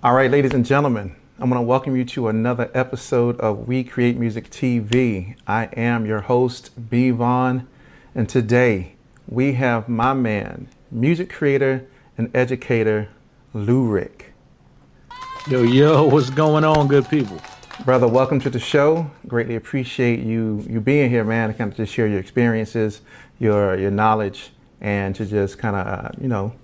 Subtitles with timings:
[0.00, 3.82] All right, ladies and gentlemen, I'm going to welcome you to another episode of We
[3.82, 5.34] Create Music TV.
[5.44, 7.10] I am your host, B.
[7.10, 7.66] Vaughn,
[8.14, 8.94] and today
[9.26, 11.84] we have my man, music creator
[12.16, 13.08] and educator,
[13.52, 14.26] Louric.
[15.48, 17.40] Yo, yo, what's going on, good people?
[17.84, 19.10] Brother, welcome to the show.
[19.26, 23.00] Greatly appreciate you you being here, man, to kind of just share your experiences,
[23.40, 26.54] your your knowledge, and to just kind of, uh, you know,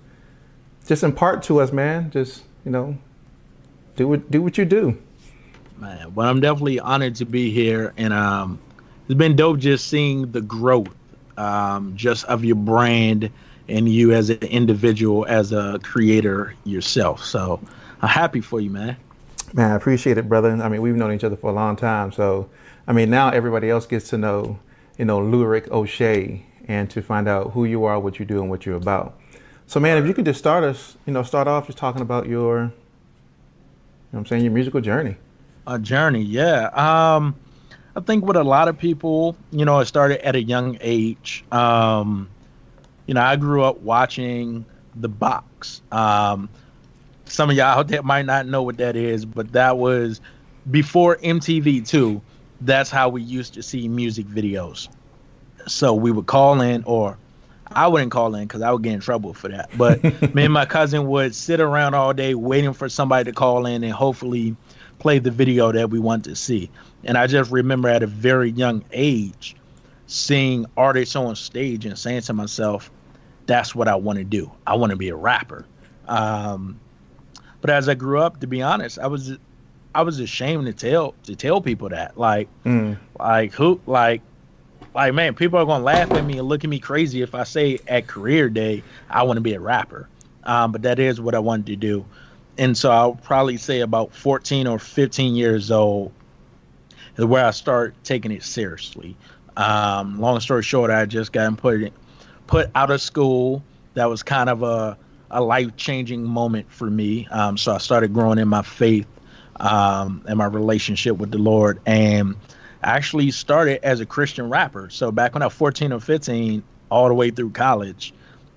[0.87, 2.09] just impart to us, man.
[2.11, 2.97] Just, you know,
[3.95, 4.97] do what do what you do.
[5.77, 8.59] Man, well, I'm definitely honored to be here, and um,
[9.07, 10.95] it's been dope just seeing the growth,
[11.37, 13.29] um, just of your brand
[13.67, 17.25] and you as an individual, as a creator yourself.
[17.25, 17.59] So
[18.01, 18.95] I'm happy for you, man.
[19.53, 20.51] Man, I appreciate it, brother.
[20.51, 22.49] I mean, we've known each other for a long time, so
[22.87, 24.59] I mean, now everybody else gets to know,
[24.97, 28.49] you know, Louric Oshay, and to find out who you are, what you do, and
[28.49, 29.19] what you're about.
[29.67, 32.27] So, man, if you could just start us, you know, start off just talking about
[32.27, 32.71] your
[34.15, 34.43] know I'm saying?
[34.43, 35.17] Your musical journey.
[35.67, 36.67] A journey, yeah.
[36.69, 37.35] Um,
[37.95, 41.43] I think with a lot of people, you know, it started at a young age.
[41.51, 42.29] Um,
[43.07, 45.81] you know, I grew up watching The Box.
[45.91, 46.49] Um,
[47.25, 50.21] some of y'all out there might not know what that is, but that was
[50.71, 52.21] before MTV too.
[52.61, 54.87] That's how we used to see music videos.
[55.67, 57.17] So we would call in, or
[57.75, 59.69] I wouldn't call in because I would get in trouble for that.
[59.77, 60.03] But
[60.35, 63.83] me and my cousin would sit around all day waiting for somebody to call in
[63.83, 64.55] and hopefully
[64.99, 66.69] play the video that we want to see.
[67.03, 69.55] And I just remember at a very young age
[70.07, 72.91] seeing artists on stage and saying to myself,
[73.45, 74.51] that's what I want to do.
[74.65, 75.65] I want to be a rapper.
[76.07, 76.79] Um,
[77.61, 79.37] but as I grew up, to be honest, I was
[79.93, 82.17] I was ashamed to tell to tell people that.
[82.17, 82.97] Like, mm.
[83.19, 84.21] like who like
[84.95, 87.43] like man, people are gonna laugh at me and look at me crazy if I
[87.43, 90.07] say at career day I want to be a rapper.
[90.43, 92.05] Um, but that is what I wanted to do,
[92.57, 96.11] and so I'll probably say about 14 or 15 years old
[97.17, 99.15] is where I start taking it seriously.
[99.57, 101.91] Um, long story short, I just got put
[102.47, 103.63] put out of school.
[103.95, 104.97] That was kind of a
[105.31, 107.27] a life changing moment for me.
[107.27, 109.07] Um, so I started growing in my faith
[109.59, 112.35] um, and my relationship with the Lord, and
[112.85, 114.89] actually started as a Christian rapper.
[114.89, 118.13] So back when I was 14 or 15, all the way through college,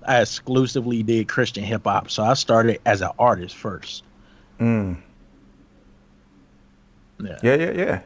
[0.07, 2.09] I exclusively did Christian hip hop.
[2.09, 4.03] So I started as an artist first.
[4.59, 4.97] Mm.
[7.19, 7.37] Yeah.
[7.43, 8.01] Yeah, yeah, yeah.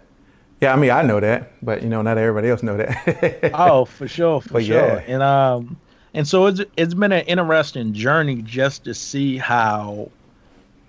[0.61, 3.51] Yeah, I mean, I know that, but you know, not everybody else know that.
[3.53, 4.78] oh, for sure, for but sure.
[4.78, 5.03] Yeah.
[5.07, 5.78] And um,
[6.13, 10.09] and so it's it's been an interesting journey just to see how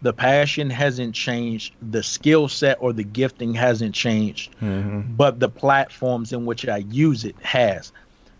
[0.04, 5.00] the passion hasn't changed, the skill set or the gifting hasn't changed, mm-hmm.
[5.16, 7.91] but the platforms in which I use it has.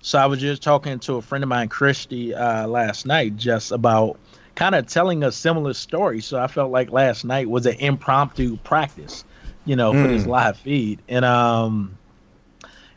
[0.03, 3.73] So I was just talking to a friend of mine, Christy, uh, last night, just
[3.73, 4.19] about
[4.57, 6.21] kind of telling a similar story.
[6.21, 9.25] So I felt like last night was an impromptu practice,
[9.65, 10.09] you know, for mm.
[10.09, 10.99] this live feed.
[11.09, 11.97] And um,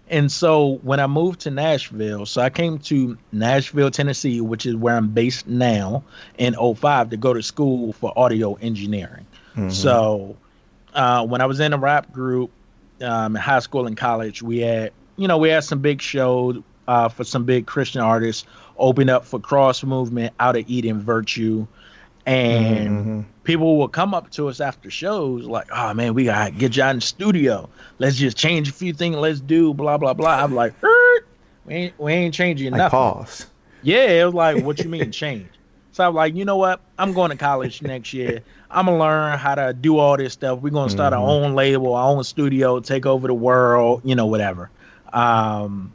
[0.09, 4.75] and so when I moved to Nashville, so I came to Nashville, Tennessee, which is
[4.75, 6.03] where I'm based now,
[6.38, 9.25] in 05 to go to school for audio engineering.
[9.51, 9.69] Mm-hmm.
[9.69, 10.38] So
[10.94, 12.51] uh, when I was in a rap group
[13.01, 16.62] um, in high school and college, we had, you know, we had some big shows
[16.88, 18.46] uh, for some big Christian artists,
[18.78, 21.67] open up for Cross Movement, Out of Eden Virtue,
[22.28, 23.22] and mm-hmm.
[23.46, 26.84] people will come up to us after shows like, "Oh man, we gotta get you
[26.84, 27.70] out in the studio.
[28.00, 29.16] Let's just change a few things.
[29.16, 30.74] Let's do blah blah blah." I'm like,
[31.66, 33.48] "We ain't we ain't changing nothing." pause.
[33.82, 35.48] Yeah, it was like, "What you mean change?"
[35.94, 36.82] So I'm like, you know what?
[37.00, 38.42] I'm going to college next year.
[38.70, 40.59] I'm gonna learn how to do all this stuff.
[40.59, 41.24] We're gonna start mm-hmm.
[41.24, 44.70] our own label, our own studio, take over the world, you know, whatever.
[45.14, 45.94] Um,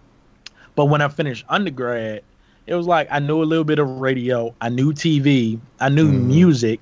[0.75, 2.23] but when I finished undergrad,
[2.67, 6.11] it was like I knew a little bit of radio, I knew TV, I knew
[6.11, 6.27] mm.
[6.27, 6.81] music,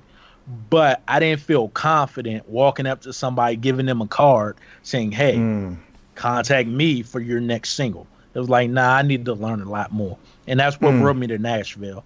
[0.69, 5.35] but I didn't feel confident walking up to somebody, giving them a card, saying, "Hey,
[5.35, 5.77] mm.
[6.15, 9.69] contact me for your next single." It was like, nah, I need to learn a
[9.69, 11.01] lot more, and that's what mm.
[11.01, 12.03] brought me to Nashville.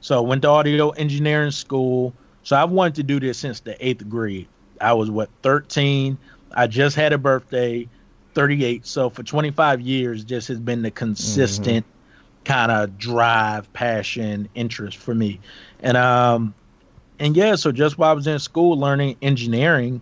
[0.00, 2.14] So I went to audio engineering school.
[2.44, 4.48] So I've wanted to do this since the eighth grade.
[4.80, 6.16] I was what 13.
[6.52, 7.88] I just had a birthday,
[8.34, 8.86] 38.
[8.86, 11.84] So for 25 years, just has been the consistent.
[11.84, 11.97] Mm-hmm
[12.48, 15.38] kind of drive, passion, interest for me.
[15.80, 16.54] And um
[17.20, 20.00] and yeah, so just while I was in school learning engineering,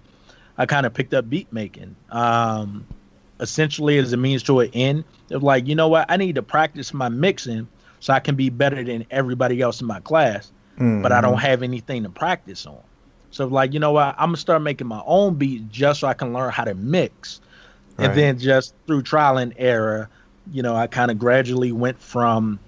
[0.57, 1.97] I kind of picked up beat making.
[2.11, 2.87] Um
[3.41, 5.05] essentially as a means to an end.
[5.29, 7.67] It was like, you know what, I need to practice my mixing
[8.01, 11.03] so I can be better than everybody else in my class, mm-hmm.
[11.03, 12.79] but I don't have anything to practice on.
[13.33, 16.15] So like, you know what, I'm gonna start making my own beats just so I
[16.15, 17.41] can learn how to mix.
[17.99, 18.07] Right.
[18.07, 20.09] And then just through trial and error,
[20.53, 22.59] you know, I kind of gradually went from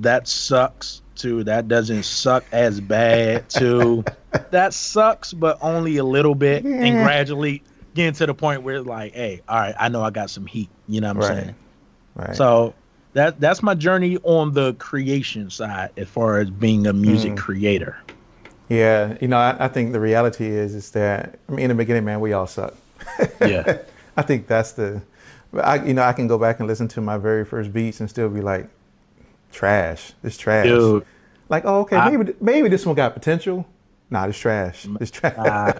[0.00, 4.02] that sucks to that doesn't suck as bad to
[4.50, 6.82] that sucks but only a little bit yeah.
[6.82, 7.62] and gradually
[7.94, 10.70] getting to the point where like hey all right i know i got some heat
[10.88, 11.44] you know what i'm right.
[11.44, 11.54] saying
[12.14, 12.74] right so
[13.12, 17.38] that that's my journey on the creation side as far as being a music mm.
[17.38, 17.98] creator
[18.68, 21.74] yeah you know I, I, think the reality is is that i mean in the
[21.74, 22.74] beginning man we all suck
[23.40, 23.78] yeah
[24.16, 25.02] i think that's the
[25.54, 28.08] I, you know, I can go back and listen to my very first beats and
[28.08, 28.68] still be like,
[29.52, 30.12] trash.
[30.22, 30.66] It's trash.
[30.66, 31.04] Dude,
[31.48, 33.66] like, oh, okay, I, maybe maybe this one got potential.
[34.10, 34.86] Nah, it's trash.
[35.00, 35.36] It's trash.
[35.36, 35.72] Uh,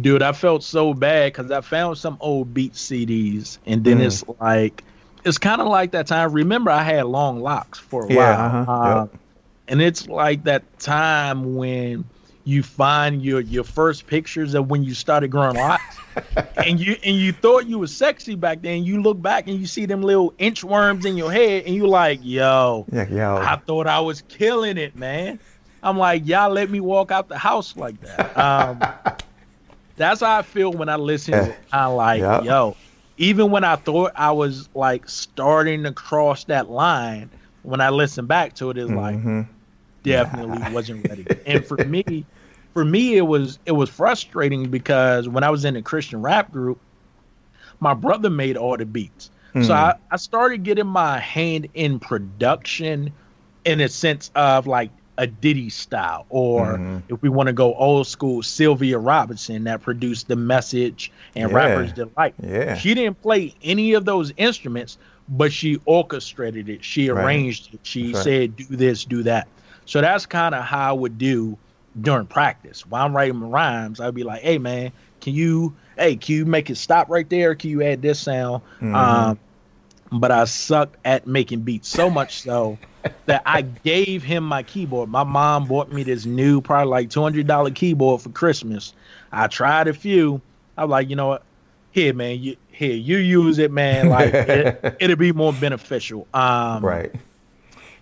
[0.00, 4.06] dude, I felt so bad because I found some old beat CDs, and then mm.
[4.06, 4.82] it's like,
[5.24, 6.32] it's kind of like that time.
[6.32, 9.20] Remember, I had long locks for a yeah, while, uh-huh, uh, yep.
[9.68, 12.04] and it's like that time when
[12.44, 15.96] you find your your first pictures of when you started growing locks
[16.56, 18.84] and you and you thought you was sexy back then.
[18.84, 22.20] You look back and you see them little inchworms in your head and you like
[22.22, 23.36] yo yeah, yo.
[23.36, 25.38] I thought i was killing it man.
[25.82, 28.36] I'm like y'all let me walk out the house like that.
[28.36, 28.80] Um,
[29.96, 31.32] that's how i feel when i listen.
[31.34, 32.44] To kind of like yep.
[32.44, 32.76] yo
[33.18, 37.30] even when i thought i was like starting to cross that line
[37.62, 39.38] when i listen back to it it's mm-hmm.
[39.38, 39.46] like
[40.02, 41.26] definitely wasn't ready.
[41.46, 42.24] And for me,
[42.72, 46.52] for me, it was it was frustrating because when I was in a Christian rap
[46.52, 46.78] group,
[47.80, 49.30] my brother made all the beats.
[49.54, 49.66] Mm.
[49.66, 49.80] So hmm.
[49.80, 53.12] I, I started getting my hand in production
[53.64, 57.14] in a sense of like a Diddy style, or mm-hmm.
[57.14, 61.56] if we want to go old school, Sylvia Robinson that produced the message and yeah.
[61.56, 62.34] rappers delight.
[62.42, 62.76] Yeah.
[62.76, 64.96] She didn't play any of those instruments,
[65.28, 66.82] but she orchestrated it.
[66.82, 67.74] She arranged right.
[67.74, 67.80] it.
[67.82, 68.24] She right.
[68.24, 69.48] said, do this, do that.
[69.84, 71.58] So that's kind of how I would do
[72.00, 72.86] during practice.
[72.86, 76.44] While I'm writing my rhymes, I'd be like, "Hey man, can you, hey, can you
[76.44, 77.54] make it stop right there?
[77.54, 78.94] Can you add this sound?" Mm-hmm.
[78.94, 79.38] Um,
[80.10, 82.78] but I sucked at making beats so much so
[83.26, 85.08] that I gave him my keyboard.
[85.08, 88.92] My mom bought me this new, probably like two hundred dollar keyboard for Christmas.
[89.30, 90.40] I tried a few.
[90.76, 91.42] I was like, you know what?
[91.90, 94.08] Here, man, you here, you use it, man.
[94.08, 96.26] Like it, it'll be more beneficial.
[96.32, 97.14] Um, right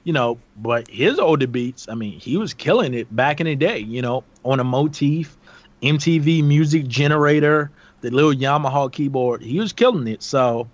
[0.04, 3.56] you know, but his older beats, I mean, he was killing it back in the
[3.56, 5.36] day, you know, on a motif,
[5.82, 7.70] MTV music generator,
[8.00, 9.42] the little Yamaha keyboard.
[9.42, 10.22] He was killing it.
[10.22, 10.68] So,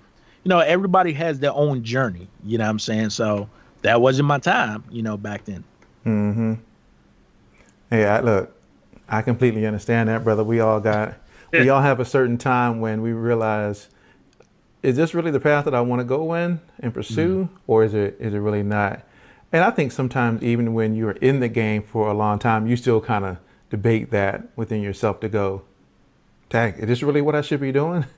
[0.45, 3.11] you know, everybody has their own journey, you know what I'm saying?
[3.11, 3.49] So
[3.83, 5.65] that wasn't my time, you know, back then.
[6.05, 6.55] Mm-hmm.
[7.91, 8.57] Yeah, look,
[9.09, 10.45] I completely understand that, brother.
[10.45, 11.15] We all got
[11.53, 13.89] we all have a certain time when we realize
[14.83, 17.55] is this really the path that I want to go in and pursue, mm-hmm.
[17.67, 19.03] or is it is it really not?
[19.53, 22.77] And I think sometimes even when you're in the game for a long time, you
[22.77, 23.39] still kind of
[23.71, 25.63] debate that within yourself to go,
[26.51, 28.07] tag, is this really what I should be doing?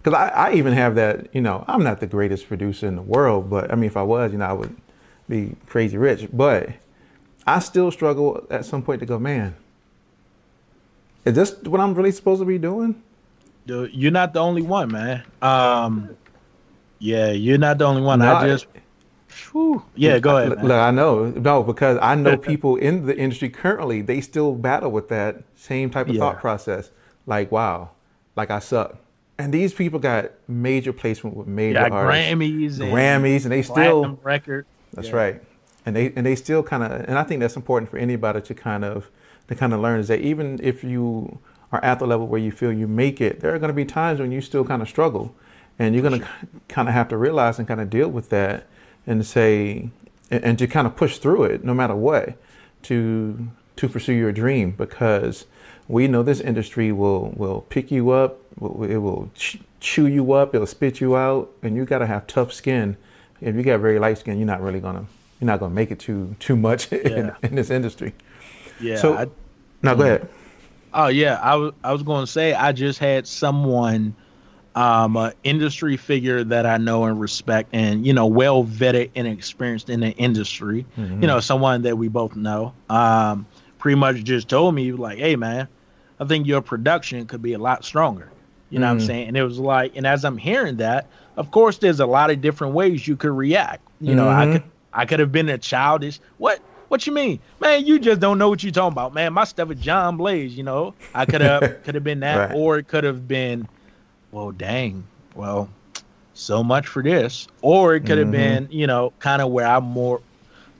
[0.00, 3.02] Because I, I even have that, you know, I'm not the greatest producer in the
[3.02, 4.74] world, but I mean, if I was, you know, I would
[5.28, 6.28] be crazy rich.
[6.32, 6.70] But
[7.44, 9.56] I still struggle at some point to go, man,
[11.24, 13.02] is this what I'm really supposed to be doing?
[13.66, 15.24] You're not the only one, man.
[15.42, 16.16] Um,
[17.00, 18.20] yeah, you're not the only one.
[18.20, 18.66] No, I just
[19.52, 19.82] Whew.
[19.94, 20.62] Yeah, go ahead.
[20.62, 21.26] Look, I know.
[21.26, 25.90] No, because I know people in the industry currently, they still battle with that same
[25.90, 26.20] type of yeah.
[26.20, 26.90] thought process.
[27.26, 27.90] Like, wow,
[28.36, 28.96] like I suck.
[29.38, 32.34] And these people got major placement with major yeah, artists.
[32.34, 32.78] Grammys.
[32.78, 34.66] Grammys, and they still record.
[34.94, 35.16] That's yeah.
[35.16, 35.42] right.
[35.86, 38.54] And they and they still kind of and I think that's important for anybody to
[38.54, 39.10] kind of
[39.48, 41.38] to kind of learn is that even if you
[41.70, 43.84] are at the level where you feel you make it, there are going to be
[43.84, 45.34] times when you still kind of struggle,
[45.78, 46.28] and you're going to
[46.68, 48.66] kind of have to realize and kind of deal with that
[49.08, 49.88] and say
[50.30, 52.36] and to kind of push through it no matter what
[52.82, 55.46] to to pursue your dream because
[55.88, 59.30] we know this industry will will pick you up it will
[59.80, 62.96] chew you up it'll spit you out and you got to have tough skin.
[63.40, 65.06] If you got very light skin you're not really gonna
[65.40, 66.98] you're not gonna make it too too much yeah.
[66.98, 68.12] in, in, this industry.
[68.80, 69.26] Yeah so I,
[69.82, 70.06] now go mm.
[70.06, 70.28] ahead.
[70.92, 74.14] Oh yeah I was I was to say I just had someone
[74.78, 79.26] um, an industry figure that I know and respect, and you know, well vetted and
[79.26, 80.86] experienced in the industry.
[80.96, 81.20] Mm-hmm.
[81.20, 82.72] You know, someone that we both know.
[82.88, 83.44] Um,
[83.78, 85.66] pretty much just told me like, "Hey, man,
[86.20, 88.30] I think your production could be a lot stronger."
[88.70, 88.96] You know mm-hmm.
[88.96, 89.06] what I'm mm.
[89.06, 89.28] saying?
[89.28, 92.40] And it was like, and as I'm hearing that, of course, there's a lot of
[92.40, 93.82] different ways you could react.
[94.00, 94.50] You know, mm-hmm.
[94.50, 96.60] I could I could have been a childish what.
[96.88, 97.84] What you mean, man?
[97.84, 99.34] You just don't know what you're talking about, man.
[99.34, 100.94] My stuff is John Blaze, you know.
[101.14, 102.56] I could have could have been that, right.
[102.56, 103.68] or it could have been,
[104.32, 105.68] well, dang, well,
[106.34, 107.48] so much for this.
[107.62, 108.66] Or it could have mm-hmm.
[108.66, 110.20] been, you know, kind of where I'm more,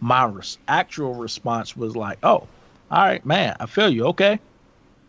[0.00, 2.46] my res- actual response was like, oh,
[2.90, 4.06] all right, man, I feel you.
[4.06, 4.38] Okay.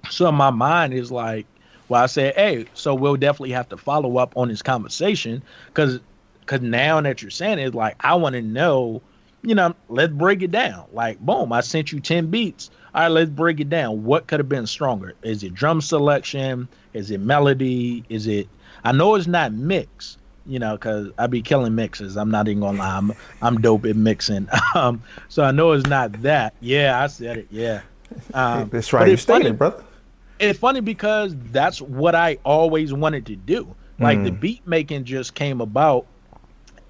[0.09, 1.45] So my mind is like,
[1.87, 5.99] well, I said, hey, so we'll definitely have to follow up on this conversation because
[6.41, 9.01] because now that you're saying it, like I want to know,
[9.43, 10.85] you know, let's break it down.
[10.93, 12.71] Like, boom, I sent you 10 beats.
[12.93, 14.03] All right, let's break it down.
[14.03, 15.13] What could have been stronger?
[15.23, 16.67] Is it drum selection?
[16.93, 18.03] Is it melody?
[18.09, 18.47] Is it,
[18.83, 22.17] I know it's not mix, you know, because I be killing mixes.
[22.17, 22.97] I'm not even gonna lie.
[22.97, 24.47] I'm, I'm dope at mixing.
[24.75, 26.53] Um, so I know it's not that.
[26.61, 27.47] Yeah, I said it.
[27.49, 27.81] Yeah.
[28.35, 29.09] Um, that's right.
[29.09, 29.83] You stated, brother.
[30.39, 33.75] It's funny because that's what I always wanted to do.
[33.99, 34.25] Like mm.
[34.25, 36.05] the beat making just came about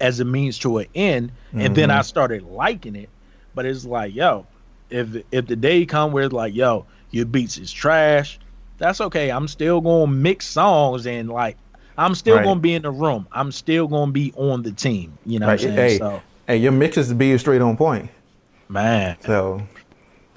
[0.00, 1.74] as a means to an end, and mm-hmm.
[1.74, 3.08] then I started liking it.
[3.54, 4.46] But it's like, yo,
[4.90, 8.38] if if the day come where it's like, yo, your beats is trash,
[8.78, 9.30] that's okay.
[9.30, 11.56] I'm still gonna mix songs and like
[11.96, 12.44] I'm still right.
[12.44, 13.26] gonna be in the room.
[13.32, 15.18] I'm still gonna be on the team.
[15.26, 15.60] You know right.
[15.60, 15.90] what I'm saying?
[15.90, 18.10] Hey, so, hey, your mixes be straight on point.
[18.68, 19.16] Man.
[19.20, 19.62] So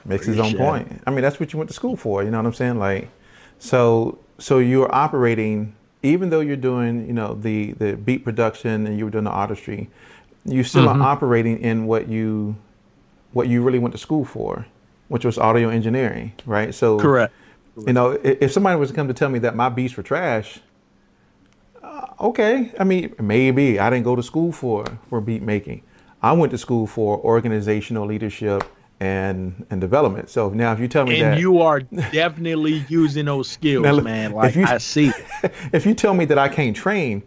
[0.06, 1.02] mixes on point.
[1.06, 2.24] I mean, that's what you went to school for.
[2.24, 2.80] You know what I'm saying?
[2.80, 3.10] Like,
[3.60, 8.98] so so you're operating even though you're doing, you know, the the beat production and
[9.00, 9.90] you were doing the artistry,
[10.46, 11.02] you still mm-hmm.
[11.02, 12.56] are operating in what you
[13.34, 14.66] what you really went to school for,
[15.10, 16.74] which was audio engineering, right?
[16.74, 17.34] So correct.
[17.76, 20.60] You know, if, somebody was to come to tell me that my beats were trash,
[21.82, 22.72] uh, okay.
[22.80, 25.84] I mean, maybe I didn't go to school for for beat making.
[26.22, 28.64] I went to school for organizational leadership
[29.00, 30.30] and and development.
[30.30, 34.00] So now, if you tell me and that you are definitely using those skills, now,
[34.00, 35.12] man, like you, I see.
[35.74, 37.24] If you tell me that I can't train,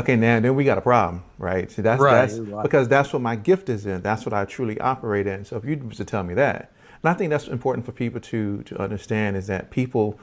[0.00, 1.70] okay, now then we got a problem, right?
[1.70, 2.28] See, that's right.
[2.28, 4.02] that's because that's what my gift is in.
[4.02, 5.44] That's what I truly operate in.
[5.44, 8.20] So if you was to tell me that, and I think that's important for people
[8.20, 10.18] to to understand is that people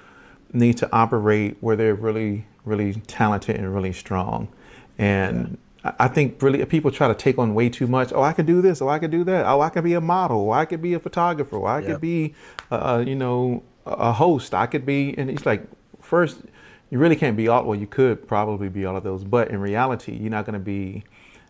[0.53, 4.49] need to operate where they're really really talented and really strong,
[4.97, 5.57] and
[5.99, 8.11] I think really people try to take on way too much.
[8.13, 8.81] Oh, I could do this.
[8.81, 9.45] Oh, I could do that.
[9.45, 10.49] Oh, I could be a model.
[10.49, 11.57] Oh, I could be a photographer.
[11.57, 11.87] Oh, I yep.
[11.87, 12.33] could be,
[12.71, 14.53] uh, you know, a host.
[14.53, 15.65] I could be, and it's like,
[16.01, 16.41] first,
[16.89, 17.63] you really can't be all.
[17.63, 20.59] Well, you could probably be all of those, but in reality, you're not going to
[20.59, 21.03] be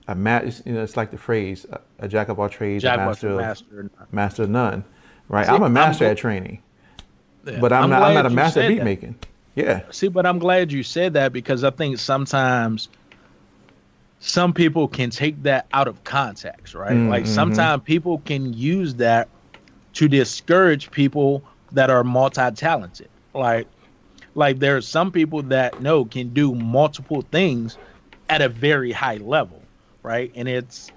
[0.08, 0.64] a master.
[0.66, 1.66] You know, it's like the phrase,
[2.00, 4.84] a jack of all trades, jack a master, of, master, master of none.
[5.30, 5.46] Right?
[5.46, 6.62] See, I'm a master I'm, at training,
[7.46, 8.04] yeah, but I'm, I'm not.
[8.04, 8.86] I'm not a master at beat that.
[8.86, 9.16] making.
[9.56, 9.82] Yeah.
[9.90, 12.90] See, but I'm glad you said that because I think sometimes
[14.20, 16.94] some people can take that out of context, right?
[16.94, 17.10] Mm-hmm.
[17.10, 19.30] Like sometimes people can use that
[19.94, 23.10] to discourage people that are multi-talented.
[23.34, 23.68] Like
[24.38, 27.80] like there are some people that know can do multiple things
[28.30, 29.68] at a very high level,
[30.04, 30.32] right?
[30.36, 30.92] And it's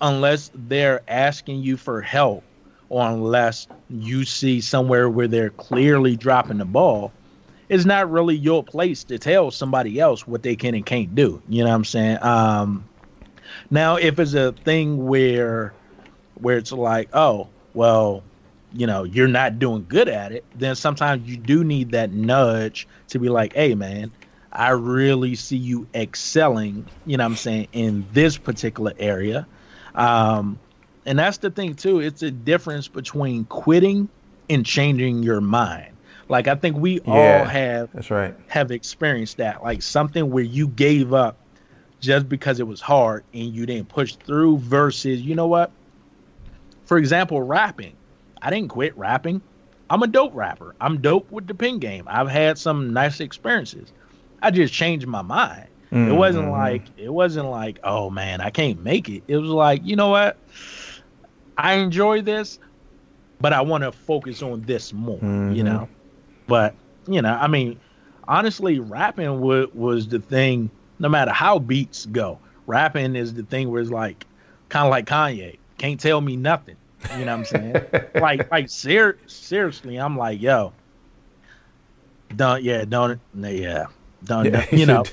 [0.00, 2.42] unless they're asking you for help
[2.88, 7.12] or unless you see somewhere where they're clearly dropping the ball,
[7.68, 11.42] it's not really your place to tell somebody else what they can and can't do.
[11.50, 12.18] You know what I'm saying?
[12.22, 12.88] Um,
[13.70, 15.74] now, if it's a thing where
[16.34, 18.24] where it's like, oh, well,
[18.72, 22.86] you know, you're not doing good at it, then sometimes you do need that nudge
[23.08, 24.10] to be like, hey, man,
[24.52, 29.46] I really see you excelling, you know what I'm saying, in this particular area.
[29.94, 30.58] Um,
[31.04, 32.00] and that's the thing, too.
[32.00, 34.08] It's a difference between quitting
[34.48, 35.96] and changing your mind.
[36.28, 39.62] Like I think we yeah, all have that's right have experienced that.
[39.62, 41.36] Like something where you gave up
[42.00, 45.70] just because it was hard and you didn't push through versus you know what?
[46.84, 47.96] For example, rapping.
[48.42, 49.40] I didn't quit rapping.
[49.88, 50.74] I'm a dope rapper.
[50.80, 52.04] I'm dope with the pen game.
[52.08, 53.92] I've had some nice experiences.
[54.42, 55.68] I just changed my mind.
[55.92, 56.10] Mm-hmm.
[56.10, 59.22] It wasn't like it wasn't like, oh man, I can't make it.
[59.28, 60.36] It was like, you know what?
[61.56, 62.58] I enjoy this,
[63.40, 65.52] but I want to focus on this more, mm-hmm.
[65.52, 65.88] you know.
[66.48, 66.74] But
[67.06, 67.78] you know, I mean,
[68.26, 70.70] honestly, rapping w- was the thing.
[70.98, 74.26] No matter how beats go, rapping is the thing where it's like,
[74.70, 76.76] kind of like Kanye, can't tell me nothing.
[77.18, 77.84] You know what I'm saying?
[78.14, 80.72] like, like ser- seriously, I'm like, yo,
[82.34, 83.86] don't, yeah, don't, yeah,
[84.24, 85.04] don't, yeah, you know.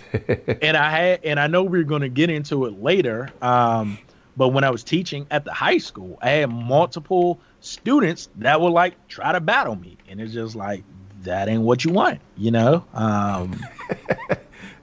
[0.62, 3.29] and I had, and I know we are going to get into it later.
[3.41, 3.97] Um,
[4.35, 8.71] but when I was teaching at the high school, I had multiple students that would
[8.71, 10.83] like try to battle me, and it's just like,
[11.23, 12.83] that ain't what you want, you know.
[12.93, 13.59] Um,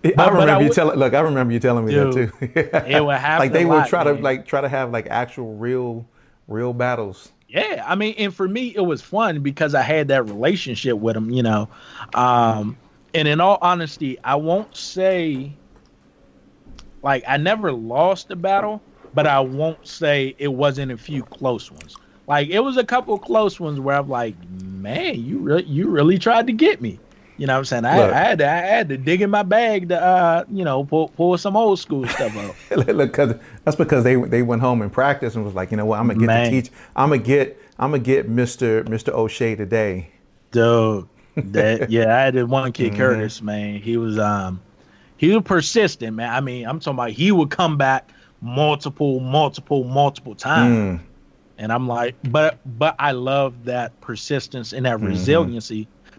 [0.02, 0.99] but, I remember I you telling.
[0.99, 2.87] Look, I remember you telling me dude, that too.
[2.87, 3.38] it would happen.
[3.40, 4.17] like they would lot, try man.
[4.17, 6.07] to like try to have like actual real,
[6.50, 7.33] real battles.
[7.49, 11.16] Yeah, I mean, and for me, it was fun because I had that relationship with
[11.16, 11.69] him, you know.
[12.14, 12.76] Um,
[13.14, 15.52] and in all honesty, I won't say
[17.02, 18.80] like I never lost a battle,
[19.14, 21.97] but I won't say it wasn't a few close ones.
[22.26, 26.19] Like it was a couple close ones where I'm like, man, you really you really
[26.19, 27.00] tried to get me.
[27.40, 27.85] You know what I'm saying?
[27.87, 30.85] I, I, had to I had to dig in my bag to uh, you know
[30.85, 32.37] pull pull some old school stuff
[32.70, 32.87] out.
[32.88, 35.87] Look, cause that's because they they went home and practiced and was like, you know
[35.87, 36.44] what, I'm gonna get Man.
[36.44, 36.70] to teach.
[36.94, 40.11] I'm gonna get I'm gonna get Mister Mister Oshay today.
[40.50, 43.00] Dude, that yeah, I had one kid mm-hmm.
[43.00, 43.40] Curtis.
[43.40, 44.61] Man, he was um
[45.16, 46.16] he was persistent.
[46.16, 48.11] Man, I mean, I'm talking about he would come back
[48.42, 51.00] multiple, multiple, multiple times.
[51.00, 51.04] Mm.
[51.56, 55.06] And I'm like, but but I love that persistence and that mm-hmm.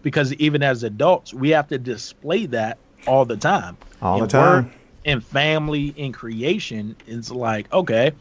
[0.01, 2.77] Because even as adults, we have to display that
[3.07, 3.77] all the time.
[4.01, 4.65] All in the time.
[4.65, 8.11] Work, in family, in creation, it's like, okay.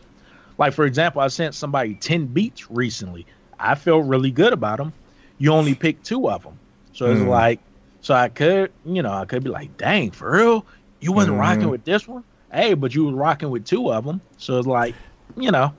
[0.59, 3.27] Like for example, I sent somebody 10 beats recently.
[3.59, 4.93] I felt really good about them.
[5.39, 6.59] You only picked two of them.
[6.93, 7.29] So it's mm.
[7.29, 7.61] like,
[8.01, 10.67] so I could, you know, I could be like, dang, for real?
[11.01, 11.41] You wasn't mm.
[11.41, 12.25] rocking with this one?
[12.53, 14.21] Hey, but you was rocking with two of them.
[14.39, 14.95] So it's like,
[15.37, 15.73] you know,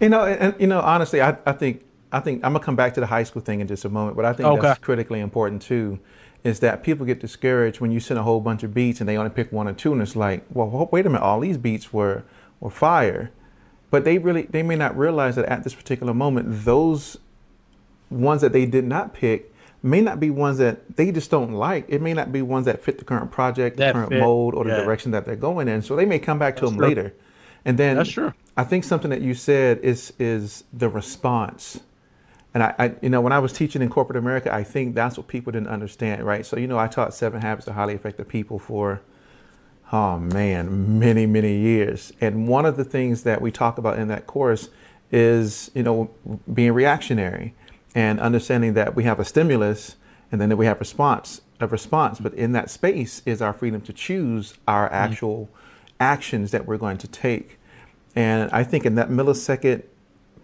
[0.00, 2.94] you know, and, you know, honestly, I, I think I think I'm gonna come back
[2.94, 4.62] to the high school thing in just a moment, but I think okay.
[4.62, 5.98] that's critically important too.
[6.44, 9.16] Is that people get discouraged when you send a whole bunch of beats and they
[9.16, 11.92] only pick one or two, and it's like, well, wait a minute, all these beats
[11.92, 12.24] were
[12.60, 13.30] were fire,
[13.90, 17.18] but they really they may not realize that at this particular moment, those
[18.10, 21.84] ones that they did not pick may not be ones that they just don't like.
[21.88, 24.20] It may not be ones that fit the current project, that the current fit.
[24.20, 24.82] mode, or the yeah.
[24.82, 25.82] direction that they're going in.
[25.82, 26.88] So they may come back to them true.
[26.88, 27.14] later.
[27.64, 28.32] And then that's true.
[28.56, 31.80] I think something that you said is is the response.
[32.54, 35.16] And I, I, you know, when I was teaching in corporate America, I think that's
[35.16, 36.44] what people didn't understand, right?
[36.46, 39.02] So, you know, I taught Seven Habits of Highly Effective People for,
[39.92, 42.12] oh man, many, many years.
[42.20, 44.70] And one of the things that we talk about in that course
[45.10, 46.10] is, you know,
[46.52, 47.54] being reactionary
[47.94, 49.96] and understanding that we have a stimulus
[50.30, 52.18] and then that we have response, a response.
[52.18, 54.94] But in that space is our freedom to choose our mm-hmm.
[54.94, 55.94] actual mm-hmm.
[56.00, 57.58] actions that we're going to take.
[58.16, 59.84] And I think in that millisecond,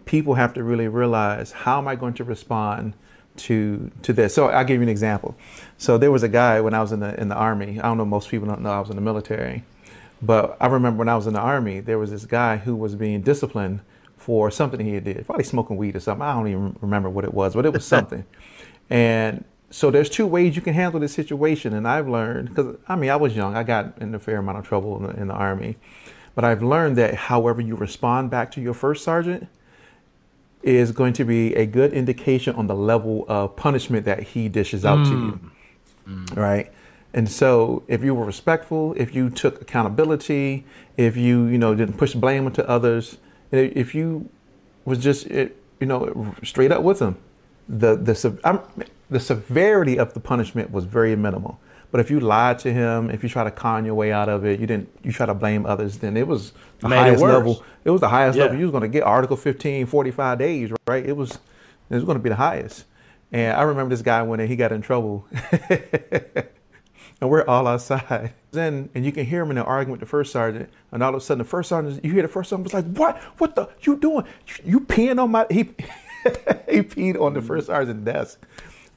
[0.05, 2.93] people have to really realize how am I going to respond
[3.37, 4.33] to to this.
[4.33, 5.35] So I'll give you an example.
[5.77, 7.79] So there was a guy when I was in the in the army.
[7.79, 9.63] I don't know most people don't know I was in the military,
[10.21, 12.95] but I remember when I was in the army, there was this guy who was
[12.95, 13.81] being disciplined
[14.17, 16.25] for something he did, probably smoking weed or something.
[16.25, 18.25] I don't even remember what it was, but it was something.
[18.89, 22.95] and so there's two ways you can handle this situation, and I've learned because I
[22.95, 25.27] mean I was young, I got in a fair amount of trouble in the, in
[25.27, 25.77] the army,
[26.33, 29.47] but I've learned that however you respond back to your first sergeant
[30.65, 34.83] is going to be a good indication on the level of punishment that he dishes
[34.83, 35.05] out mm.
[35.05, 35.39] to you.
[36.07, 36.35] Mm.
[36.35, 36.71] Right?
[37.13, 40.65] And so if you were respectful, if you took accountability,
[40.97, 43.17] if you, you know, didn't push blame onto others,
[43.51, 44.29] if you
[44.83, 47.17] was just, it, you know, straight up with them,
[47.69, 48.59] the, the, I'm,
[49.09, 51.59] the severity of the punishment was very minimal.
[51.95, 54.43] But if you lied to him, if you try to con your way out of
[54.43, 57.63] it, you didn't, you try to blame others, then it was the Made highest level.
[57.85, 58.43] It was the highest yeah.
[58.43, 59.03] level you was going to get.
[59.03, 61.05] Article 15, 45 days, right?
[61.05, 61.35] It was,
[61.89, 62.83] it was going to be the highest.
[63.31, 65.25] And I remember this guy went when he got in trouble,
[65.69, 68.33] and we're all outside.
[68.51, 71.11] Then, and you can hear him in the argument with the first sergeant, and all
[71.11, 73.21] of a sudden the first sergeant, you hear the first sergeant was like, "What?
[73.37, 73.69] What the?
[73.83, 74.25] You doing?
[74.47, 75.69] You, you peeing on my?" He
[76.69, 78.45] he peed on the first sergeant's desk,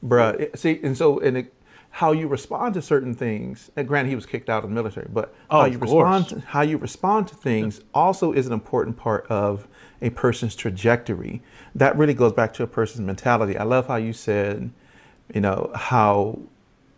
[0.04, 0.58] bruh.
[0.58, 1.54] See, and so and it,
[1.90, 3.70] how you respond to certain things.
[3.76, 6.40] And granted, he was kicked out of the military, but oh, how you respond to,
[6.40, 9.66] how you respond to things also is an important part of
[10.00, 11.42] a person's trajectory.
[11.74, 13.56] That really goes back to a person's mentality.
[13.56, 14.70] I love how you said,
[15.34, 16.38] you know, how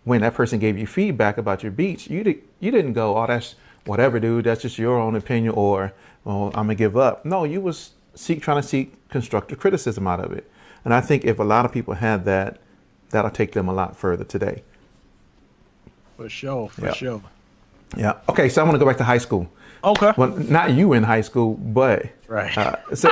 [0.05, 3.27] when that person gave you feedback about your beats, you did, you didn't go, "Oh,
[3.27, 4.45] that's whatever, dude.
[4.45, 5.93] That's just your own opinion," or
[6.27, 10.21] "Oh, I'm gonna give up." No, you was seek trying to seek constructive criticism out
[10.21, 10.51] of it.
[10.85, 12.59] And I think if a lot of people had that,
[13.11, 14.63] that'll take them a lot further today.
[16.21, 16.93] For sure, for yeah.
[16.93, 17.23] sure.
[17.97, 18.19] Yeah.
[18.29, 19.51] Okay, so I want to go back to high school.
[19.83, 20.13] Okay.
[20.19, 22.59] Well, not you in high school, but right.
[22.59, 23.09] Uh, so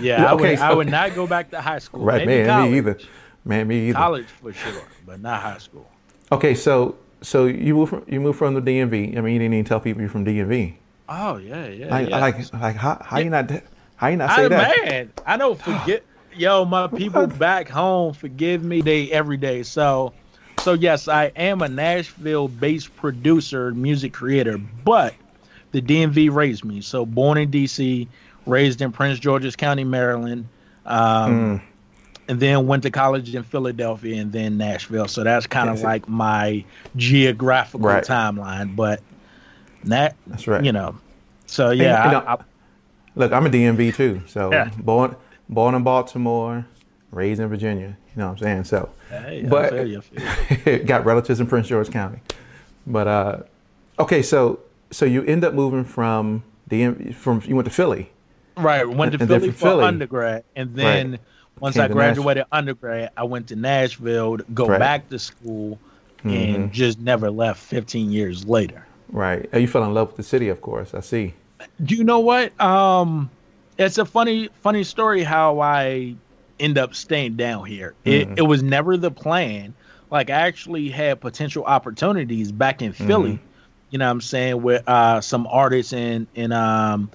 [0.00, 2.02] yeah, I, okay, would, so, I would not go back to high school.
[2.02, 2.70] Right, Maybe man, college.
[2.72, 2.98] me either.
[3.44, 3.96] Man, me either.
[3.96, 5.88] College for sure, but not high school.
[6.32, 9.16] Okay, so so you moved from, you moved from the DMV.
[9.16, 10.74] I mean, you didn't even tell people you're from DMV.
[11.08, 11.86] Oh yeah, yeah.
[11.88, 12.18] Like yeah.
[12.18, 13.22] like like how how yeah.
[13.22, 13.48] you not
[13.94, 14.84] how you not say I, that?
[14.84, 16.02] Man, I don't forget.
[16.34, 19.62] Yo, my people back home forgive me day every day.
[19.62, 20.12] So
[20.66, 25.14] so yes, I am a Nashville-based producer, music creator, but
[25.70, 26.80] the DMV raised me.
[26.80, 28.08] So born in DC,
[28.46, 30.48] raised in Prince George's County, Maryland,
[30.84, 31.62] um, mm.
[32.26, 35.06] and then went to college in Philadelphia and then Nashville.
[35.06, 36.64] So that's kind of like my
[36.96, 38.02] geographical right.
[38.02, 38.74] timeline.
[38.74, 39.00] But
[39.84, 40.64] that that's right.
[40.64, 40.96] You know,
[41.46, 42.02] so yeah.
[42.02, 42.38] And, know, I, I,
[43.14, 44.20] look, I'm a DMV too.
[44.26, 44.70] So yeah.
[44.76, 45.14] born
[45.48, 46.66] born in Baltimore,
[47.10, 47.96] raised in Virginia.
[48.14, 48.64] You know what I'm saying?
[48.64, 49.70] So, hey, but
[50.86, 52.20] got relatives in Prince George County.
[52.86, 53.38] But uh,
[53.98, 58.10] okay, so so you end up moving from the from you went to Philly.
[58.56, 61.20] Right, went to and, Philly for Philly, undergrad, and then right.
[61.60, 64.78] once I graduated undergrad, I went to Nashville to go right.
[64.78, 65.78] back to school,
[66.18, 66.30] mm-hmm.
[66.30, 67.60] and just never left.
[67.60, 68.86] Fifteen years later.
[69.08, 70.94] Right, you fell in love with the city, of course.
[70.94, 71.34] I see.
[71.84, 72.58] Do you know what?
[72.60, 73.30] Um,
[73.78, 76.16] it's a funny funny story how I
[76.58, 77.94] end up staying down here.
[78.04, 78.32] Mm-hmm.
[78.32, 79.74] It, it was never the plan.
[80.10, 83.46] Like I actually had potential opportunities back in Philly, mm-hmm.
[83.90, 87.10] you know what I'm saying, with uh, some artists and and um,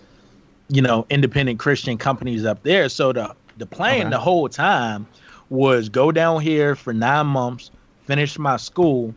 [0.67, 2.89] you know, independent Christian companies up there.
[2.89, 4.09] So the the plan okay.
[4.09, 5.07] the whole time
[5.49, 7.71] was go down here for nine months,
[8.05, 9.13] finish my school,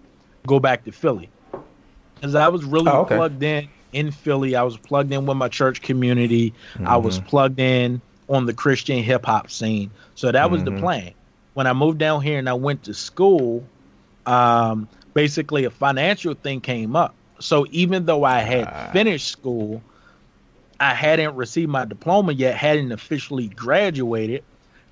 [0.47, 1.31] go back to Philly.
[2.15, 3.17] Because I was really oh, okay.
[3.17, 4.57] plugged in in Philly.
[4.57, 6.53] I was plugged in with my church community.
[6.75, 6.89] Mm-hmm.
[6.89, 7.29] I was mm-hmm.
[7.29, 9.91] plugged in on the Christian hip hop scene.
[10.15, 10.77] So that was mm-hmm.
[10.77, 11.13] the plan.
[11.55, 13.65] When I moved down here and I went to school,
[14.27, 17.15] um, basically a financial thing came up.
[17.41, 19.83] So even though I had uh, finished school,
[20.81, 24.43] I hadn't received my diploma yet, hadn't officially graduated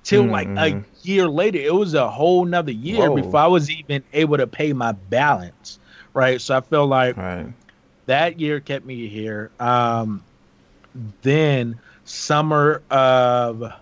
[0.03, 0.31] till mm-hmm.
[0.31, 0.81] like a mm-hmm.
[1.01, 1.59] year later.
[1.59, 3.15] It was a whole nother year Whoa.
[3.15, 5.79] before I was even able to pay my balance.
[6.13, 6.39] Right.
[6.39, 7.51] So I felt like right.
[8.05, 9.49] that year kept me here.
[9.59, 10.23] Um,
[11.23, 13.73] then summer of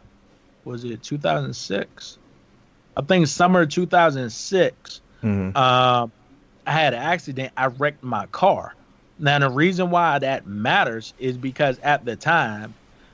[0.63, 2.17] was it 2006?
[2.95, 5.01] I think summer 2006.
[5.23, 5.57] Mm-hmm.
[5.57, 6.11] Um,
[6.65, 7.53] I had an accident.
[7.57, 8.75] I wrecked my car.
[9.19, 12.73] Now the reason why that matters is because at the time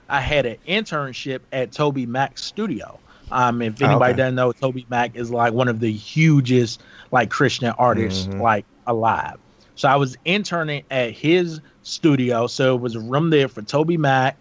[0.10, 3.00] I had an internship at Toby Mac Studio.
[3.30, 4.18] Um, if anybody okay.
[4.18, 8.42] doesn't know, Toby Mac is like one of the hugest like Christian artists mm-hmm.
[8.42, 9.38] like alive.
[9.76, 12.48] So I was interning at his studio.
[12.48, 14.38] So it was a room there for Toby Mac,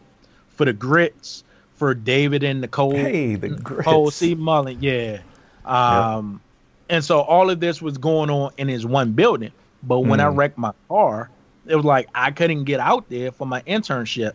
[0.57, 2.93] for the Grits, for David and Nicole.
[2.93, 3.87] Hey, the Grits.
[3.87, 4.35] Nicole C.
[4.35, 5.21] Mullen, yeah.
[5.65, 6.41] Um,
[6.89, 6.97] yep.
[6.97, 9.53] and so all of this was going on in his one building.
[9.83, 10.25] But when mm.
[10.25, 11.31] I wrecked my car,
[11.67, 14.33] it was like I couldn't get out there for my internship.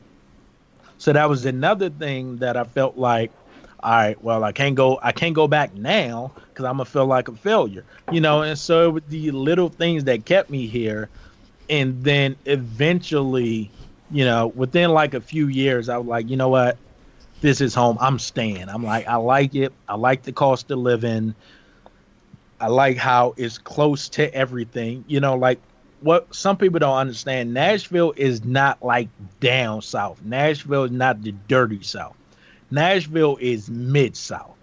[0.98, 3.32] So that was another thing that I felt like,
[3.82, 7.08] all right, well, I can't go, I can't go back now because I'm gonna feel
[7.08, 8.44] like a failure, you know.
[8.44, 11.10] And so it was the little things that kept me here,
[11.70, 13.72] and then eventually,
[14.12, 16.78] you know, within like a few years, I was like, you know what,
[17.42, 17.98] this is home.
[18.00, 18.70] I'm staying.
[18.70, 19.74] I'm like, I like it.
[19.88, 21.34] I like the cost of living.
[22.60, 25.04] I like how it's close to everything.
[25.08, 25.60] You know, like
[26.02, 30.22] what some people don't understand, Nashville is not like down south.
[30.24, 32.16] Nashville is not the dirty south.
[32.70, 34.56] Nashville is mid south.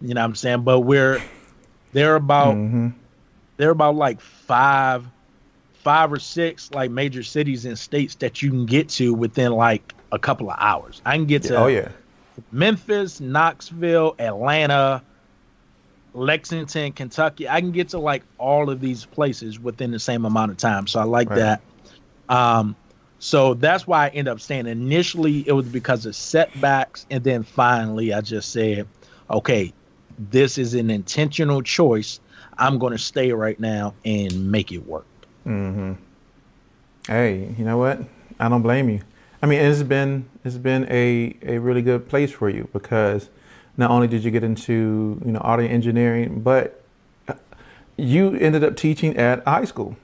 [0.00, 0.62] You know what I'm saying?
[0.62, 1.22] But we're
[1.92, 2.88] they're about mm-hmm.
[3.56, 5.06] they're about like five
[5.82, 9.94] five or six like major cities and states that you can get to within like
[10.12, 11.02] a couple of hours.
[11.04, 11.88] I can get to oh yeah.
[12.50, 15.02] Memphis, Knoxville, Atlanta,
[16.14, 17.48] Lexington, Kentucky.
[17.48, 20.86] I can get to like all of these places within the same amount of time.
[20.86, 21.36] So I like right.
[21.36, 21.62] that.
[22.28, 22.76] Um,
[23.18, 24.66] so that's why I end up staying.
[24.66, 28.88] Initially, it was because of setbacks, and then finally, I just said,
[29.30, 29.72] "Okay,
[30.18, 32.20] this is an intentional choice.
[32.58, 35.06] I'm going to stay right now and make it work."
[35.46, 35.92] Mm-hmm.
[37.06, 38.00] Hey, you know what?
[38.38, 39.00] I don't blame you.
[39.42, 43.28] I mean, it's been it's been a a really good place for you because
[43.76, 46.82] not only did you get into you know audio engineering, but
[47.96, 49.96] you ended up teaching at high school.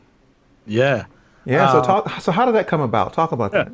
[0.67, 1.07] Yeah.
[1.45, 1.71] Yeah.
[1.73, 2.21] So uh, talk.
[2.21, 3.13] So how did that come about?
[3.13, 3.65] Talk about yeah.
[3.65, 3.73] that.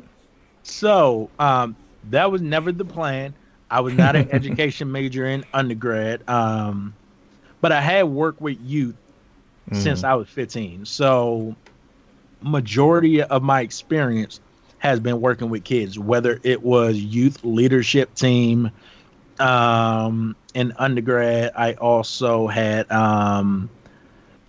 [0.63, 1.75] So um,
[2.09, 3.33] that was never the plan.
[3.69, 6.93] I was not an education major in undergrad, um,
[7.61, 8.95] but I had worked with youth
[9.69, 9.75] mm.
[9.75, 10.85] since I was 15.
[10.85, 11.55] So
[12.41, 14.39] majority of my experience
[14.79, 18.71] has been working with kids, whether it was youth leadership team,
[19.39, 23.69] um, in undergrad, I also had um,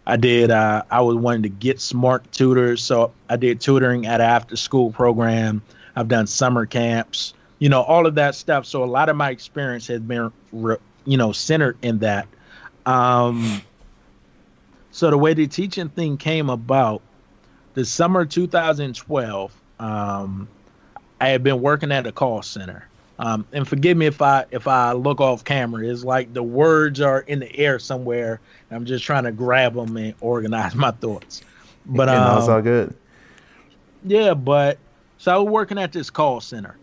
[0.07, 4.21] I did uh, I was wanting to get smart tutors, so I did tutoring at
[4.21, 5.63] after school program.
[5.97, 8.67] I've done summer camps, you know, all of that stuff.
[8.67, 12.29] So a lot of my experience has been, re, you know, centered in that.
[12.85, 13.63] Um,
[14.97, 17.03] so the way the teaching thing came about,
[17.75, 20.49] the summer 2012, um,
[21.21, 22.89] I had been working at a call center.
[23.19, 25.87] Um, and forgive me if I if I look off camera.
[25.87, 28.41] It's like the words are in the air somewhere.
[28.71, 31.43] I'm just trying to grab them and organize my thoughts.
[31.85, 32.95] But um, that's all good.
[34.03, 34.79] Yeah, but
[35.19, 36.79] so I was working at this call center,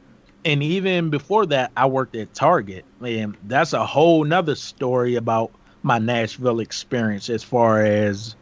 [0.45, 5.51] and even before that, I worked at Target, and that's a whole nother story about
[5.83, 7.29] my Nashville experience.
[7.29, 8.35] As far as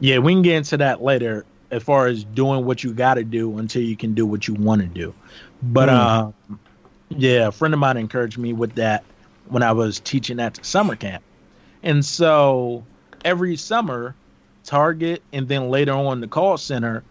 [0.00, 1.44] yeah, we can get into that later.
[1.70, 4.54] As far as doing what you got to do until you can do what you
[4.54, 5.14] want to do,
[5.62, 5.92] but mm.
[5.92, 6.34] um
[7.10, 9.04] yeah, a friend of mine encouraged me with that
[9.48, 11.22] when I was teaching at summer camp.
[11.82, 12.84] And so
[13.24, 14.14] every summer,
[14.64, 17.02] Target and then later on the call center,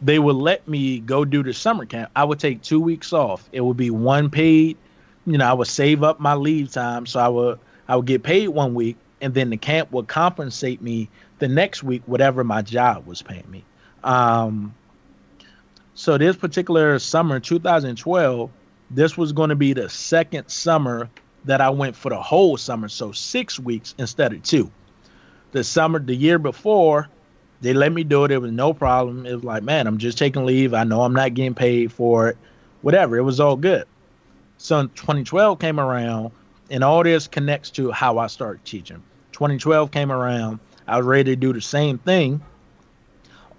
[0.00, 2.10] they would let me go do the summer camp.
[2.16, 3.48] I would take two weeks off.
[3.52, 4.76] It would be one paid,
[5.26, 7.06] you know, I would save up my leave time.
[7.06, 10.82] So I would I would get paid one week and then the camp would compensate
[10.82, 13.64] me the next week, whatever my job was paying me.
[14.02, 14.74] Um,
[15.94, 18.50] so this particular summer, 2012,
[18.90, 21.08] this was going to be the second summer
[21.44, 24.70] that I went for the whole summer, so six weeks instead of two.
[25.52, 27.08] The summer, the year before,
[27.60, 28.30] They let me do it.
[28.30, 29.24] It was no problem.
[29.26, 30.74] It was like, man, I'm just taking leave.
[30.74, 32.38] I know I'm not getting paid for it.
[32.82, 33.16] Whatever.
[33.16, 33.84] It was all good.
[34.58, 36.32] So 2012 came around,
[36.74, 39.00] and all this connects to how I started teaching.
[39.30, 40.58] 2012 came around.
[40.88, 42.42] I was ready to do the same thing.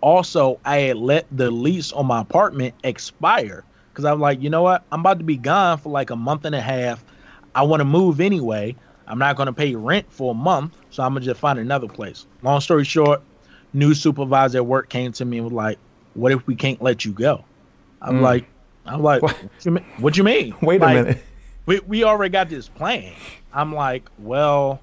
[0.01, 4.63] Also, I had let the lease on my apartment expire because I'm like, you know
[4.63, 4.83] what?
[4.91, 7.05] I'm about to be gone for like a month and a half.
[7.55, 8.75] I want to move anyway.
[9.07, 11.87] I'm not going to pay rent for a month, so I'm gonna just find another
[11.87, 12.25] place.
[12.41, 13.21] Long story short,
[13.71, 15.77] new supervisor at work came to me and was like,
[16.15, 17.45] "What if we can't let you go?"
[18.01, 18.21] I'm mm.
[18.21, 18.45] like,
[18.85, 19.41] "I'm like, what?
[19.41, 19.85] What, you mean?
[19.99, 20.55] what you mean?
[20.61, 21.23] Wait like, a minute.
[21.65, 23.13] We we already got this plan."
[23.53, 24.79] I'm like, "Well,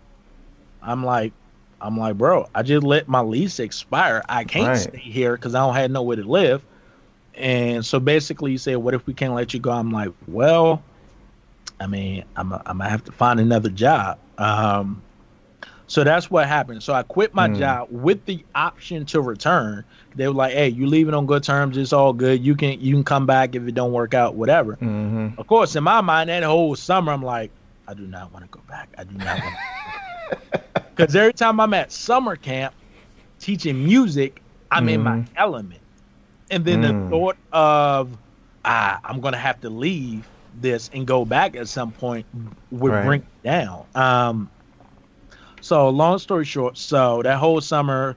[0.83, 1.33] I'm like,
[1.81, 4.23] I'm like, bro, I just let my lease expire.
[4.29, 4.79] I can't right.
[4.79, 6.63] stay here because I don't have nowhere to live."
[7.35, 10.83] And so basically, you say, "What if we can't let you go?" I'm like, "Well."
[11.81, 14.19] I mean, I'm a, I'm gonna have to find another job.
[14.39, 15.03] Um,
[15.93, 16.83] so that's what happened.
[16.83, 17.59] So I quit my mm.
[17.59, 19.85] job with the option to return.
[20.15, 21.77] They were like, "Hey, you leaving on good terms.
[21.77, 22.43] It's all good.
[22.43, 25.39] You can you can come back if it don't work out, whatever." Mm-hmm.
[25.39, 27.51] Of course, in my mind, that whole summer, I'm like,
[27.87, 28.89] I do not want to go back.
[28.97, 30.65] I do not want.
[30.97, 32.73] Because every time I'm at summer camp
[33.39, 34.93] teaching music, I'm mm.
[34.93, 35.35] in my mm-hmm.
[35.37, 35.83] element,
[36.51, 37.05] and then mm.
[37.05, 38.17] the thought of
[38.65, 40.27] ah, I'm gonna have to leave
[40.59, 42.25] this and go back at some point
[42.71, 43.05] would right.
[43.05, 43.85] bring it down.
[43.95, 44.49] Um,
[45.63, 48.17] so long story short, so that whole summer,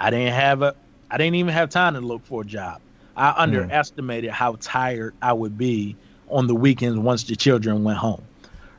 [0.00, 0.74] I didn't have a,
[1.10, 2.80] I didn't even have time to look for a job.
[3.16, 3.40] I hmm.
[3.40, 4.34] underestimated mm.
[4.34, 5.96] how tired I would be
[6.28, 8.22] on the weekends once the children went home.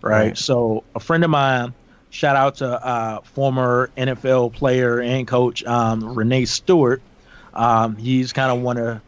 [0.02, 0.28] Right?
[0.28, 0.38] right.
[0.38, 1.74] So a friend of mine,
[2.10, 7.02] shout out to uh, former NFL player and coach um, Renee Stewart.
[7.54, 9.02] Um, he's kind of one of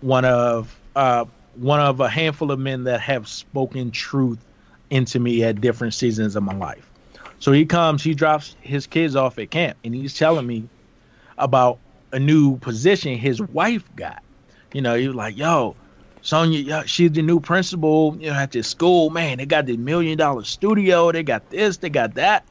[0.00, 1.24] one of uh,
[1.56, 4.38] one of a handful of men that have spoken truth
[4.90, 6.89] into me at different seasons of my life.
[7.40, 10.68] So he comes, he drops his kids off at camp, and he's telling me
[11.38, 11.78] about
[12.12, 14.22] a new position his wife got.
[14.74, 15.74] You know, he was like, "Yo,
[16.20, 18.16] Sonya, she's the new principal.
[18.20, 21.10] You know, at this school, man, they got the million dollar studio.
[21.10, 22.46] They got this, they got that."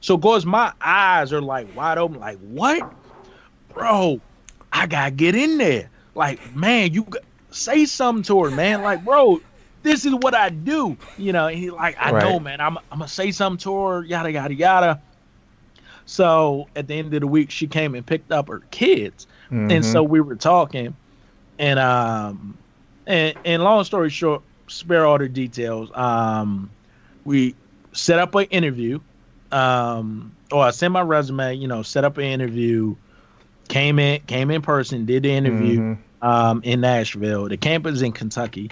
[0.00, 2.90] So, of course, my eyes are like wide open, like, "What,
[3.74, 4.18] bro?
[4.72, 7.06] I gotta get in there." Like, man, you
[7.50, 8.82] say something to her, man.
[8.82, 9.40] Like, bro,
[9.82, 10.96] this is what I do.
[11.18, 12.22] You know, he like, I right.
[12.22, 12.60] know, man.
[12.60, 15.02] I'm I'm gonna say something to her, yada yada yada.
[16.06, 19.70] So at the end of the week, she came and picked up her kids, mm-hmm.
[19.70, 20.96] and so we were talking,
[21.58, 22.56] and um,
[23.06, 25.90] and and long story short, spare all the details.
[25.94, 26.70] Um,
[27.24, 27.54] we
[27.92, 29.00] set up an interview.
[29.52, 31.54] Um, or I sent my resume.
[31.54, 32.96] You know, set up an interview.
[33.68, 35.78] Came in, came in person, did the interview.
[35.78, 37.48] Mm-hmm um, in Nashville.
[37.48, 38.70] The campus in Kentucky.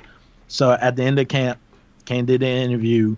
[0.50, 1.60] So at the end of camp,
[2.06, 3.16] Kane did an interview.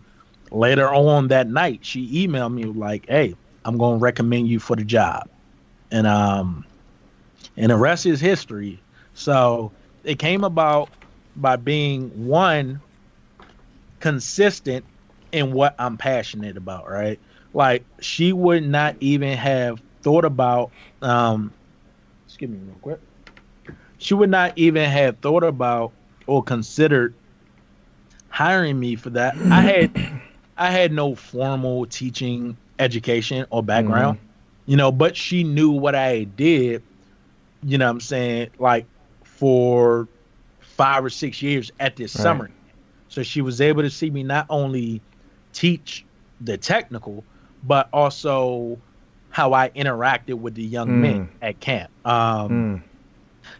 [0.50, 4.76] Later on that night, she emailed me like, "Hey, I'm going to recommend you for
[4.76, 5.28] the job,"
[5.90, 6.66] and um,
[7.56, 8.78] and the rest is history.
[9.14, 9.72] So
[10.04, 10.90] it came about
[11.34, 12.82] by being one
[14.00, 14.84] consistent
[15.32, 17.18] in what I'm passionate about, right?
[17.54, 21.52] Like she would not even have thought about um
[22.26, 23.00] excuse me real quick
[23.98, 25.92] she would not even have thought about
[26.26, 27.14] or considered
[28.32, 29.36] hiring me for that.
[29.36, 30.20] I had
[30.56, 34.70] I had no formal teaching education or background, mm-hmm.
[34.70, 36.82] you know, but she knew what I did,
[37.62, 38.86] you know what I'm saying, like
[39.22, 40.08] for
[40.60, 42.22] five or six years at this right.
[42.22, 42.50] summer.
[43.08, 45.02] So she was able to see me not only
[45.52, 46.04] teach
[46.40, 47.24] the technical,
[47.62, 48.78] but also
[49.28, 51.00] how I interacted with the young mm.
[51.00, 51.90] men at camp.
[52.06, 52.82] Um, mm.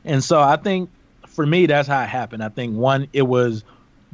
[0.04, 0.88] And so I think
[1.26, 2.42] for me, that's how it happened.
[2.42, 3.64] I think one, it was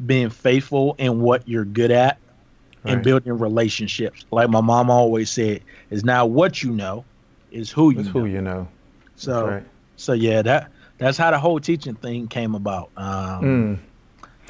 [0.07, 2.19] being faithful in what you're good at
[2.85, 2.95] right.
[2.95, 4.25] and building relationships.
[4.31, 7.05] Like my mom always said, is not what you know
[7.51, 8.13] is who you it's know.
[8.13, 8.69] who you know.
[9.17, 9.65] So, right.
[9.97, 12.91] so yeah, that that's how the whole teaching thing came about.
[12.97, 13.79] Um, mm.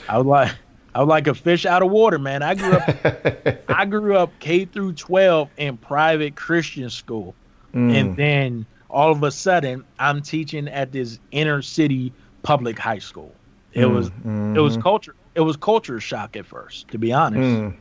[0.09, 0.53] I was like,
[0.95, 2.43] I was like a fish out of water, man.
[2.43, 7.35] I grew up, I grew up K through 12 in private Christian school,
[7.75, 7.95] mm.
[7.95, 13.35] and then all of a sudden I'm teaching at this inner city public high school.
[13.73, 14.57] It mm, was mm-hmm.
[14.57, 17.41] it was culture it was culture shock at first, to be honest.
[17.41, 17.77] Mm.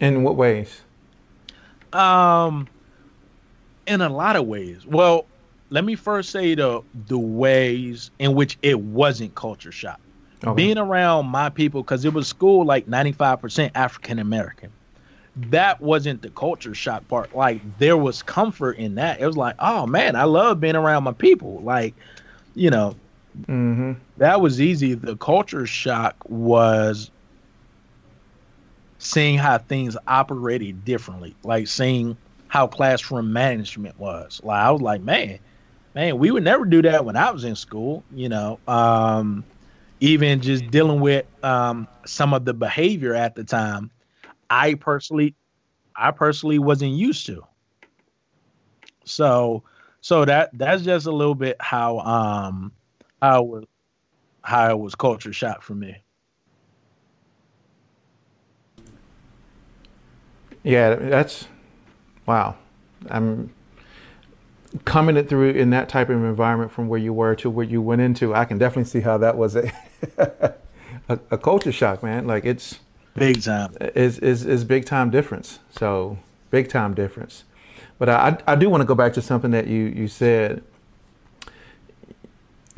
[0.00, 0.82] In what ways?
[1.92, 2.68] Um
[3.86, 4.84] in a lot of ways.
[4.84, 5.24] Well,
[5.70, 10.00] let me first say the the ways in which it wasn't culture shock.
[10.42, 10.54] Okay.
[10.54, 14.72] Being around my people because it was school like 95% African American
[15.36, 17.32] that wasn't the culture shock part.
[17.32, 19.20] Like there was comfort in that.
[19.20, 21.60] It was like, oh man, I love being around my people.
[21.60, 21.94] Like,
[22.56, 22.96] you know,
[23.42, 23.92] mm-hmm.
[24.16, 24.94] that was easy.
[24.94, 27.10] The culture shock was
[28.98, 32.16] seeing how things operated differently, like seeing
[32.48, 34.40] how classroom management was.
[34.42, 35.38] Like I was like, man,
[35.94, 38.02] man, we would never do that when I was in school.
[38.12, 39.44] You know, um,
[40.00, 43.90] even just dealing with um, some of the behavior at the time,
[44.50, 45.34] I personally,
[45.94, 47.44] I personally wasn't used to.
[49.04, 49.62] So,
[50.00, 52.72] so that that's just a little bit how um
[53.20, 53.64] how it was
[54.42, 56.02] how it was culture shock for me.
[60.62, 61.46] Yeah, that's
[62.26, 62.56] wow.
[63.10, 63.52] I'm
[64.84, 67.80] coming it through in that type of environment from where you were to where you
[67.80, 68.34] went into.
[68.34, 69.72] I can definitely see how that was a
[71.08, 72.26] a, a culture shock, man.
[72.26, 72.80] Like it's
[73.14, 73.74] big time.
[73.80, 75.58] Is is is big time difference.
[75.70, 76.18] So
[76.50, 77.44] big time difference.
[77.98, 80.62] But I I do want to go back to something that you you said.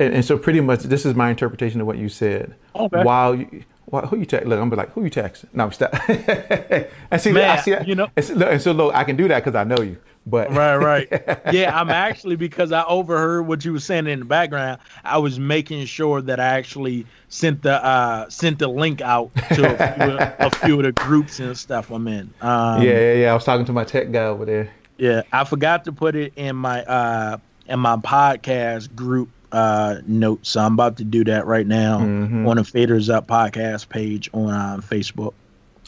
[0.01, 2.55] And, and so pretty much this is my interpretation of what you said.
[2.75, 3.03] Okay.
[3.03, 4.47] While you, well, who you text?
[4.47, 5.45] Look, I'm be like, who you text?
[5.53, 5.93] No, stop.
[6.09, 9.27] and see, Man, I see, you know- and so, and so look, I can do
[9.27, 9.97] that because I know you.
[10.25, 11.07] But Right, right.
[11.53, 14.79] yeah, I'm actually because I overheard what you were saying in the background.
[15.03, 19.65] I was making sure that I actually sent the uh sent the link out to
[19.65, 22.33] a few, a few of the groups and stuff I'm in.
[22.41, 23.31] Um, yeah, yeah, yeah.
[23.31, 24.71] I was talking to my tech guy over there.
[24.97, 27.37] Yeah, I forgot to put it in my uh
[27.67, 32.47] in my podcast group uh notes, so I'm about to do that right now Mhm.
[32.47, 35.33] on the Faders Up podcast page on uh, Facebook.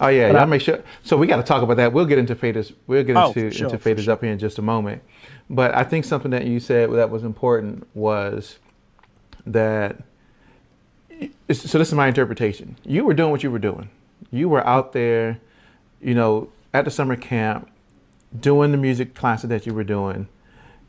[0.01, 0.79] Oh yeah, But y'all I- make sure.
[1.03, 1.93] So we got to talk about that.
[1.93, 2.73] We'll get into faders.
[2.87, 5.01] We'll get Oh, into for sure, into faders up here in just a moment.
[5.49, 8.57] But I think something that you said that was important was
[9.45, 9.97] that.
[11.51, 12.75] So this is my interpretation.
[12.83, 13.89] You were doing what you were doing.
[14.31, 15.39] You were out there,
[16.01, 17.69] you know, at the summer camp,
[18.37, 20.27] doing the music classes that you were doing,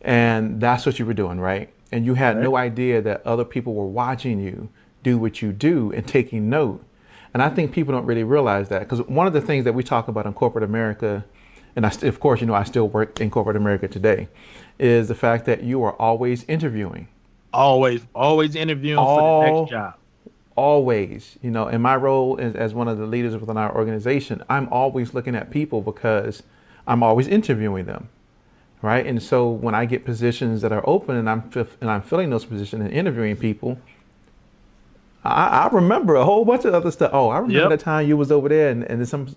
[0.00, 1.68] and that's what you were doing, right?
[1.94, 4.68] And you had no idea that other people were watching you
[5.04, 6.84] do what you do and taking note.
[7.32, 9.84] And I think people don't really realize that because one of the things that we
[9.84, 11.24] talk about in corporate America,
[11.76, 14.26] and I, of course, you know, I still work in corporate America today,
[14.76, 17.06] is the fact that you are always interviewing.
[17.52, 19.94] Always, always interviewing for the next job.
[20.56, 24.42] Always, you know, in my role as, as one of the leaders within our organization,
[24.50, 26.42] I'm always looking at people because
[26.88, 28.08] I'm always interviewing them,
[28.84, 29.06] right?
[29.06, 32.44] And so when I get positions that are open and I'm and I'm filling those
[32.44, 33.78] positions and interviewing people,
[35.24, 37.10] I, I remember a whole bunch of other stuff.
[37.14, 37.68] Oh, I remember Yep.
[37.70, 39.34] that time you was over there and, and some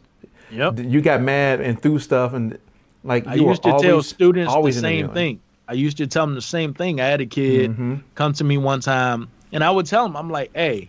[0.51, 0.79] Yep.
[0.79, 2.57] you got mad and threw stuff and
[3.03, 5.39] like I you were used to tell students always- the same thing.
[5.69, 7.01] I used to tell them the same thing.
[7.01, 8.01] I had a kid Mhm.
[8.15, 10.87] come to me one time, and I would tell them, I'm like, hey,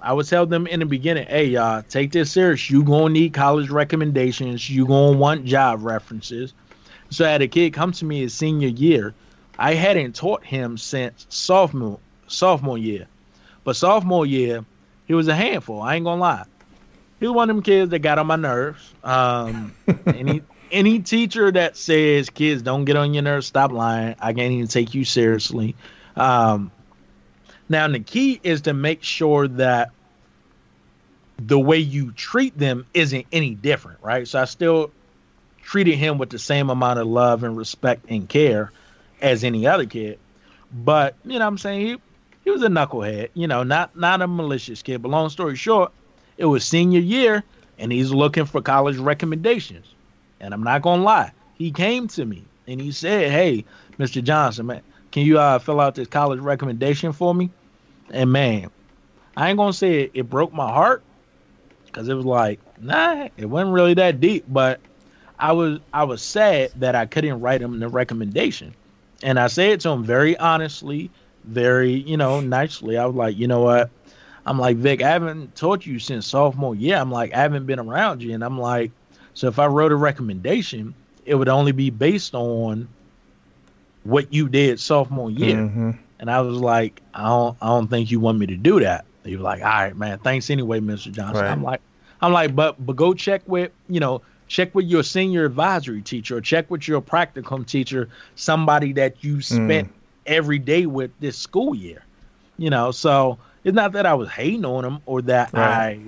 [0.00, 2.68] I would tell them in the beginning, hey, y'all, take this serious.
[2.70, 4.68] You gonna need college recommendations.
[4.68, 6.52] You gonna want job references.
[7.10, 9.14] So I had a kid come to me his senior year.
[9.58, 13.06] I hadn't taught him since sophomore sophomore year,
[13.64, 14.64] but sophomore year
[15.06, 15.82] he was a handful.
[15.82, 16.44] I ain't gonna lie.
[17.18, 18.94] He was one of them kids that got on my nerves.
[19.04, 19.74] Um,
[20.06, 24.14] any any teacher that says kids don't get on your nerves, stop lying.
[24.20, 25.74] I can't even take you seriously.
[26.16, 26.70] Um,
[27.68, 29.90] now the key is to make sure that
[31.38, 34.28] the way you treat them isn't any different, right?
[34.28, 34.90] So I still
[35.70, 38.72] treated him with the same amount of love and respect and care
[39.20, 40.18] as any other kid.
[40.72, 41.86] But you know what I'm saying?
[41.86, 41.96] He
[42.42, 45.00] he was a knucklehead, you know, not not a malicious kid.
[45.00, 45.92] But long story short,
[46.38, 47.44] it was senior year
[47.78, 49.94] and he's looking for college recommendations.
[50.40, 53.64] And I'm not gonna lie, he came to me and he said, Hey,
[53.96, 54.24] Mr.
[54.24, 57.48] Johnson, man, can you uh, fill out this college recommendation for me?
[58.10, 58.70] And man,
[59.36, 61.04] I ain't gonna say it, it broke my heart
[61.86, 64.80] because it was like, nah, it wasn't really that deep, but
[65.40, 68.74] I was I was sad that I couldn't write him the recommendation.
[69.22, 71.10] And I said to him very honestly,
[71.44, 72.96] very, you know, nicely.
[72.96, 73.90] I was like, you know what?
[74.46, 76.96] I'm like, Vic, I haven't taught you since sophomore year.
[76.96, 78.34] I'm like, I haven't been around you.
[78.34, 78.90] And I'm like,
[79.34, 80.94] so if I wrote a recommendation,
[81.26, 82.88] it would only be based on
[84.04, 85.56] what you did sophomore year.
[85.56, 85.98] Mhm.
[86.18, 89.04] And I was like, I don't, I don't think you want me to do that.
[89.24, 91.12] He was like, all right, man, thanks anyway, Mr.
[91.12, 91.44] Johnson.
[91.44, 91.50] Right.
[91.50, 91.80] I'm like,
[92.22, 96.36] I'm like, but but go check with, you know, check with your senior advisory teacher
[96.36, 99.88] or check with your practicum teacher, somebody that you spent
[100.26, 102.02] every day with this school year.
[102.58, 105.62] You know, so it's not that I was hating on them or that Right.
[105.72, 105.98] I,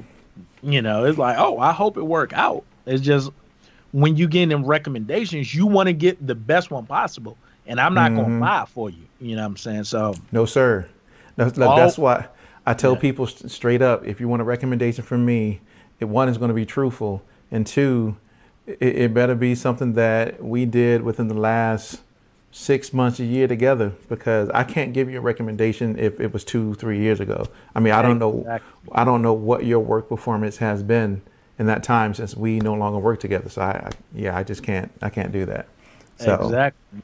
[0.60, 2.64] you know, it's like, oh, I hope it work out.
[2.84, 3.30] It's just
[3.92, 7.38] when you get them recommendations, you want to get the best one possible.
[7.66, 8.16] And I'm not Mhm.
[8.16, 9.04] gonna lie for you.
[9.20, 9.84] You know what I'm saying?
[9.84, 10.88] So No, sir.
[11.38, 12.26] No, All- that's why
[12.66, 12.98] I tell Yeah.
[12.98, 15.60] people st- straight up: if you want a recommendation from me,
[16.00, 18.16] it, one is going to be truthful, and two,
[18.80, 22.00] it, it better be something that we did within the last
[22.50, 23.92] six months, a year together.
[24.08, 27.48] Because I can't give you a recommendation if it was two, three years ago.
[27.74, 28.60] I mean, I don't know.
[28.92, 31.22] I don't know what your work performance has been
[31.58, 33.48] in that time since we no longer work together.
[33.48, 34.90] So I, I yeah, I just can't.
[35.00, 35.66] I can't do that.
[36.18, 36.34] So.
[36.34, 37.02] exactly.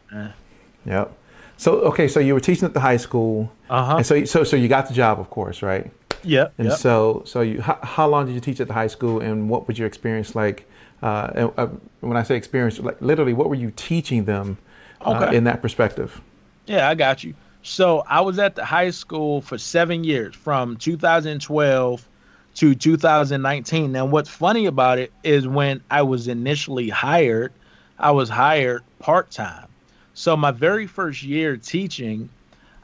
[0.85, 1.13] Yep.
[1.57, 3.97] So okay, so you were teaching at the high school, Uh-huh.
[3.97, 5.91] and so so so you got the job, of course, right?
[6.23, 6.55] Yep.
[6.59, 6.79] And yep.
[6.79, 9.67] so so you how, how long did you teach at the high school, and what
[9.67, 10.69] was your experience like?
[11.03, 11.69] Uh, and, uh,
[12.01, 14.59] when I say experience, like literally, what were you teaching them
[15.01, 16.21] uh, in that perspective?
[16.67, 17.35] Yeah, I got you.
[17.63, 22.09] So I was at the high school for seven years, from 2012
[22.57, 23.95] to 2019.
[23.97, 27.53] And what's funny about it is when I was initially hired,
[27.99, 29.67] I was hired part time.
[30.15, 32.29] So my very first year teaching,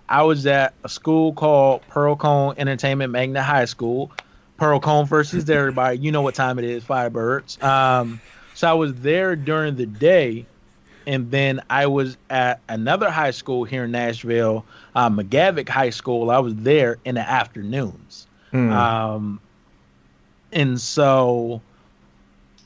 [0.09, 4.13] I was at a school called Pearl Cohn Entertainment Magna High School.
[4.65, 5.99] Pearl Cohn versus everybody.
[5.99, 7.63] You know what time it is, Firebirds.
[7.63, 8.19] Um,
[8.55, 10.47] so I was there during the day
[11.07, 16.31] and then I was at another high school here in Nashville, uh, McGavock High School.
[16.31, 18.73] I was there in the afternoons, Mm.
[18.73, 19.39] um,
[20.51, 21.61] and so,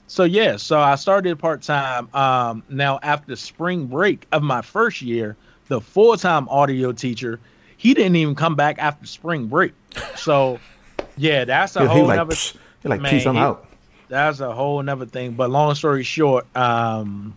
[0.06, 2.14] so yeah, so I started part time.
[2.14, 5.36] Um, now after spring break of my first year,
[5.66, 7.40] the full time audio teacher,
[7.76, 9.72] he didn't even come back after spring break.
[10.14, 10.60] So,
[11.16, 13.66] yeah, that's a whole like, nother Psh, he like, man, peace, I'm out.
[14.08, 15.32] that's a whole nother thing.
[15.32, 17.36] But long story short, um,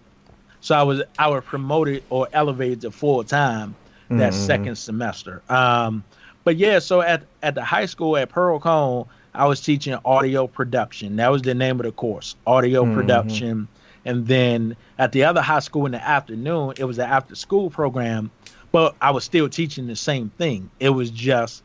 [0.60, 3.76] so I was I was promoted or elevated to full time
[4.10, 4.36] that Mhm.
[4.36, 5.42] second semester.
[5.50, 6.04] Um,
[6.44, 10.48] but yeah, so at at the high school at Pearl Cohn, I was teaching audio
[10.48, 11.16] production.
[11.16, 12.94] That was the name of the course, audio Mhm.
[12.94, 13.68] production.
[14.04, 17.70] And then at the other high school in the afternoon, it was an after school
[17.70, 18.32] program,
[18.72, 20.70] but I was still teaching the same thing.
[20.80, 21.62] It was just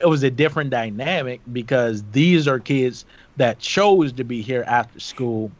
[0.00, 3.04] it was a different dynamic because these are kids
[3.36, 5.52] that chose to be here after school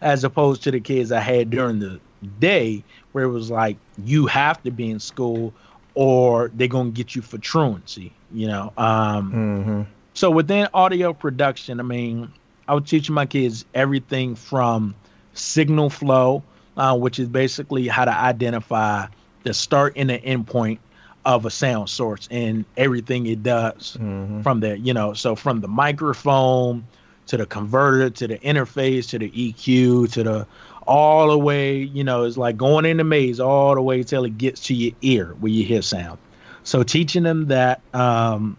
[0.00, 2.00] as opposed to the kids I had during the
[2.38, 5.54] day where it was like you have to be in school
[5.94, 8.72] or they're gonna get you for truancy, you know.
[8.76, 9.82] Um hmm
[10.14, 12.32] so within audio production, I mean,
[12.66, 14.96] I was teaching my kids everything from
[15.32, 16.44] signal flow,
[16.76, 19.06] uh, which is basically how to identify
[19.44, 20.80] the start and the end point
[21.28, 24.76] of a sound source and everything it does hmm from there.
[24.76, 26.86] You know, so from the microphone
[27.26, 30.46] to the converter to the interface to the EQ to the
[30.86, 34.24] all the way, you know, it's like going in the maze all the way till
[34.24, 36.18] it gets to your ear where you hear sound.
[36.62, 38.56] So teaching them that um,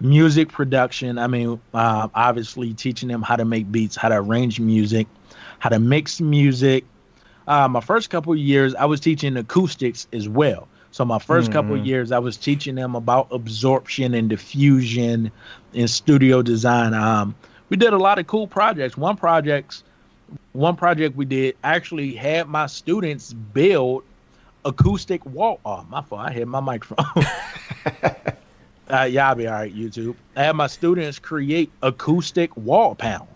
[0.00, 1.18] music production.
[1.18, 5.06] I mean, uh, obviously teaching them how to make beats, how to arrange music,
[5.58, 6.84] how to mix music.
[7.46, 10.68] Uh, my first couple of years, I was teaching acoustics as well.
[10.94, 11.86] So my 1st couple of Mhm.
[11.86, 15.32] years, I was teaching them about absorption and diffusion
[15.72, 16.94] in studio design.
[16.94, 17.34] Um,
[17.68, 18.96] we did a lot of cool projects.
[18.96, 19.82] One projects,
[20.52, 24.04] one project we did actually had my students build
[24.64, 25.58] acoustic wall.
[25.64, 26.28] Oh, my fault.
[26.28, 27.24] I hit my microphone.
[28.88, 30.14] uh, yeah, I'll be all right, YouTube.
[30.36, 33.28] I had my students create acoustic wall panels.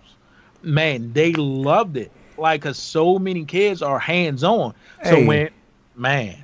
[0.63, 2.13] Man, they loved it.
[2.37, 4.75] Like, cause so many kids are hands on.
[5.03, 5.51] So when,
[5.97, 6.37] man,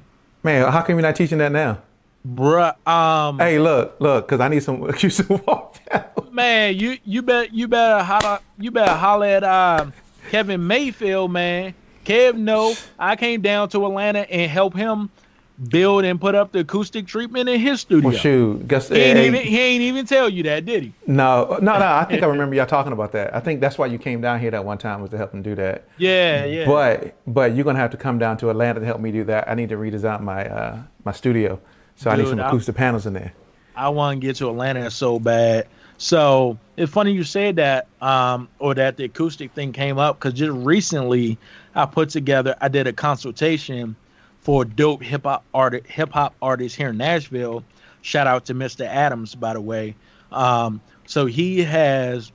[0.45, 1.79] Man, how come you're not teaching that now?
[2.27, 4.81] bruh, um, Hey, look, look, because I need some
[5.47, 6.31] wall panels.
[6.33, 9.93] man, you you bet you better holler you better holler at um,
[10.31, 11.75] Kevin Mayfield, man.
[12.05, 15.11] Kev, no, I came down to Atlanta and help him
[15.69, 18.11] build and put up the acoustic treatment in his studio.
[18.11, 20.93] Well, shoot, guess He ain't hey, even he ain't even tell you that, did he?
[21.07, 21.87] no, no, no.
[21.87, 23.35] I think I remember y'all talking about that.
[23.35, 25.43] I think that's why you came down here that one time was to help him
[25.43, 25.85] do that.
[25.97, 26.67] Yeah, yeah.
[26.67, 29.49] But but you're gonna have to come down to Atlanta to help me do that.
[29.49, 31.61] I need to redesign my uh, my studio,
[31.97, 33.33] so I need Dude, some acoustic panels in there.
[33.77, 35.67] I want to get to Atlanta so bad.
[35.97, 40.35] So it's funny you said that, um, or that the acoustic thing came up because
[40.35, 41.39] just recently
[41.75, 43.95] I put together, I did a consultation
[44.45, 47.65] for dope hip hop art, hip hop artists here in Nashville.
[48.03, 48.87] Shout out to Mr.
[48.87, 49.97] Adams, by the way.
[50.31, 52.31] Um, so he has,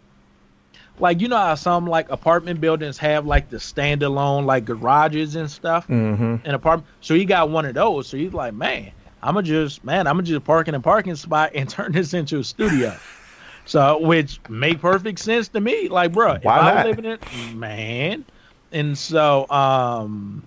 [0.99, 5.49] like, you know how some like apartment buildings have like the standalone like garages and
[5.49, 6.47] stuff Mm-hmm.
[6.47, 6.87] an apartment.
[7.01, 8.07] So he got one of those.
[8.07, 8.91] So he's like, man,
[9.21, 12.13] I'm gonna just, man, I'm gonna just park in a parking spot and turn this
[12.13, 12.97] into a studio.
[13.65, 15.87] so, which made perfect sense to me.
[15.89, 18.25] Like, bro, if Why I was living in, man,
[18.71, 20.43] and so, um,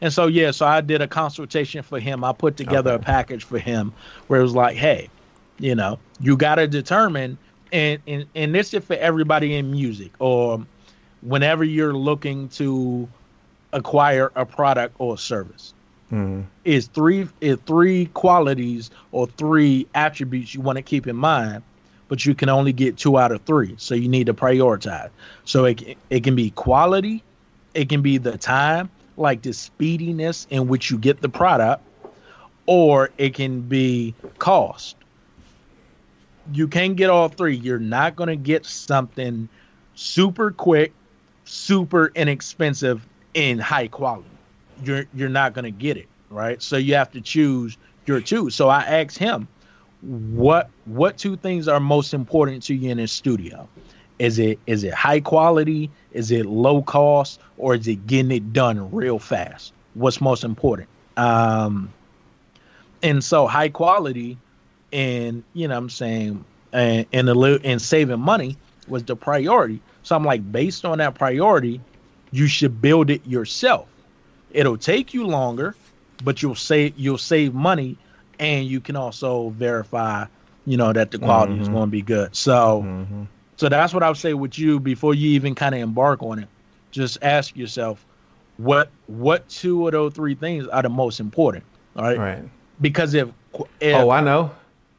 [0.00, 2.24] and so yeah, so I did a consultation for him.
[2.24, 2.96] I put together Okay.
[2.96, 3.94] a package for him
[4.26, 5.10] where it was like, hey,
[5.58, 7.38] you know, you got to determine,
[7.72, 10.66] and, and and this is for everybody in music or
[11.20, 13.12] whenever you're looking to
[13.72, 15.74] acquire a product or a service
[16.12, 16.42] Mm-hmm.
[16.64, 21.64] is three is three qualities or three attributes you want to keep in mind
[22.08, 25.10] but you can only get two out of three so you need to prioritize
[25.44, 27.24] so it, it can be quality
[27.74, 31.82] it can be the time like the speediness in which you get the product
[32.66, 34.96] or it can be cost
[36.52, 39.48] you can't get all three you're not going to get something
[39.94, 40.92] super quick
[41.44, 44.28] super inexpensive and high quality
[44.82, 46.60] you're you're not going to get it right?
[46.60, 48.50] So you have to choose your two.
[48.50, 49.48] So I asked him,
[50.02, 53.68] what what two things are most important to you in a studio?
[54.18, 55.90] Is it is it high quality?
[56.12, 57.40] Is it low cost?
[57.58, 59.72] Or is it getting it done real fast?
[59.94, 60.88] What's most important?
[61.16, 61.92] Um,
[63.02, 64.38] and so high quality
[64.92, 68.56] and you know what I'm saying and and, the, and saving money
[68.88, 69.80] was the priority.
[70.02, 71.80] So I'm like, based on that priority,
[72.30, 73.88] you should build it yourself.
[74.50, 75.74] It'll take you longer,
[76.22, 77.96] but you'll save you'll save money,
[78.38, 80.26] and you can also verify,
[80.66, 81.62] you know, that the quality mm-hmm.
[81.62, 82.36] is going to be good.
[82.36, 83.24] So, mm-hmm.
[83.56, 86.38] So that's what I would say with you before you even kind of embark on
[86.38, 86.48] it.
[86.90, 88.04] Just ask yourself,
[88.56, 91.64] what what two of those three things are the most important?
[91.96, 92.18] All right.
[92.18, 92.42] Right.
[92.80, 93.28] Because if,
[93.80, 94.50] if oh, I know.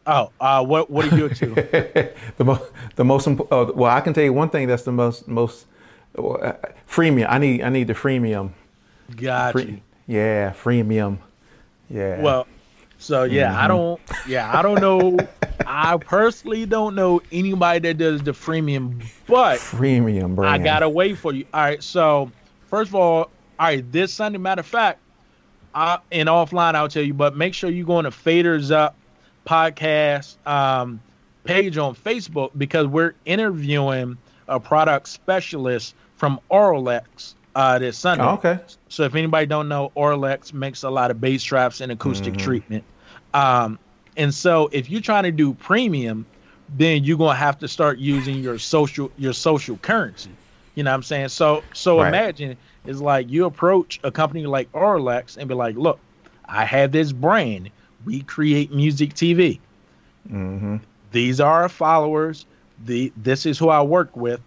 [0.07, 1.55] Oh, uh, what what are your two?
[2.37, 2.63] the most
[2.95, 5.65] the most imp- oh, well, I can tell you one thing that's the most most
[6.17, 6.53] uh,
[6.87, 7.27] freemium.
[7.29, 8.51] I need I need the freemium.
[9.15, 9.81] Got Free, you.
[10.07, 11.19] Yeah, freemium.
[11.89, 12.21] Yeah.
[12.21, 12.47] Well,
[12.97, 13.59] so yeah, mm-hmm.
[13.59, 14.01] I don't.
[14.27, 15.17] Yeah, I don't know.
[15.65, 20.61] I personally don't know anybody that does the freemium, but freemium brand.
[20.61, 21.45] I gotta wait for you.
[21.53, 21.83] All right.
[21.83, 22.31] So
[22.67, 23.29] first of all, all
[23.59, 24.37] right, this Sunday.
[24.37, 24.99] Matter of fact,
[25.73, 28.95] I, in offline I'll tell you, but make sure you go on to Faders Up
[29.45, 30.99] podcast um,
[31.43, 34.17] page on Facebook because we're interviewing
[34.47, 38.23] a product specialist from Auralex uh, this Sunday.
[38.23, 38.59] Oh, okay.
[38.89, 42.43] So if anybody don't know, Auralex makes a lot of bass traps and acoustic mm-hmm.
[42.43, 42.83] treatment.
[43.33, 43.79] Um,
[44.17, 46.25] and so if you're trying to do premium,
[46.69, 50.31] then you're gonna have to start using your social your social currency.
[50.75, 51.29] You know what I'm saying?
[51.29, 52.09] So so right.
[52.09, 55.99] imagine it's like you approach a company like Auralex and be like, look,
[56.45, 57.71] I have this brand
[58.05, 59.59] we create music TV.
[60.29, 60.77] Mm-hmm.
[61.11, 62.45] These are our followers.
[62.85, 64.41] The this is who I work with.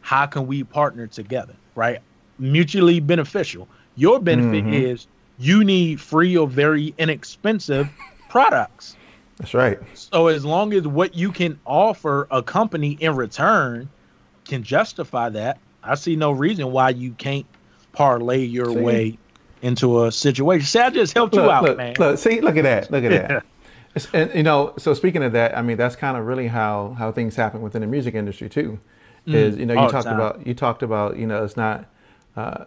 [0.00, 1.54] How can we partner together?
[1.74, 2.00] Right,
[2.38, 3.68] mutually beneficial.
[3.96, 4.72] Your benefit mm-hmm.
[4.72, 5.06] is
[5.38, 7.88] you need free or very inexpensive
[8.28, 8.96] products.
[9.38, 9.78] That's right.
[9.94, 13.88] So as long as what you can offer a company in return
[14.44, 17.46] can justify that, I see no reason why you can't
[17.92, 19.18] parlay your see, way
[19.62, 20.66] into a situation.
[20.66, 21.94] See, I just helped look, you out, look, man.
[21.98, 22.90] Look, see, look at that.
[22.90, 23.44] Look at that.
[24.12, 27.12] and you know, so speaking of that, I mean, that's kind of really how how
[27.12, 28.80] things happen within the music industry too.
[29.26, 31.86] Mm, is you know you talked about you talked about you know it's not
[32.38, 32.64] uh,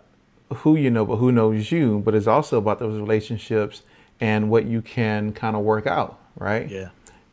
[0.56, 3.84] who you know but who knows you, but it's also about those relationships
[4.20, 6.70] and what you can kind of work out, right?
[6.70, 6.90] Yeah.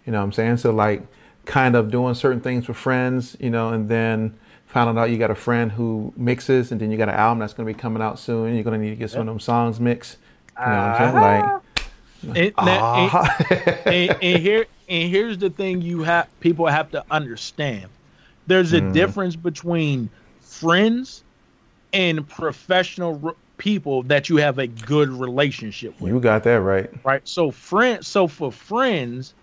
[0.07, 0.59] You know what I'm saying?
[0.59, 1.03] So like
[1.45, 5.32] kind of doing certain things with friends, you know, and then finding out you got
[5.32, 8.03] a friend who mixes, and then you got an album that's going to be coming
[8.03, 8.55] out soon.
[8.55, 10.18] You're going to need to get some of them songs mixed.
[10.59, 11.14] You know what I'm saying?
[11.14, 11.62] Like,
[12.36, 13.28] and, uh
[13.86, 17.89] and, and, here and here's the thing: you have people have to understand.
[18.47, 18.93] There's a mm.
[18.93, 20.09] difference between
[20.41, 21.24] friends
[21.93, 26.12] and professional r- people that you have a good relationship with.
[26.12, 26.91] You got that right.
[27.05, 27.26] Right.
[27.26, 28.07] So friends.
[28.07, 29.34] So for friends,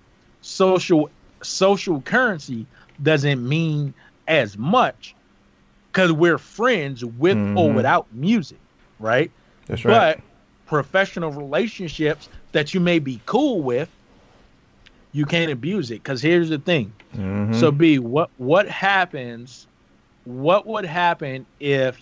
[0.42, 1.10] social
[1.42, 2.66] social currency
[3.02, 3.94] doesn't mean
[4.28, 5.16] as much
[5.92, 7.58] because we're friends with mm-hmm.
[7.58, 8.58] or without music,
[9.00, 9.32] right?
[9.68, 10.16] That's right.
[10.16, 10.24] But
[10.66, 13.90] professional relationships that you may be cool with,
[15.12, 16.04] you can't abuse it.
[16.04, 16.92] Because here's the thing.
[17.16, 17.54] Mm-hmm.
[17.54, 19.68] So B, what what happens?
[20.26, 22.02] What would happen if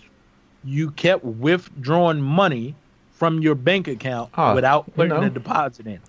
[0.64, 2.74] you kept withdrawing money
[3.12, 6.00] from your bank account oh, without putting you know, a deposit in?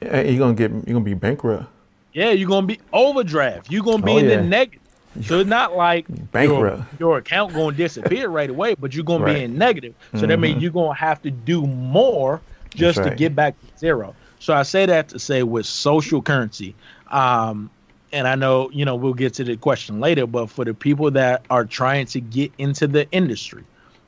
[0.00, 1.66] You're gonna get you're gonna be bankrupt.
[2.12, 3.70] Yeah, you're gonna be overdraft.
[3.70, 4.36] You're gonna be oh, in yeah.
[4.36, 4.80] the negative.
[5.22, 6.78] So it's not like bankrupt.
[6.98, 9.32] Your, your account going to disappear right away, but you're going right.
[9.32, 9.94] to be in negative.
[10.12, 10.28] So mm-hmm.
[10.28, 10.62] that means mm-hmm.
[10.62, 12.40] you're going to have to do more
[12.74, 13.10] just right.
[13.10, 14.14] to get back to zero.
[14.38, 16.74] So I say that to say with social currency,
[17.08, 17.70] um,
[18.12, 21.10] and I know you know we'll get to the question later, but for the people
[21.12, 23.64] that are trying to get into the industry,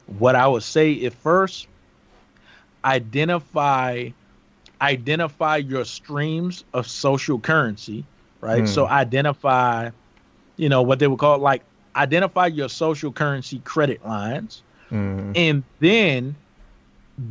[0.06, 1.66] what I would say is first
[2.84, 4.10] identify
[4.80, 8.04] identify your streams of social currency,
[8.40, 8.64] right?
[8.64, 8.68] Mm.
[8.68, 9.90] So identify
[10.56, 11.62] you know, what they would call like
[11.94, 15.32] identify your social currency credit lines mm-hmm.
[15.34, 16.36] and then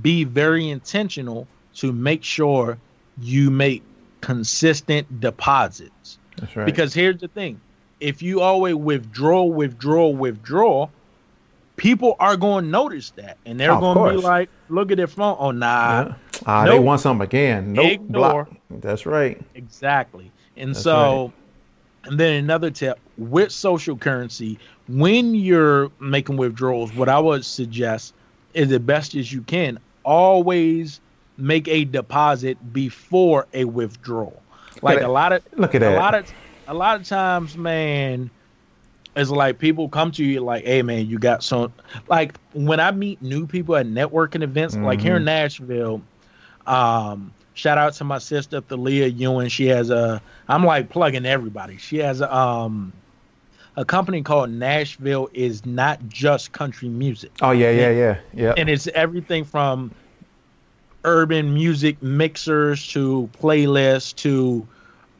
[0.01, 2.77] be very intentional to make sure
[3.19, 3.83] you make
[4.21, 6.19] consistent deposits.
[6.37, 6.65] That's right.
[6.65, 7.59] Because here's the thing
[7.99, 10.89] if you always withdraw, withdraw, withdraw,
[11.81, 13.39] people are going to notice that.
[13.43, 15.35] And they're oh, going to be like, look at their phone.
[15.39, 16.03] Oh, nah.
[16.03, 16.13] Yeah.
[16.45, 16.73] Ah, nope.
[16.73, 17.73] they want something again.
[17.73, 17.93] Nope.
[17.93, 18.45] Ignore.
[18.45, 18.49] Block.
[18.69, 19.41] That's right.
[19.55, 20.31] Exactly.
[20.55, 21.33] And That's so right.
[22.03, 28.13] And then another tip with social currency, when you're making withdrawals, what I would suggest
[28.53, 31.01] is the best as you can, always
[31.37, 34.39] make a deposit before a withdrawal.
[34.83, 35.97] Like a lot of look at a that.
[35.97, 36.31] lot of
[36.67, 38.29] a lot of times, man,
[39.15, 41.73] it's like people come to you like, hey man, you got some
[42.07, 44.85] like when I meet new people at networking events, mm-hmm.
[44.85, 45.25] like here in mm-hmm.
[45.25, 46.01] Nashville,
[46.65, 49.49] Um, shout out to my sister Thalia Ewan.
[49.49, 51.77] She has a I'm like plugging everybody.
[51.77, 52.93] She has a um
[53.75, 57.31] a company called Nashville is not just country music.
[57.41, 58.53] Oh yeah, yeah, yeah, yeah.
[58.57, 59.91] And it's everything from
[61.03, 64.67] urban music mixers to playlists to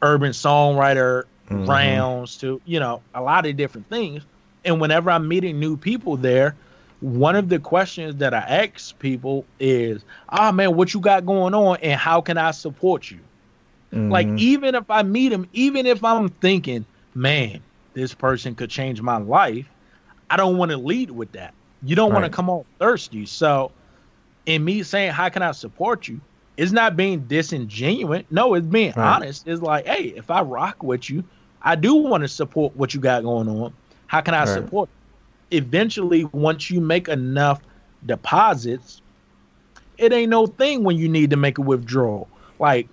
[0.00, 1.70] urban songwriter mm-hmm.
[1.70, 4.22] rounds to you know a lot of different things.
[4.64, 6.54] And whenever I'm meeting new people there,
[7.00, 11.26] one of the questions that I ask people is, "Ah, oh, man, what you got
[11.26, 13.20] going on, and how can I support you?"
[13.92, 14.10] Mm-hmm.
[14.10, 16.84] Like even if I meet them, even if I'm thinking,
[17.14, 17.60] "Man,
[17.94, 19.68] this person could change my life,"
[20.30, 21.54] I don't want to lead with that.
[21.82, 22.20] You don't right.
[22.20, 23.26] want to come off thirsty.
[23.26, 23.72] So,
[24.46, 26.20] in me saying, "How can I support you?"
[26.56, 28.24] It's not being disingenuous.
[28.30, 29.16] No, it's being right.
[29.16, 29.48] honest.
[29.48, 31.24] It's like, hey, if I rock with you,
[31.62, 33.72] I do want to support what you got going on.
[34.06, 34.48] How can I right.
[34.48, 34.88] support?
[35.50, 37.60] Eventually, once you make enough
[38.04, 39.00] deposits,
[39.98, 42.28] it ain't no thing when you need to make a withdrawal.
[42.58, 42.88] Like,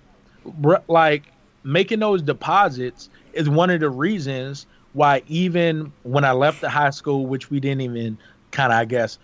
[0.88, 1.24] like
[1.64, 6.90] making those deposits is one of the reasons why even when I left the high
[6.90, 8.18] school, which we didn't even
[8.50, 9.18] kind of, I guess,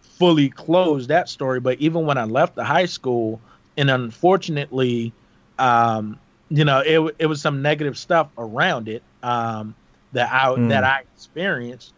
[0.00, 3.40] fully close that story, but even when I left the high school,
[3.76, 5.12] and unfortunately,
[5.58, 6.18] um,
[6.48, 9.74] you know, it it was some negative stuff around it um,
[10.12, 10.68] that I mm.
[10.68, 11.92] that I experienced,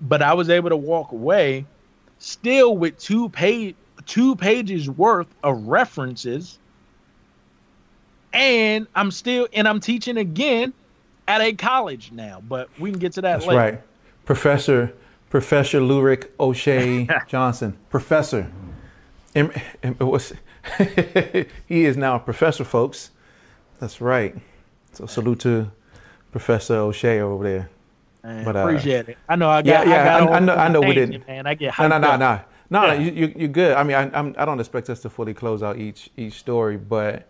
[0.00, 1.66] but I was able to walk away
[2.18, 3.74] still with two page
[4.06, 6.58] two pages worth of references,
[8.32, 10.72] and I'm still and I'm teaching again
[11.26, 12.42] at a college now.
[12.48, 13.58] But we can get to that That's later.
[13.58, 13.80] right,
[14.24, 14.94] Professor
[15.30, 18.50] Professor Louric Oshay Johnson, Professor.
[19.32, 20.32] And, and was,
[21.66, 23.12] he is now a professor, folks.
[23.80, 24.36] That's right.
[24.92, 25.72] So salute to
[26.30, 27.70] Professor Oshay over there.
[28.22, 29.18] Man, but, uh, appreciate it.
[29.28, 29.86] I know I got.
[29.86, 30.16] Yeah, yeah.
[30.16, 30.54] I, got I, I know.
[30.54, 31.26] I know we didn't.
[31.26, 31.78] Man, I get.
[31.78, 32.84] No, no, no, no, no.
[32.84, 32.92] Yeah.
[32.94, 33.72] You, you, you're good.
[33.72, 36.76] I mean, I, I'm, I don't expect us to fully close out each each story,
[36.76, 37.26] but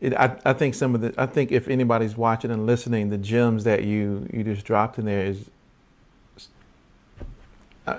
[0.00, 1.12] it, I, I think some of the.
[1.18, 5.06] I think if anybody's watching and listening, the gems that you you just dropped in
[5.06, 5.50] there is.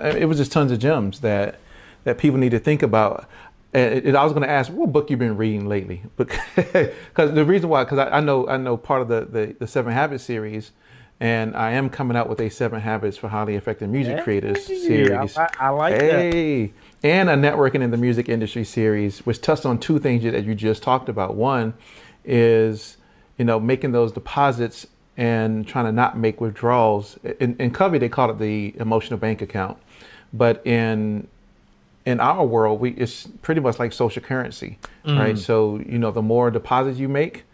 [0.00, 1.58] It was just tons of gems that
[2.04, 3.28] that people need to think about.
[3.74, 6.02] And I was going to ask, what book you've been reading lately?
[6.16, 9.66] Because the reason why, because I, I, know I know part of the, the, the
[9.66, 10.72] Seven Habits series,
[11.20, 14.66] and I am coming out with a Seven Habits for Highly Effective Music hey, Creators
[14.66, 15.36] series.
[15.36, 16.66] I, I like hey.
[16.66, 16.72] that.
[17.08, 20.54] And a networking in the music industry series, which touched on two things that you
[20.54, 21.34] just talked about.
[21.34, 21.74] One
[22.24, 22.96] is,
[23.38, 27.18] you know, making those deposits and trying to not make withdrawals.
[27.38, 29.78] In, in Covey, they call it the emotional bank account,
[30.32, 31.28] but in
[32.04, 35.18] in our world, we it's pretty much like social currency, mm.
[35.18, 35.38] right?
[35.38, 37.44] So you know, the more deposits you make,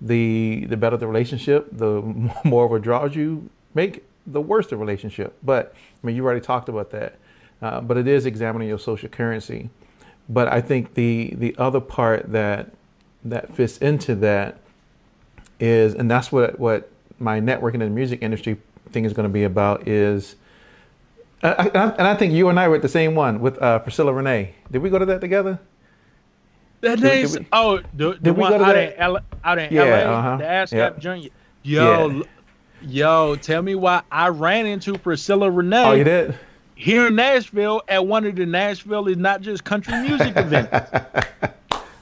[0.00, 1.68] the the better the relationship.
[1.72, 2.02] The
[2.44, 5.36] more withdrawals you make, the worse the relationship.
[5.42, 7.18] But I mean, you already talked about that.
[7.62, 9.70] Uh, but it is examining your social currency.
[10.28, 12.70] But I think the the other part that
[13.24, 14.58] that fits into that
[15.58, 18.58] is, and that's what what my networking in the music industry
[18.90, 20.36] thing is going to be about is
[21.46, 24.12] uh, and I think you and I were at the same one with uh, Priscilla
[24.12, 24.54] Renee.
[24.70, 25.58] Did we go to that together?
[26.80, 30.36] That name's oh the, the one out in, L, out in yeah, LA, uh-huh.
[30.36, 30.98] the ASCAP yep.
[30.98, 31.32] joint.
[31.62, 32.22] Yo, yeah.
[32.82, 35.84] yo, tell me why I ran into Priscilla Renee.
[35.84, 36.38] Oh, you did?
[36.74, 40.70] Here in Nashville at one of the Nashville is not just country music events.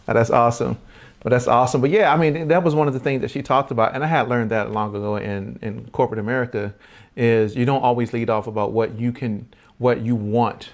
[0.06, 0.76] that's awesome.
[1.22, 1.80] But that's awesome.
[1.80, 4.04] But yeah, I mean, that was one of the things that she talked about, and
[4.04, 6.74] I had learned that long ago in in corporate America
[7.16, 9.48] is you don't always lead off about what you can,
[9.78, 10.70] what you want,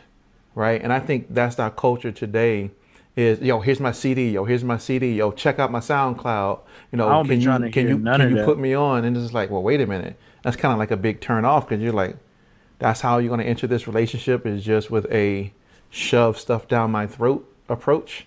[0.55, 0.81] right?
[0.83, 2.71] And I think that's our culture today.
[3.17, 6.61] Is yo, here's my CD, yo, here's my CD, yo, check out my SoundCloud.
[6.93, 9.05] You know, can you can you can you put me on?
[9.05, 10.17] And it's like, well, wait a minute.
[10.43, 12.17] That's kind of like a big turn off because you're like,
[12.79, 15.53] that's how you're going to enter this relationship is just with a
[15.91, 18.27] shove stuff down my throat approach.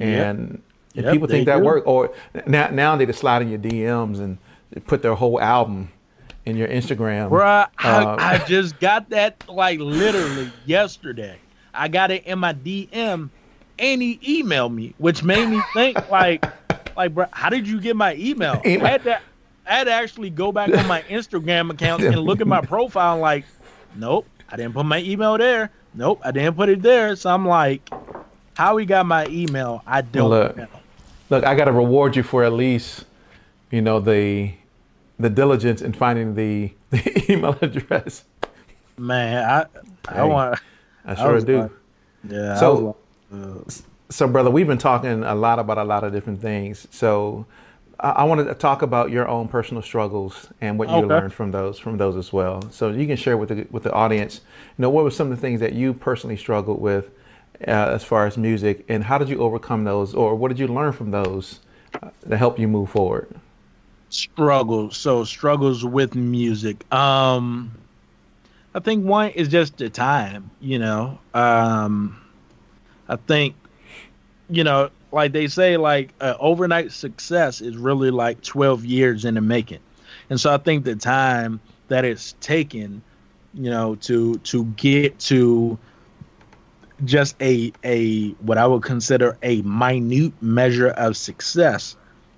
[0.00, 0.62] And
[0.94, 1.04] yep.
[1.04, 1.64] Yep, people think that do.
[1.64, 1.86] work.
[1.86, 2.12] Or
[2.46, 4.38] now now they just slide in your DMs and
[4.86, 5.92] put their whole album
[6.44, 7.30] in your Instagram.
[7.30, 11.38] Bruh, uh, I, I just got that like literally yesterday.
[11.74, 13.30] I got it in my DM
[13.78, 16.44] and he emailed me, which made me think like,
[16.96, 18.60] like, bro, how did you get my email?
[18.64, 18.86] email.
[18.86, 19.20] I, had to,
[19.66, 23.14] I had to actually go back on my Instagram account and look at my profile.
[23.14, 23.44] and Like,
[23.96, 25.70] nope, I didn't put my email there.
[25.94, 27.16] Nope, I didn't put it there.
[27.16, 27.88] So I'm like,
[28.56, 29.82] how he got my email?
[29.86, 30.66] I don't look, know.
[31.30, 33.04] Look, I got to reward you for at least,
[33.70, 34.52] you know, the
[35.22, 38.24] the diligence in finding the, the email address.
[38.98, 39.66] Man, I
[40.08, 40.60] I hey, want.
[41.04, 41.62] I sure I do.
[41.62, 41.70] Like,
[42.28, 42.56] yeah.
[42.56, 42.96] So,
[43.32, 43.70] uh,
[44.10, 46.86] so brother, we've been talking a lot about a lot of different things.
[46.90, 47.46] So,
[47.98, 51.06] I, I wanted to talk about your own personal struggles and what you okay.
[51.06, 52.70] learned from those from those as well.
[52.70, 54.40] So you can share with the with the audience.
[54.76, 57.10] You know, what were some of the things that you personally struggled with,
[57.66, 60.68] uh, as far as music, and how did you overcome those, or what did you
[60.68, 61.60] learn from those
[62.02, 63.34] uh, to help you move forward?
[64.12, 64.98] Struggles.
[64.98, 66.84] So struggles with music.
[66.92, 67.72] Um,
[68.74, 70.50] I think one is just the time.
[70.60, 72.20] You know, um,
[73.08, 73.54] I think,
[74.50, 79.34] you know, like they say, like uh, overnight success is really like 12 years in
[79.34, 79.80] the making.
[80.28, 81.58] And so I think the time
[81.88, 83.00] that it's taken,
[83.54, 85.78] you know, to to get to
[87.06, 91.96] just a a what I would consider a minute measure of success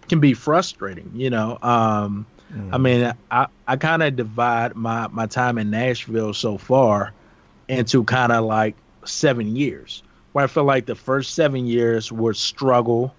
[0.09, 1.59] can be frustrating, you know.
[1.63, 2.73] Um mm.
[2.73, 7.13] I mean, I I kind of divide my my time in Nashville so far
[7.69, 10.03] into kind of like 7 years
[10.35, 13.15] where I feel like the first seven years were struggle.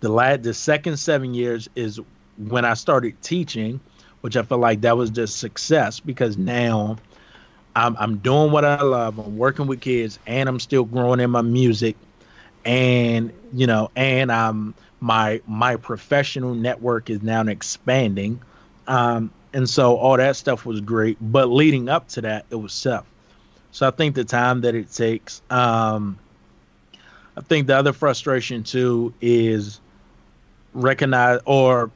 [0.00, 1.98] The last, the second seven years is
[2.36, 3.80] when I started teaching,
[4.20, 6.98] which I feel like that was just success because now
[7.74, 9.18] I'm I'm doing what I love.
[9.18, 11.96] I'm working with kids, and I'm still growing in my music,
[12.66, 18.40] and you know, and I'm my my professional network is now expanding,
[18.86, 21.18] um, and so all that stuff was great.
[21.20, 23.06] But leading up to that, it was tough.
[23.72, 25.42] So I think the time that it takes.
[25.50, 26.18] Um,
[27.36, 29.80] I think the other frustration too is
[30.72, 31.90] recognize or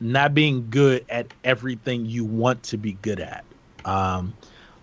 [0.00, 3.44] not being good at everything you want to be good at.
[3.86, 4.34] Um,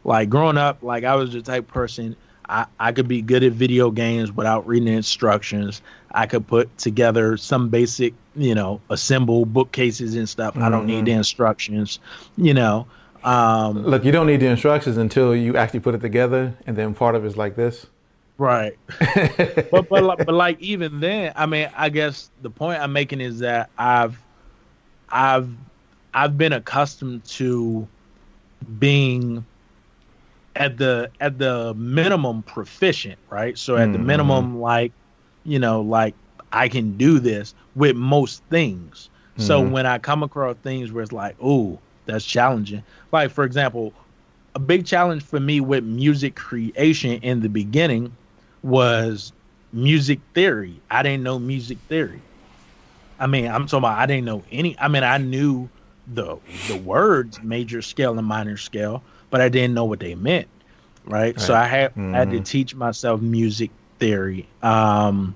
[0.04, 2.16] like growing up, like I was the type person
[2.50, 5.82] I, I could be good at video games without reading instructions.
[6.16, 10.54] I could put together some basic, you know, assemble bookcases and stuff.
[10.54, 10.64] Mm-hmm.
[10.64, 11.18] I don't need the mm-hmm.
[11.18, 12.00] instructions,
[12.38, 12.88] you know.
[13.26, 16.94] Um, Look, you don't need the instructions until you actually put it together, and then
[16.94, 17.88] part of it's like this.
[18.38, 18.78] Right.
[19.72, 23.40] but but but like even then, I mean, I guess the point I'm making is
[23.40, 24.18] that I've
[25.10, 25.50] I've
[26.14, 27.88] I've been accustomed to
[28.80, 29.46] being
[30.56, 33.58] at the at the minimum proficient, right?
[33.58, 33.94] So at mm-hmm.
[33.94, 34.94] the minimum, like
[35.46, 36.16] you know, like
[36.52, 39.10] I can do this with most things.
[39.34, 39.44] Mm-hmm.
[39.44, 42.84] So when I come across things where it's like, oh, that's challenging.
[43.12, 43.94] Like for example,
[44.56, 48.16] a big challenge for me with music creation in the beginning
[48.64, 49.34] was
[49.74, 50.80] music theory.
[50.90, 52.22] I didn't know music theory.
[53.20, 54.78] I mean, I'm talking about I didn't know any.
[54.80, 55.70] I mean, I knew
[56.08, 56.38] the
[56.68, 60.48] the words major scale and minor scale, but I didn't know what they meant.
[61.06, 61.36] Right.
[61.36, 61.40] right.
[61.40, 62.14] So I had mm-hmm.
[62.14, 62.44] had to mm-hmm.
[62.44, 63.72] teach myself music
[64.06, 64.48] theory.
[64.62, 65.36] Um,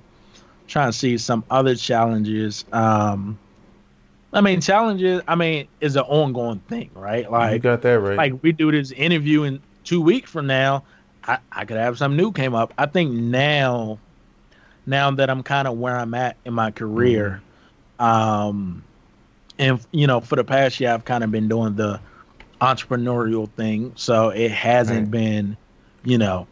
[0.68, 2.66] trying to see some other challenges.
[2.72, 3.40] Um,
[4.32, 5.22] I mean, challenges.
[5.28, 7.30] I mean, is an ongoing thing, right?
[7.30, 8.18] Like you got that right.
[8.18, 10.84] Like we do this interview in two weeks from now,
[11.24, 12.74] I, I could have some new came up.
[12.78, 13.98] I think now,
[14.86, 17.42] now that I'm kind of where I'm at in my career,
[18.00, 18.06] mm.
[18.06, 18.84] um,
[19.58, 22.00] and you know, for the past year, I've kind of been doing the
[22.62, 25.12] entrepreneurial thing, so it hasn't right.
[25.12, 25.58] been,
[26.04, 26.46] you know,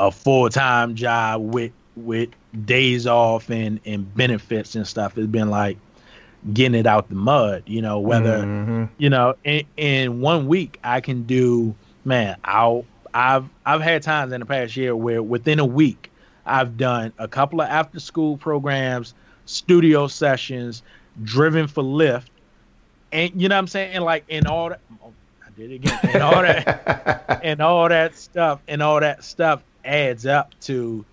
[0.00, 2.30] a full time job with with
[2.64, 5.16] days off and and benefits and stuff.
[5.16, 5.76] It's been like
[6.52, 7.62] getting it out the mud.
[7.66, 8.84] You know, whether mm-hmm.
[8.98, 11.76] you know in, in one week I can do.
[12.02, 16.10] Man, I'll I've I've had times in the past year where within a week
[16.46, 19.12] I've done a couple of after school programs,
[19.44, 20.82] studio sessions,
[21.22, 22.28] driven for Lyft,
[23.12, 24.80] and you know what I'm saying, like in all that.
[25.04, 25.12] Oh,
[25.46, 25.98] I did it again.
[26.04, 31.04] And all that, and all that stuff, and all that stuff adds up to,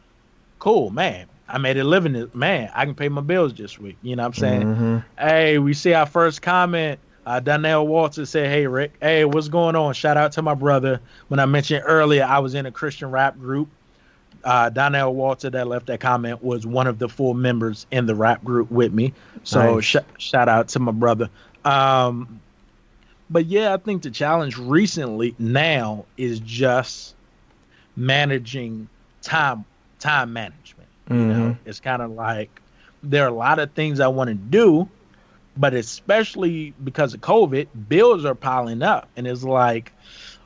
[0.60, 1.28] cool, man.
[1.50, 2.30] I made a living.
[2.34, 3.98] Man, I can pay my bills this week.
[4.02, 4.62] You know what I'm saying?
[4.64, 4.98] Mm-hmm.
[5.18, 7.00] Hey, we see our first comment.
[7.26, 8.94] Uh, Donnell Walter said, Hey, Rick.
[9.02, 9.94] Hey, what's going on?
[9.94, 11.00] Shout out to my brother.
[11.28, 13.70] When I mentioned earlier, I was in a Christian rap group.
[14.44, 18.16] Uh, Donnell Walter, that left that comment, was one of the four members in the
[18.16, 19.14] rap group with me.
[19.44, 19.84] So nice.
[19.84, 21.30] sh- shout out to my brother.
[21.66, 22.40] Um,
[23.30, 27.14] but yeah, I think the challenge recently now is just
[27.98, 28.88] managing
[29.22, 29.66] time
[30.00, 30.78] time management
[31.10, 31.20] Mm-hmm.
[31.20, 31.70] You know, mm-hmm.
[31.70, 32.50] it's kind of like
[33.04, 34.90] there are a lot of things I want to do,
[35.56, 39.94] but especially because of COVID, bills are piling up, and it's like,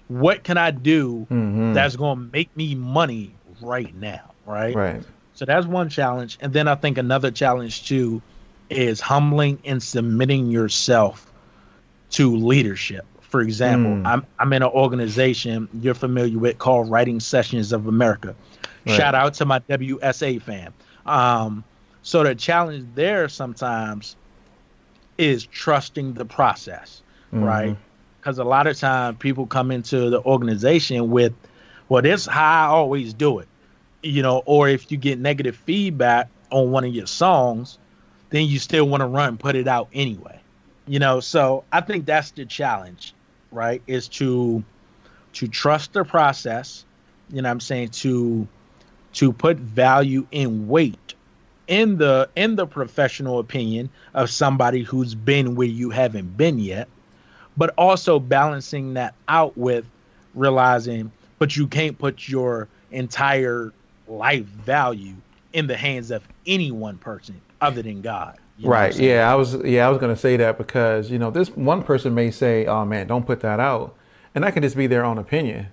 [0.07, 1.73] what can I do mm-hmm.
[1.73, 4.75] that's going to make me money right now, right?
[4.75, 5.03] Right.
[5.33, 8.21] So that's one challenge, and then I think another challenge too
[8.69, 11.29] is humbling and submitting yourself
[12.11, 13.05] to leadership.
[13.31, 14.05] For example, mm.
[14.05, 18.35] I'm I'm in an organization you're familiar with called Writing Sessions of America.
[18.85, 18.95] Right.
[18.95, 20.73] Shout out to my WSA fan.
[21.05, 21.63] Um,
[22.03, 24.15] so the challenge there sometimes
[25.17, 27.01] is trusting the process,
[27.33, 27.43] mm-hmm.
[27.43, 27.77] right?
[28.19, 31.33] Because a lot of time people come into the organization with,
[31.89, 33.47] well, this how I always do it,
[34.03, 37.77] you know, or if you get negative feedback on one of your songs,
[38.29, 40.39] then you still want to run put it out anyway,
[40.87, 41.19] you know.
[41.19, 43.13] So I think that's the challenge,
[43.51, 43.81] right?
[43.87, 44.63] Is to
[45.33, 46.85] to trust the process,
[47.29, 48.47] you know, I'm saying to
[49.13, 51.13] to put value in weight
[51.67, 56.87] in the in the professional opinion of somebody who's been where you haven't been yet,
[57.57, 59.85] but also balancing that out with
[60.33, 63.73] realizing but you can't put your entire
[64.07, 65.15] life value
[65.53, 68.37] in the hands of any one person other than God.
[68.63, 68.95] Right.
[68.95, 71.83] Yeah, I was yeah, I was going to say that because, you know, this one
[71.83, 73.95] person may say, "Oh man, don't put that out."
[74.33, 75.67] And that can just be their own opinion.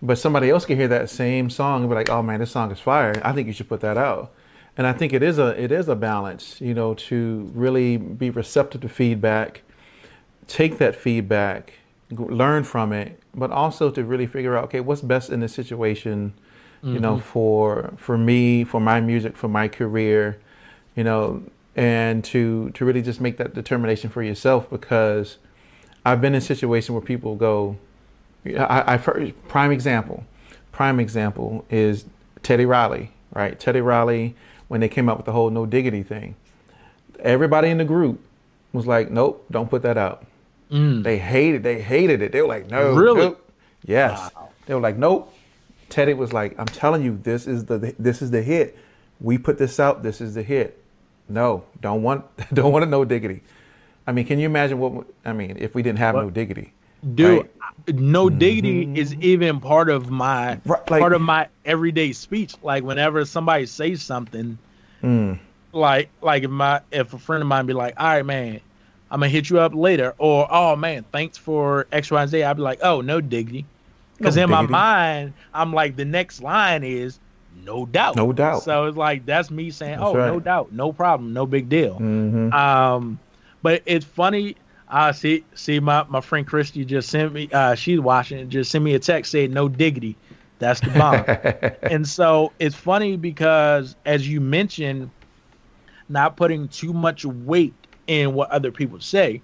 [0.00, 2.70] But somebody else can hear that same song and be like, "Oh man, this song
[2.70, 3.20] is fire.
[3.24, 4.32] I think you should put that out."
[4.76, 8.30] And I think it is a it is a balance, you know, to really be
[8.30, 9.62] receptive to feedback,
[10.46, 11.74] take that feedback,
[12.10, 16.32] learn from it, but also to really figure out, okay, what's best in this situation,
[16.82, 17.02] you mm-hmm.
[17.02, 20.40] know, for for me, for my music, for my career,
[20.96, 21.42] you know,
[21.74, 25.38] and to to really just make that determination for yourself because
[26.04, 27.78] I've been in a situation where people go,
[28.46, 30.24] I, I've heard prime example,
[30.72, 32.04] prime example is
[32.42, 33.58] Teddy Riley, right?
[33.58, 34.34] Teddy Riley
[34.68, 36.34] when they came up with the whole no diggity thing.
[37.20, 38.20] Everybody in the group
[38.72, 40.24] was like, "Nope, don't put that out."
[40.70, 41.04] Mm.
[41.04, 42.32] They hated, they hated it.
[42.32, 43.20] They were like, "No, really?
[43.20, 43.50] Nope.
[43.84, 44.48] Yes." Wow.
[44.66, 45.32] They were like, "Nope."
[45.88, 48.76] Teddy was like, "I'm telling you, this is the this is the hit.
[49.20, 50.02] We put this out.
[50.02, 50.81] This is the hit.
[51.28, 53.42] No, don't want don't want to no diggity."
[54.06, 55.06] I mean, can you imagine what?
[55.24, 56.24] I mean, if we didn't have what?
[56.24, 56.72] no diggity,
[57.14, 57.42] dude.
[57.42, 57.50] Right?
[57.88, 58.96] no diggity mm-hmm.
[58.96, 62.54] is even part of my right, like, part of my everyday speech.
[62.62, 64.58] Like whenever somebody says something,
[65.02, 65.38] mm.
[65.72, 68.60] like like if my if a friend of mine be like, "All right, man,
[69.10, 72.42] I'm gonna hit you up later," or "Oh man, thanks for X, Y, and Z,"
[72.42, 73.64] I'd be like, "Oh, no diggity,"
[74.18, 74.66] because no in diggity.
[74.66, 77.18] my mind, I'm like, the next line is
[77.64, 78.62] no doubt, no doubt.
[78.62, 80.26] So it's like that's me saying, that's "Oh, right.
[80.26, 82.52] no doubt, no problem, no big deal." Mm-hmm.
[82.52, 83.18] Um,
[83.62, 84.56] but it's funny
[84.92, 87.48] uh, see, see, my, my friend Christy just sent me.
[87.50, 88.50] Uh, she's watching.
[88.50, 90.16] Just sent me a text saying no diggity.
[90.58, 91.24] That's the bomb.
[91.90, 95.10] and so it's funny because as you mentioned,
[96.10, 97.72] not putting too much weight
[98.06, 99.40] in what other people say.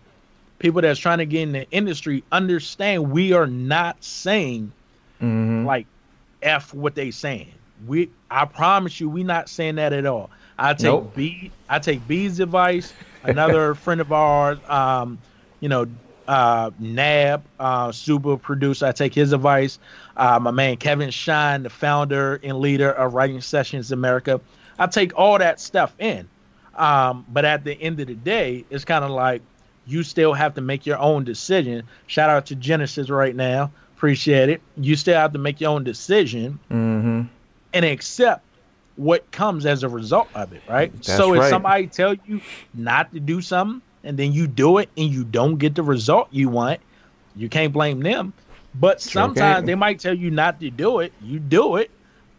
[0.58, 4.70] People that's trying to get in the industry understand we are not saying
[5.20, 5.64] mm-hmm.
[5.64, 5.86] like
[6.42, 7.54] f what they saying.
[7.86, 10.30] We I promise you, we not saying that at all.
[10.58, 11.14] I take nope.
[11.14, 12.92] B I take B's advice.
[13.22, 15.18] Another friend of ours, um,
[15.60, 15.86] you know,
[16.26, 18.86] uh, Nab, uh, super producer.
[18.86, 19.78] I take his advice.
[20.16, 24.40] Uh, my man Kevin Shine, the founder and leader of Writing Sessions America.
[24.78, 26.28] I take all that stuff in.
[26.74, 29.42] Um, but at the end of the day, it's kind of like
[29.86, 31.82] you still have to make your own decision.
[32.06, 33.72] Shout out to Genesis right now.
[33.96, 34.60] Appreciate it.
[34.76, 37.22] You still have to make your own decision mm-hmm.
[37.72, 38.44] And accept
[38.96, 40.92] what comes as a result of it, right?
[40.92, 41.50] That's so if right.
[41.50, 42.40] somebody tell you
[42.74, 46.28] not to do something, and then you do it and you don't get the result
[46.30, 46.80] you want,
[47.36, 48.32] you can't blame them.
[48.74, 49.66] But sure sometimes can.
[49.66, 51.12] they might tell you not to do it.
[51.22, 51.90] You do it,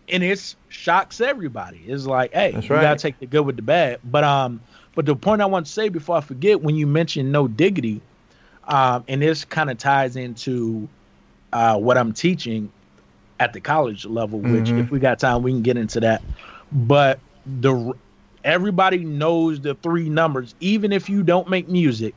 [0.07, 1.81] and it shocks everybody.
[1.85, 2.81] It's like, hey, That's you right.
[2.81, 3.99] gotta take the good with the bad.
[4.03, 4.61] But um,
[4.95, 8.01] but the point I want to say before I forget, when you mentioned no diggity,
[8.67, 10.87] um, and this kind of ties into
[11.53, 12.71] uh, what I'm teaching
[13.39, 14.79] at the college level, which mm-hmm.
[14.79, 16.21] if we got time, we can get into that.
[16.71, 17.93] But the
[18.43, 22.15] Everybody knows the three numbers, even if you don't make music.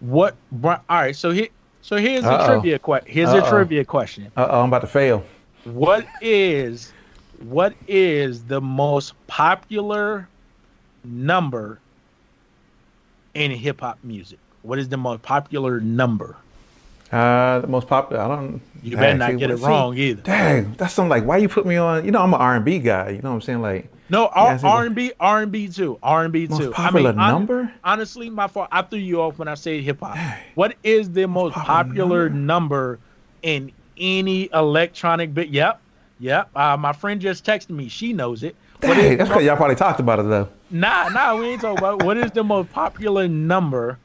[0.00, 0.34] What?
[0.62, 1.14] All right.
[1.14, 1.48] So here,
[1.82, 2.44] so here's Uh-oh.
[2.44, 3.12] a trivia question.
[3.12, 3.46] Here's Uh-oh.
[3.46, 4.30] a trivia question.
[4.36, 5.24] oh, I'm about to fail.
[5.64, 6.92] What is,
[7.40, 10.28] what is the most popular
[11.04, 11.78] number
[13.34, 14.38] in hip hop music?
[14.62, 16.36] What is the most popular number?
[17.12, 18.22] Uh, the most popular.
[18.22, 18.60] I don't.
[18.82, 20.22] You better not get it wrong either.
[20.22, 22.04] Dang, that's something like why you put me on.
[22.04, 23.10] You know, I'm an R and B guy.
[23.10, 23.60] You know what I'm saying?
[23.60, 26.54] Like no, R and B, R and B too, R and B too.
[26.54, 27.72] Most popular I mean, number?
[27.84, 28.68] honestly, my fault.
[28.72, 30.18] I threw you off when I said hip hop.
[30.56, 32.98] What is the most popular, number.
[32.98, 32.98] number.
[33.42, 35.48] in any electronic bit?
[35.50, 35.80] Yep,
[36.18, 36.50] yep.
[36.56, 37.88] Uh, my friend just texted me.
[37.88, 38.56] She knows it.
[38.80, 40.48] Dang, that's because y'all probably talked about it though.
[40.70, 42.00] Nah, nah, we ain't talking about.
[42.00, 42.06] It.
[42.06, 43.98] What is the most popular number?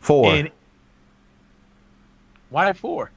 [0.00, 0.34] Four.
[0.34, 0.50] In,
[2.52, 3.10] why four?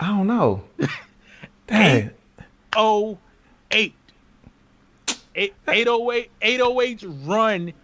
[0.00, 0.64] I don't know.
[1.66, 2.10] Dang.
[2.74, 3.18] Oh
[3.70, 3.94] eight.
[5.36, 7.72] 808 808s run.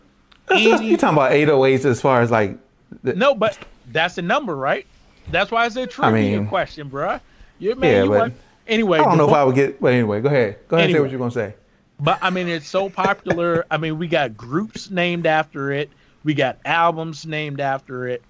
[0.51, 2.59] You talking about 808s as far as like?
[3.03, 3.15] The...
[3.15, 3.59] No, but
[3.91, 4.87] that's the number, right?
[5.31, 7.19] That's why it's a trivia I mean, question, bro.
[7.59, 8.35] You man, yeah, you but want...
[8.67, 8.99] anyway.
[8.99, 9.81] I don't know if I would get.
[9.81, 10.59] But anyway, go ahead.
[10.69, 11.55] Go ahead anyway, and say what you're gonna say.
[11.99, 13.65] But I mean, it's so popular.
[13.71, 15.91] I mean, we got groups named after it.
[16.25, 18.23] We got albums named after it.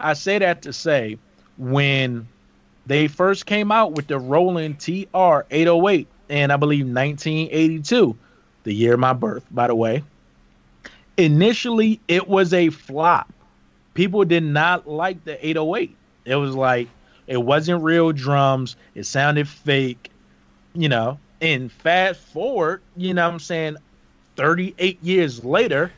[0.00, 1.18] I say that to say
[1.60, 2.26] when
[2.86, 8.16] they first came out with the Roland TR 808 and I believe 1982
[8.64, 10.02] the year of my birth, by the way.
[11.16, 13.32] Initially, it was a flop.
[13.94, 15.94] People did not like the 808.
[16.24, 16.88] It was like
[17.26, 18.76] it wasn't real drums.
[18.94, 20.10] It sounded fake,
[20.74, 21.18] you know.
[21.42, 23.76] And fast forward, you know what I'm saying,
[24.36, 25.92] 38 years later,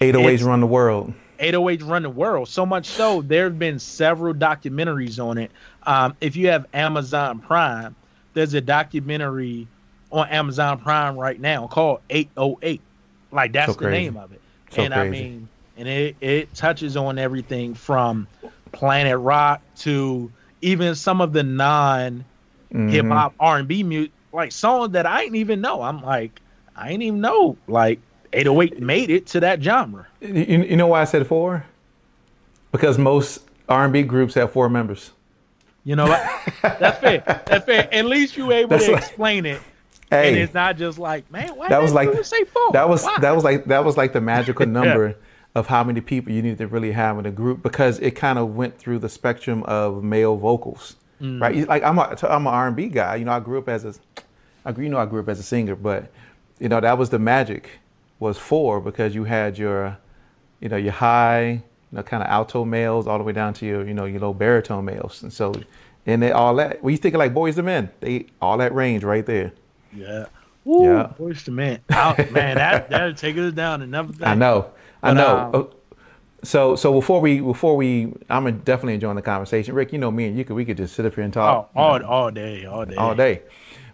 [0.00, 1.14] 808s It's- run the world.
[1.38, 2.48] 808s run the world.
[2.48, 5.52] So much so, there have been several documentaries on it.
[5.84, 7.96] Um, if you have Amazon Prime,
[8.34, 9.70] there's a documentary
[10.10, 12.84] on Amazon Prime right now called 808.
[13.32, 14.42] Like that's So the name of it.
[14.70, 18.28] So and I mean, and it it touches on everything from
[18.72, 22.26] Planet Rock to even some of the non
[22.72, 22.90] Mhm.
[22.90, 25.82] hip hop R and B music, like songs that I didn't even know.
[25.82, 26.40] I'm like,
[26.74, 28.02] I didn't even know like
[28.36, 30.06] 808 made it to that genre.
[30.20, 31.64] You, you know why I said four?
[32.72, 35.12] Because most R&B groups have four members.
[35.84, 36.20] You know what?
[36.62, 37.22] That's fair.
[37.46, 37.88] That's fair.
[37.94, 39.62] At least you were able That's to like- explain it,
[40.10, 42.72] and it's not just like, man, why that was like you say four?
[42.72, 43.18] that was Why?
[43.20, 45.16] that was like that was like the magical number
[45.54, 48.38] of how many people you need to really have in a group because it kind
[48.38, 51.40] of went through the spectrum of male vocals, Mm.
[51.40, 51.66] right?
[51.68, 53.14] Like I'm a I'm an R&B guy.
[53.16, 53.94] You know, I grew up as a,
[54.66, 56.10] I grew, you know I grew up as a singer, but
[56.58, 57.70] you know that was the magic
[58.18, 59.98] was four because you had your,
[60.60, 61.62] you know, your high, you
[61.92, 64.32] know, kind of alto males all the way down to your, you know, your low
[64.34, 65.52] baritone males, and so.
[66.08, 66.84] And they all that.
[66.84, 69.52] When you think of like Boyz II Men, they all that range right there.
[69.92, 70.26] yeah.
[70.64, 71.12] Woo, Yeah.
[71.18, 71.80] Boyz II Men.
[71.90, 74.26] Out- man, that that'll take us down another thing.
[74.28, 74.70] I know.
[75.02, 75.36] I But, know.
[75.38, 75.70] um, Oh,
[76.44, 79.74] so so before we before we I'm definitely enjoying the conversation.
[79.74, 81.40] Rick, you know me and you could we could just sit up here and Oh,
[81.40, 83.42] talk all all day, all day, all day.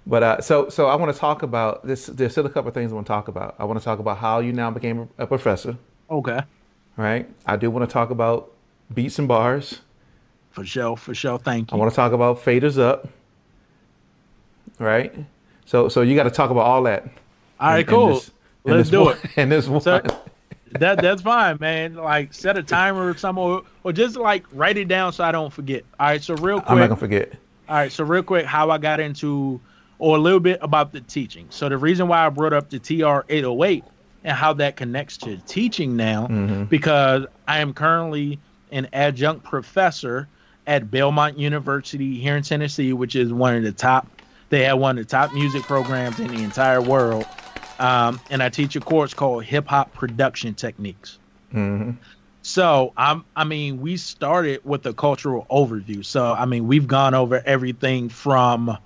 [0.06, 2.06] But uh, so so I want to talk about this.
[2.06, 3.54] There's still a couple of things I want to talk about.
[3.58, 5.76] I want to talk about how you now became a professor,
[6.10, 6.40] Okay,
[6.96, 7.28] right?
[7.46, 8.50] I do want to talk about
[8.92, 9.80] beats and bars.
[10.50, 11.38] for sure, for sure.
[11.38, 11.76] Thank you.
[11.76, 13.08] I want to talk about faders up,
[14.78, 15.14] right?
[15.66, 17.04] So so you got to talk about all that.
[17.60, 18.08] all right, in- in cool.
[18.14, 18.30] this-
[18.64, 19.30] in Let's this do one- it.
[19.36, 19.80] And this one.
[19.80, 20.02] So-
[20.78, 21.94] that that's fine, man.
[21.96, 25.30] Like set a timer or something, or, or just like write it down so I
[25.30, 25.84] don't forget.
[26.00, 26.70] All right, so real quick.
[26.70, 27.32] I'm not gonna forget.
[27.68, 29.60] All right, so real quick, how I got into,
[30.02, 31.46] or a little bit about the teaching.
[31.50, 33.84] So the reason why I brought up the TR 808
[34.24, 36.64] and how that connects to teaching now, Mm-hmm.
[36.64, 38.40] because I am currently
[38.72, 40.26] an adjunct professor
[40.66, 44.08] at Belmont University here in Tennessee, which is one of the top.
[44.48, 47.24] They have one of the top music programs in the entire world,
[47.78, 51.20] um, and I teach a course called Hip Hop Production Techniques.
[51.52, 51.92] hmm
[52.42, 56.04] So I'm I mean, we started with a cultural overview.
[56.04, 58.76] So I mean, we've gone over everything from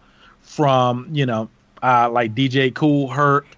[0.47, 1.51] from, you know,
[1.83, 3.57] uh like DJ Kool Herc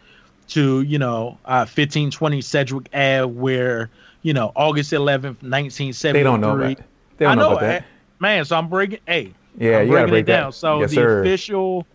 [0.49, 3.91] to, you know, uh 1520 Sedgwick Ave where,
[4.23, 6.21] you know, August 11th, 1973.
[6.21, 6.89] They don't know that.
[7.19, 7.79] They I don't know, know, about that.
[7.79, 7.81] eh,
[8.21, 8.45] man.
[8.45, 9.01] So I'm breaking.
[9.07, 10.53] Hey, Yeah, I'm you gotta break it down.
[10.53, 10.53] that.
[10.53, 11.23] So Yes, the sir.
[11.23, 11.87] official,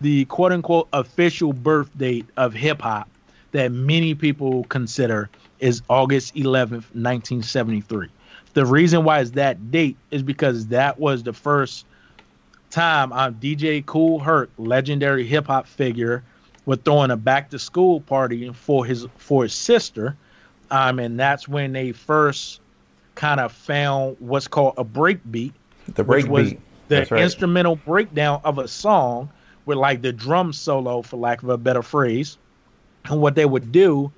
[0.00, 3.10] the quote unquote official birth date of hip hop
[3.52, 8.08] that many people consider is August 11th, 1973.
[8.54, 11.86] The reason why is that date is because that was the first
[12.72, 16.24] time uh, DJ Kool Herc, legendary hip hop figure,
[16.66, 20.16] was throwing a back to school party for his for his sister,
[20.70, 22.60] um, and that's when they first
[23.14, 25.52] kind of found what's called a break beat,
[25.94, 26.54] The which break was
[26.88, 27.22] the right.
[27.22, 29.28] instrumental breakdown of a song
[29.66, 32.38] with like the drum solo, for lack of a better phrase.
[33.04, 34.10] And what they would do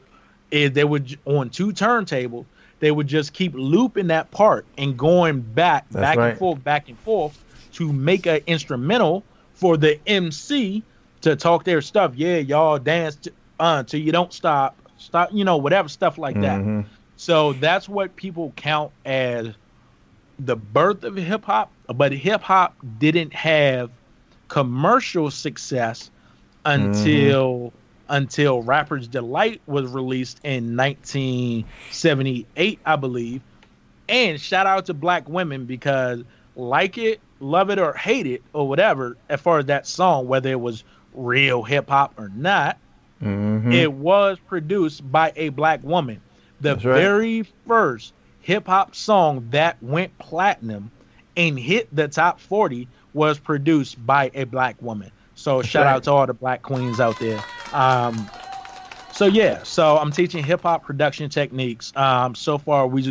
[0.50, 2.44] is they would on two turntables,
[2.80, 6.28] they would just keep looping that part and going back, That's back right.
[6.30, 7.43] and forth, back and forth
[7.74, 10.82] to make an instrumental for the MC
[11.20, 12.12] to talk their stuff.
[12.14, 16.40] Yeah, y'all dance to, uh, till you don't stop, stop, you know, whatever stuff like
[16.40, 16.60] that.
[16.60, 16.84] Mhm.
[17.16, 19.50] So that's what people count as
[20.38, 23.90] the birth of hip hop, but hip hop didn't have
[24.48, 26.10] commercial success
[26.64, 27.72] until
[28.08, 33.40] until Rapper's Delight was released in 1978, I believe.
[34.08, 36.22] And shout out to black women because
[36.56, 40.50] like it, love it or hate it or whatever, as far as that song, whether
[40.50, 40.84] it was
[41.14, 42.78] real hip hop or not,
[43.22, 43.72] Mhm.
[43.72, 46.20] it was produced by a black woman.
[46.60, 46.94] The That's right.
[47.00, 50.90] very first hip hop song that went platinum
[51.36, 55.10] and hit the top 40 was produced by a black woman.
[55.34, 55.92] So shout right.
[55.94, 57.42] out to all the black queens out there.
[57.72, 58.28] Um,
[59.12, 61.92] so yeah, so I'm teaching hip hop production techniques.
[61.96, 63.02] Um, so far we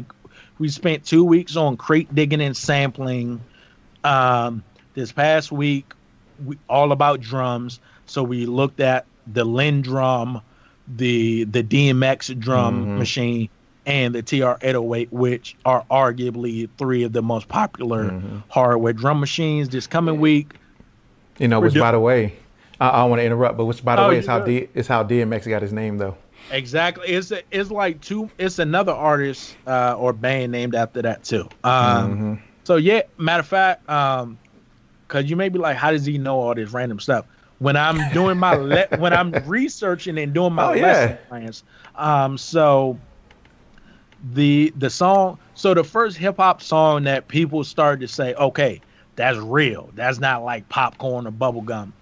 [0.59, 3.41] we spent two weeks on crate digging and sampling.
[4.03, 5.93] Um, this past week,
[6.45, 7.79] we all about drums.
[8.05, 10.41] So we looked at the LinnDrum,
[10.97, 12.97] the the DMX drum Mhm.
[12.97, 13.49] machine,
[13.85, 18.43] and the TR-808, which are arguably three of the most popular Mhm.
[18.49, 19.69] hardware drum machines.
[19.69, 20.53] This coming week,
[21.39, 22.33] You know, which by the way,
[22.79, 24.39] I, I don't want to interrupt, but which by the Oh, way is how.
[24.39, 26.15] D is how DMX got his name though.
[26.49, 27.07] Exactly.
[27.07, 28.29] It's it's like two.
[28.37, 31.49] It's another artist uh, or band named after that too.
[31.63, 32.39] Um, Mhm.
[32.65, 34.37] So yeah, matter of fact, um,
[35.07, 37.25] cause you may be like, how does he know all this random stuff?
[37.59, 40.81] when I'm doing my le- when I'm researching and doing my Oh, yeah.
[40.81, 41.63] lesson plans.
[41.95, 42.99] Um, so
[44.33, 48.81] the the song, so the first hip hop song that people started to say, okay,
[49.15, 49.91] that's real.
[49.93, 51.93] That's not like popcorn or bubblegum.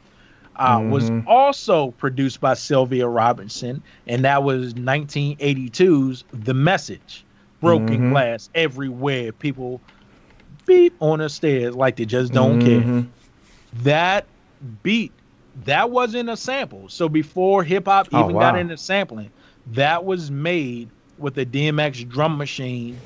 [0.58, 1.24] Uh, Was Mhm.
[1.28, 7.24] also produced by Sylvia Robinson, and that was 1982's "The Message."
[7.62, 8.12] Broken Mhm.
[8.12, 9.32] glass everywhere.
[9.32, 9.80] People
[10.66, 13.08] beat on the stairs like they just don't care Mhm.
[13.84, 14.26] that
[14.84, 15.12] beat
[15.66, 19.30] that wasn't a sample so before hip-hop Oh, even got into sampling
[19.74, 20.88] that was made
[21.18, 22.98] with a dmx drum machine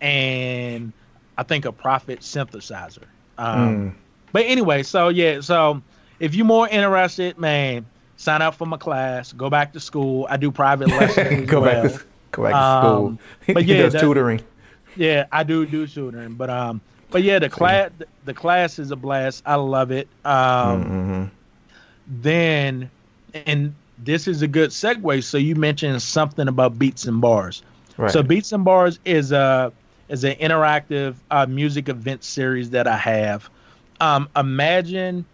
[0.00, 0.92] and
[1.38, 3.04] i think a Prophet synthesizer
[3.38, 3.92] um, Mm.
[4.32, 5.80] but anyway so yeah so
[6.22, 7.84] if you're more interested man
[8.16, 11.82] sign up for my class go back to school i do private lessons go well.
[11.82, 13.54] back to go back to Um, school.
[13.54, 14.40] but he yeah, does that- tutoring.
[14.96, 17.90] yeah, I do do tutoring, but um, but yeah, the class
[18.24, 19.42] the class is a blast.
[19.44, 20.08] I love it.
[20.24, 21.30] Um, Mhm.
[22.22, 22.90] then,
[23.34, 25.22] and this is a good segue.
[25.24, 27.62] So you mentioned something about beats and bars.
[27.96, 28.10] Right.
[28.10, 29.72] So beats and bars is a
[30.08, 33.48] is an interactive uh, music event series that I have.
[34.00, 35.24] Um, imagine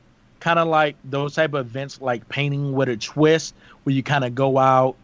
[0.41, 4.25] kind of like those type of events like painting with a twist, where you kind
[4.25, 4.97] of go out,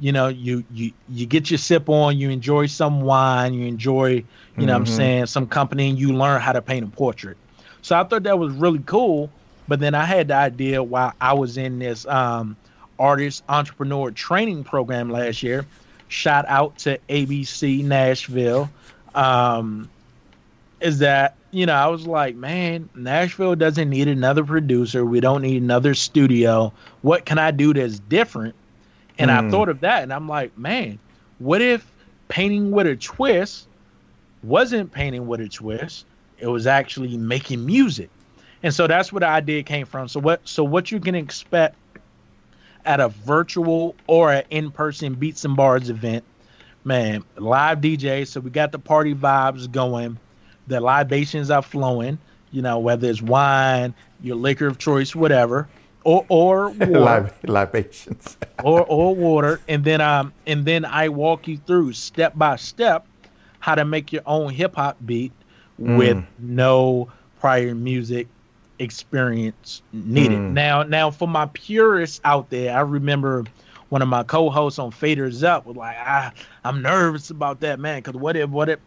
[0.00, 4.24] you know, you you you get your sip on, you enjoy some wine, you enjoy,
[4.56, 7.36] you know, what I'm saying some company, and you learn how to paint a portrait.
[7.82, 9.30] So I thought that was really cool.
[9.66, 12.56] But then I had the idea while I was in this um,
[12.98, 15.66] artist entrepreneur training program last year.
[16.08, 18.70] Shout out to ABC Nashville.
[19.14, 19.90] Um,
[20.80, 25.04] is that you know I was like, man, Nashville doesn't need another producer.
[25.04, 26.72] We don't need another studio.
[27.02, 28.54] What can I do that's different?
[29.18, 29.50] And I Mm.
[29.50, 31.00] thought of that, and I'm like, man,
[31.38, 31.92] what if
[32.28, 33.68] painting with a twist
[34.42, 36.06] wasn't painting with a twist?
[36.38, 38.10] It was actually making music,
[38.62, 40.08] and so that's where the idea came from.
[40.08, 40.46] So what?
[40.48, 41.76] So what you can expect
[42.84, 46.24] at a virtual or an in-person Beats and Bars event,
[46.84, 48.24] man, live DJ.
[48.26, 50.18] So we got the party vibes going.
[50.68, 52.18] The libations are flowing.
[52.50, 55.68] You know, whether it's wine, your liquor of choice, whatever,
[56.04, 58.38] or or water, libations.
[58.62, 63.08] or or water, and then um and then I walk you through step by step
[63.60, 65.32] how to make your own hip hop beat
[65.78, 66.26] with Mm.
[66.38, 68.28] no prior music
[68.78, 70.42] experience needed.
[70.42, 70.52] Mm.
[70.52, 73.44] Now now for my purists out there, I remember
[73.88, 76.32] one of my co-hosts on Faders Up was like, I,
[76.64, 78.80] I'm nervous about that, man, because what if what if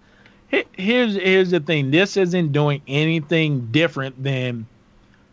[0.74, 1.92] here's here's the thing.
[1.92, 4.66] This isn't doing anything different than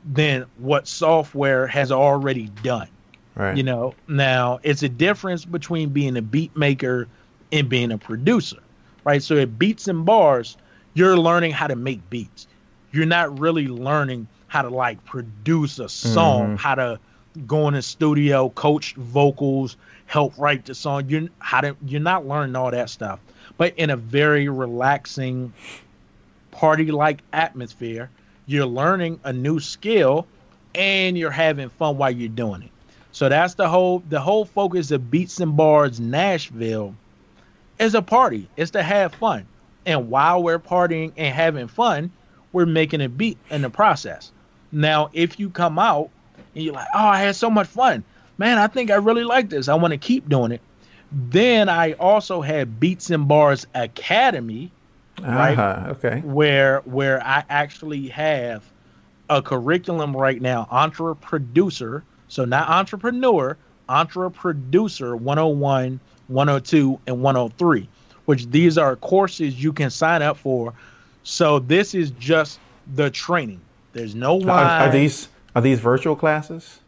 [0.04, 2.88] than what software has already done.
[3.34, 3.56] Right.
[3.56, 7.08] You know, now it's a difference between being a beat maker
[7.52, 8.58] and being a producer,
[9.04, 9.22] right?
[9.22, 10.56] So at Beats and Bars,
[10.94, 12.46] you're learning how to make beats.
[12.92, 16.58] You're not really learning how to like produce a song, Mhm.
[16.58, 16.98] how to
[17.46, 21.04] go in a studio, coach vocals, help write the song.
[21.08, 23.20] You're how to you're not learning all that stuff,
[23.58, 25.52] but in a very relaxing,
[26.52, 28.08] party-like atmosphere.
[28.46, 30.26] You're learning a new skill,
[30.74, 32.70] and you're having fun while you're doing it.
[33.12, 36.94] So that's the whole the whole focus of Beats and Bars Nashville
[37.78, 38.48] is a party.
[38.56, 39.46] It's to have fun.
[39.84, 42.10] And while we're partying and having fun,
[42.52, 44.30] we're making a beat in the process.
[44.70, 46.10] Now, if you come out
[46.54, 48.04] and you're like, "Oh, I had so much fun.
[48.36, 49.68] Man, I think I really like this.
[49.68, 50.60] I want to keep doing it."
[51.10, 54.70] Then I also have Beats and Bars Academy,
[55.20, 55.58] right?
[55.58, 55.90] Uh-huh.
[55.92, 56.20] Okay.
[56.20, 58.62] where where I actually have
[59.30, 63.56] a curriculum right now, entre producer, so not entrepreneur,
[63.88, 67.88] entre producer 101, 102, and 103,
[68.26, 70.74] which these are courses you can sign up for.
[71.22, 72.58] So this is just
[72.94, 73.60] the training.
[73.92, 76.80] There's no Are, are these are these virtual classes?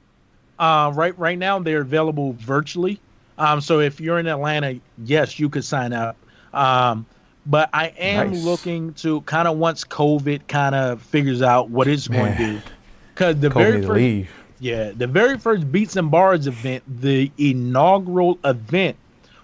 [0.59, 3.01] Uh, right right now they're available virtually.
[3.41, 6.17] Um, so if you're in Atlanta, yes, you could sign up.
[6.53, 7.07] Um,
[7.47, 8.45] but I am Nice.
[8.45, 12.57] looking to kind of once COVID kind of figures out what it's going to Man.
[12.57, 12.63] do,
[13.15, 14.31] because the Told very first leave.
[14.59, 18.97] yeah the very first Beats and Bars event, the inaugural event,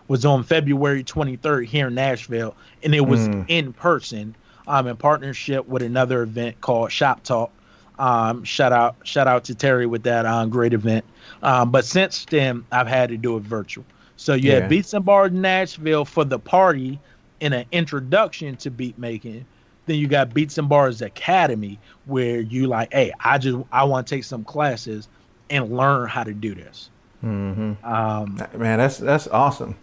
[0.09, 3.45] was on February 23rd here in Nashville, and it was Mm.
[3.49, 4.37] in person,
[4.67, 7.51] um, in partnership with another event called Shop Talk.
[7.99, 11.05] Um, shout out, shout out to Terry with that um, great event.
[11.43, 13.85] Um, but since then, I've had to do it virtual.
[14.17, 14.61] So you Yeah.
[14.61, 16.99] had Beats and Bars Nashville for the party
[17.41, 19.45] and an introduction to beat making.
[19.87, 24.07] Then you got Beats and Bars Academy, where you like, hey, I just I want
[24.07, 25.09] to take some classes
[25.49, 26.91] and learn how to do this.
[27.25, 27.85] Mm-hmm.
[27.87, 29.77] Um, Man, that's that's awesome.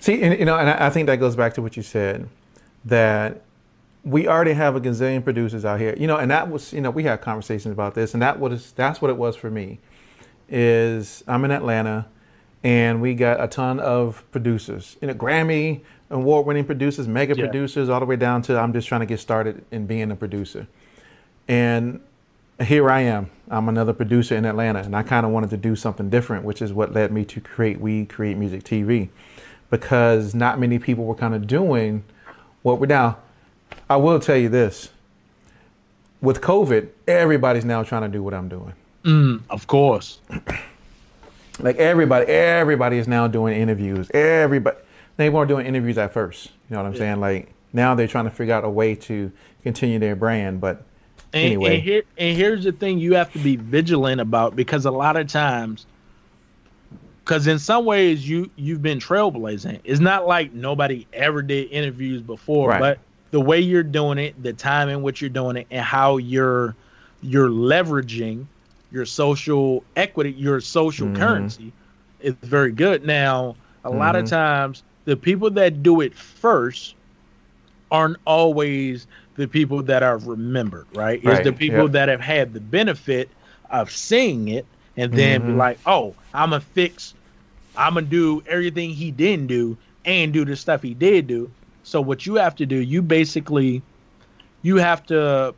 [0.00, 2.28] See, and, you know, and I I think that goes back to what you said
[2.84, 3.42] that
[4.04, 5.94] we already have a gazillion producers out here.
[5.96, 8.72] You know, and that was, you know, we had conversations about this, and that was
[8.72, 9.78] that's what it was for me.
[10.48, 12.06] is I'm in Atlanta,
[12.62, 15.80] and we got a ton of producers, you know, Grammy
[16.10, 17.46] award-winning producers, mega Yeah.
[17.46, 20.16] producers, all the way down to I'm just trying to get started in being a
[20.16, 20.66] producer,
[21.48, 22.00] and
[22.62, 23.30] here I am.
[23.50, 26.60] I'm another producer in Atlanta, and I kind of wanted to do something different, which
[26.60, 29.08] is what led me to create We Create Music TV,
[29.70, 32.04] because not many people were kind of doing
[32.62, 33.16] what we're now.
[33.88, 34.90] I will tell you this:
[36.20, 38.72] with COVID, everybody's now trying to do what I'm doing.
[39.04, 40.20] Mm, of course.
[41.60, 44.10] Like everybody, everybody is now doing interviews.
[44.14, 44.78] Everybody,
[45.18, 46.46] they weren't doing interviews at first.
[46.46, 47.20] You know what I'm saying?
[47.20, 49.30] Like now they're trying to figure out a way to
[49.62, 50.62] continue their brand.
[50.62, 50.82] But
[51.34, 54.86] And, anyway, and, here, and here's the thing you have to be vigilant about because
[54.86, 55.84] a lot of times,
[57.22, 59.80] because in some ways you you've been trailblazing.
[59.84, 62.80] It's not like nobody ever did interviews before, Right.
[62.80, 62.98] but
[63.32, 66.78] the way you're doing it, the time in which you're doing it, and how you're
[67.20, 68.48] you're leveraging
[68.90, 71.52] your social equity, your social Mhm.
[71.52, 71.74] currency,
[72.20, 73.04] is very good.
[73.04, 74.26] Now, a lot of Mhm.
[74.26, 76.96] times the people that do it first
[77.90, 79.06] aren't always
[79.36, 81.20] the people that are remembered, right?
[81.22, 81.90] It's Right, the people yep.
[81.90, 83.34] that have had the benefit
[83.70, 85.54] of seeing it and then be Mhm.
[85.54, 87.14] like, oh, I'm gonna fix,
[87.74, 91.54] I'm gonna do everything he didn't do and do the stuff he did do.
[91.82, 93.82] So what you have to do, you basically,
[94.62, 95.54] you have to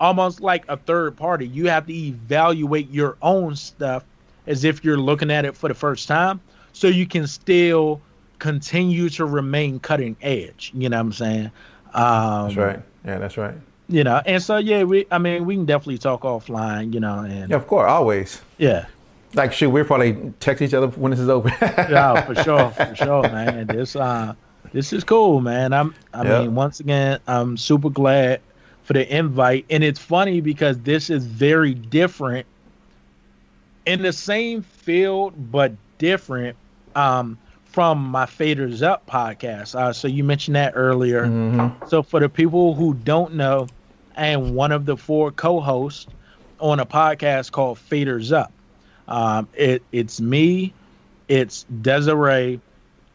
[0.00, 1.46] almost like a third party.
[1.48, 4.04] You have to evaluate your own stuff
[4.46, 6.40] as if you're looking at it for the first time,
[6.72, 8.00] so you can still
[8.38, 10.70] continue to remain cutting edge.
[10.74, 11.50] You know what I'm saying?
[11.94, 12.80] Um, that's right.
[13.04, 13.54] Yeah, that's right.
[13.88, 15.06] You know, and so yeah, we.
[15.10, 16.92] I mean, we can definitely talk offline.
[16.94, 18.40] You know, and Yeah, of course, always.
[18.58, 18.86] yeah,
[19.34, 21.48] Like shoot, we'll probably text each other when this is over.
[21.60, 23.66] yeah, for sure, for sure, man.
[23.66, 24.34] This uh,
[24.72, 25.72] this is cool, man.
[25.72, 25.94] I'm.
[26.12, 26.24] I Yep.
[26.24, 28.42] mean, once again, I'm super glad
[28.82, 32.46] for the invite, and it's funny because this is very different
[33.86, 36.58] in the same field but different
[36.94, 39.74] um, from my Faders Up podcast.
[39.74, 41.34] Uh, so you mentioned that earlier.
[41.34, 41.74] Mhm.
[41.84, 43.70] So for the people who don't know,
[44.16, 46.06] I am one of the four co-hosts
[46.58, 48.54] on a podcast called Faders Up.
[49.08, 50.76] Um, it it's me,
[51.28, 52.60] it's Desiree,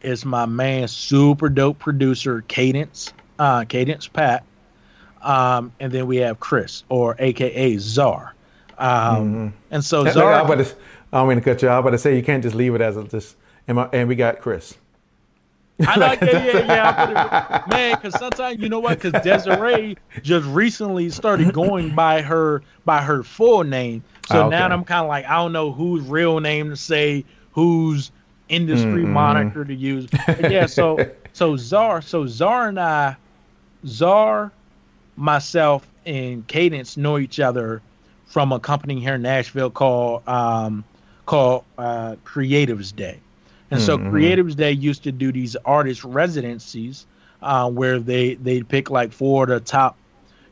[0.02, 4.44] it's my man, super dope producer Cadence, uh, Cadence Pat,
[5.22, 8.34] um, and then we have Chris or AKA Czar.
[8.78, 8.88] Um,
[9.34, 9.52] Mhm.
[9.70, 10.74] And so I'm Czar, about to,
[11.12, 12.80] I don't mean to cut you off, but to say you can't just leave it
[12.80, 13.36] as a just.
[13.68, 14.74] And, my, and we got Chris.
[15.86, 16.94] I know, yeah, yeah, yeah.
[16.96, 19.00] I it- man, because sometimes you know what?
[19.00, 24.66] Because Desiree just recently started going by her by her full name, so Ah, now.
[24.68, 28.10] I'm kind of like I don't know whose real name to say, whose
[28.50, 29.06] industry Mm-mm.
[29.06, 30.08] moniker to use.
[30.36, 33.16] But yeah, so so Czar, so Czar and I,
[33.86, 34.54] Czar,
[35.16, 37.82] myself, and Cadence know each other
[38.24, 40.86] from a company here in Nashville called um,
[41.26, 43.22] called uh, Creatives Day.
[43.70, 44.06] And so Mhm.
[44.12, 47.06] Creatives Day used to do these artist residencies
[47.42, 50.00] uh, where they they pick like four of the top,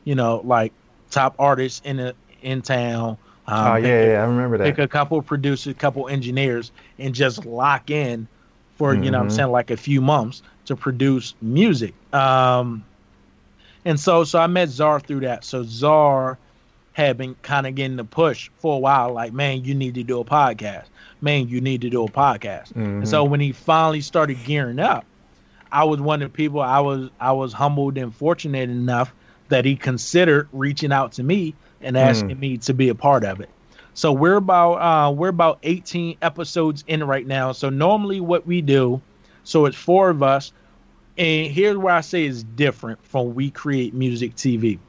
[0.03, 0.73] you know, like
[1.11, 3.17] top artists in the in town.
[3.51, 4.63] Um, oh yeah, yeah, I remember that.
[4.65, 8.27] Pick a couple producers, a couple engineers, and just lock in
[8.77, 9.35] for you know what I'm Mhm.
[9.35, 11.93] saying like a few months to produce music.
[12.13, 12.83] Um,
[13.85, 15.43] and so so I met Czar through that.
[15.43, 16.37] So Czar
[16.93, 20.03] had been kind of getting the push for a while, like, man, you need to
[20.03, 20.85] do a podcast.
[21.21, 22.75] Man, you need to do a podcast.
[22.75, 25.05] And so when he finally started gearing up,
[25.71, 29.13] I was one of the people I was I was humbled and fortunate enough
[29.49, 33.39] that he considered reaching out to me and asking me to be a part of
[33.39, 33.49] it.
[33.93, 37.51] So we're about uh, we're about 18 episodes in right now.
[37.51, 39.01] So normally what we do,
[39.43, 40.53] so it's four of us,
[41.17, 44.79] and here's where I say it's different from We Create Music TV.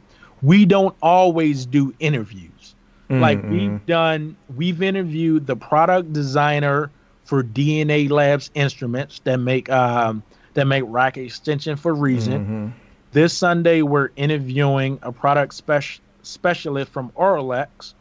[0.42, 2.74] We don't always do interviews.
[3.08, 3.50] Like Mhm.
[3.50, 6.90] we've done, we've interviewed the product designer
[7.24, 10.22] for DNA Labs instruments that make um,
[10.54, 12.46] that make rack extension for Reason.
[12.46, 12.72] Mhm.
[13.12, 17.94] This Sunday, we're interviewing a product spec- specialist from Oralex.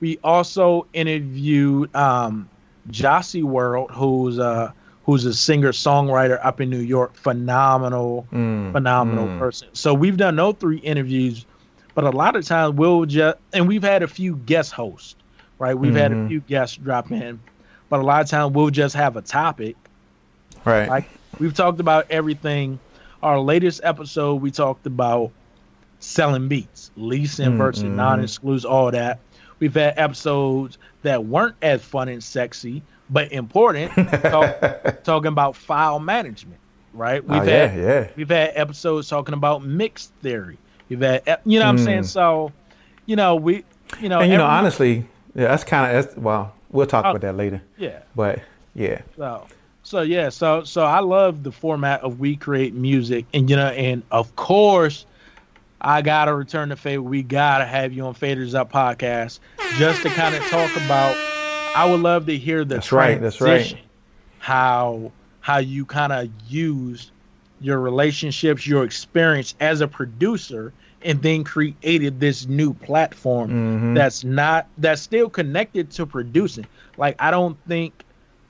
[0.00, 2.50] We also interviewed um,
[2.88, 4.74] Jossie World, who's a
[5.04, 7.14] who's a singer songwriter up in New York.
[7.16, 9.38] Phenomenal, Mm, phenomenal mm.
[9.38, 9.68] person.
[9.74, 11.46] So we've done those three interviews,
[11.94, 15.16] but a lot of times we'll just and we've had a few guest hosts,
[15.58, 15.74] right?
[15.78, 16.26] We've had a Mhm.
[16.26, 17.42] few guests drop in,
[17.88, 19.76] but a lot of times we'll just have a topic
[20.64, 20.88] Right.
[20.88, 21.06] like
[21.38, 22.80] we've talked about everything.
[23.22, 25.32] Our latest episode, we talked about
[26.00, 27.94] selling beats, leasing Mm, versus mhm.
[27.96, 29.18] non-exclusive, all that.
[29.58, 33.90] We've had episodes that weren't as fun and sexy, but important,
[34.22, 36.60] talk, talking about file management,
[36.94, 37.22] right?
[37.24, 38.08] We've oh, had yeah, yeah.
[38.16, 40.58] we've had episodes talking about mixed theory.
[40.88, 42.02] We've had, you know, what I'm saying.
[42.02, 42.06] Mm.
[42.06, 42.52] So,
[43.06, 43.64] you know, we,
[44.00, 45.04] you know, and you know, honestly,
[45.34, 47.10] yeah, that's kind of that's well, we'll talk Oh.
[47.10, 47.60] about that later.
[47.76, 48.00] Yeah.
[48.14, 48.40] But
[48.74, 49.46] yeah, So,
[49.82, 53.68] so yeah, so so I love the format of we create music, and you know,
[53.68, 55.04] and of course,
[55.80, 57.02] I gotta return the favor.
[57.02, 59.38] We gotta have you on Faders Up podcast
[59.76, 61.16] just to kind of talk about.
[61.76, 63.76] I would love to hear the That's right, that's right.
[64.38, 67.10] How how you kind of used
[67.60, 70.72] your relationships, your experience as a producer,
[71.02, 73.94] and then created this new platform Mhm.
[73.94, 76.66] that's not that's still connected to producing.
[76.96, 78.04] Like I don't think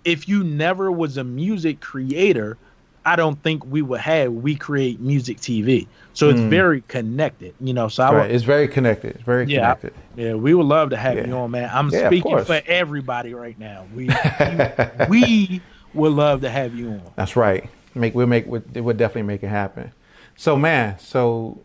[0.05, 2.56] if you never was a music creator,
[3.04, 5.86] I don't think we would have we create music TV.
[6.12, 6.48] So it's Mm.
[6.50, 7.88] very connected, you know.
[7.88, 8.22] So I right.
[8.26, 9.14] would, It's very connected.
[9.16, 9.74] It's very Yeah.
[9.74, 9.92] connected.
[10.16, 11.26] yeah, we would love to have Yeah.
[11.26, 11.70] you on, man.
[11.72, 13.86] I'm Yeah, speaking for everybody right now.
[13.94, 14.08] We
[15.08, 15.62] we,
[15.94, 17.02] would love to have you on.
[17.16, 17.68] That's right.
[17.94, 19.92] Make we'll make we'll, we'll definitely make it happen.
[20.36, 21.60] So man, so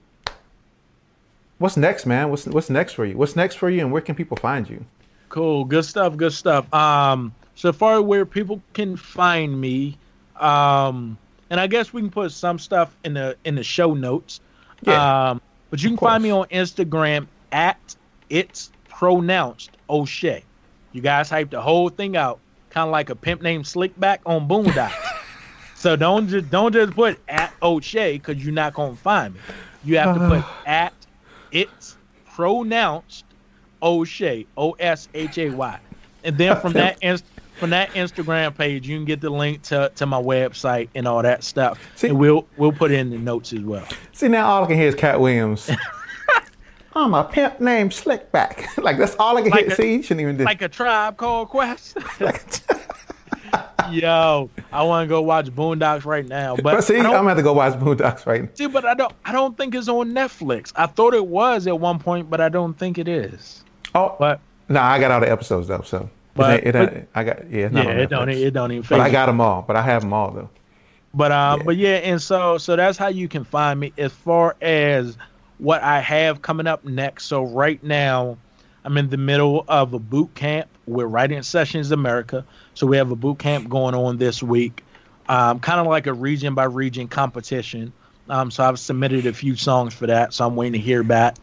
[1.57, 2.29] what's next, man?
[2.29, 3.17] What's what's next for you?
[3.17, 4.85] What's next for you, and where can people find you?
[5.29, 6.71] Cool, good stuff, good stuff.
[6.73, 9.97] Um, so far where people can find me,
[10.39, 11.17] um,
[11.53, 14.41] and I guess we can put some stuff in the in the show notes.
[14.81, 17.95] Yeah, Um, but you can find me on Instagram at
[18.27, 20.41] it's pronounced Oshay.
[20.93, 22.39] You guys hype the whole thing out,
[22.71, 24.93] kind of like a pimp named Slickback on Boondocks.
[25.75, 29.39] so don't just don't just put at Oshay because you're not gonna find me.
[29.83, 30.93] You have to put at
[31.51, 31.97] it's
[32.33, 33.25] pronounced
[33.79, 35.79] Oshay O S H A Y,
[36.23, 37.25] and then from that inst-
[37.59, 41.21] from that Instagram page you can get the link to, to my website and all
[41.21, 41.79] that stuff.
[41.95, 43.85] See- and we'll we'll put in the notes as well.
[44.11, 45.69] See now, all I can hear is Katt Williams.
[46.95, 48.77] Oh, I'm a pimp named Slickback.
[48.83, 49.73] like that's all I can Like hear.
[49.73, 50.43] a- See, you shouldn't even do.
[50.43, 51.97] like a tribe called Quest.
[53.91, 57.37] Yo, I want to go watch Boondocks right now, but but see, I'm gonna have
[57.37, 58.49] to go watch Boondocks right now.
[58.53, 60.71] see, but I don't, I don't think it's on Netflix.
[60.75, 63.63] I thought it was at one point, but I don't think it is.
[63.95, 64.39] Oh, But
[64.69, 67.67] no, I got all the episodes though, so But- it, it, but- I got yeah,
[67.69, 68.85] not yeah, it don't, it don't even.
[68.89, 69.61] But I got them all.
[69.61, 70.49] But I have them all though.
[71.13, 71.65] But um, Yeah.
[71.65, 75.17] but yeah, and so so that's how you can find me as far as
[75.59, 77.25] what I have coming up next.
[77.25, 78.37] So right now,
[78.83, 82.43] I'm in the middle of a boot camp with Writing Sessions America.
[82.73, 84.83] So we have a boot camp going on this week,
[85.29, 87.93] um, kind of like a region by region competition.
[88.27, 90.33] Um, so I've submitted a few songs for that.
[90.33, 91.35] So I'm waiting to hear back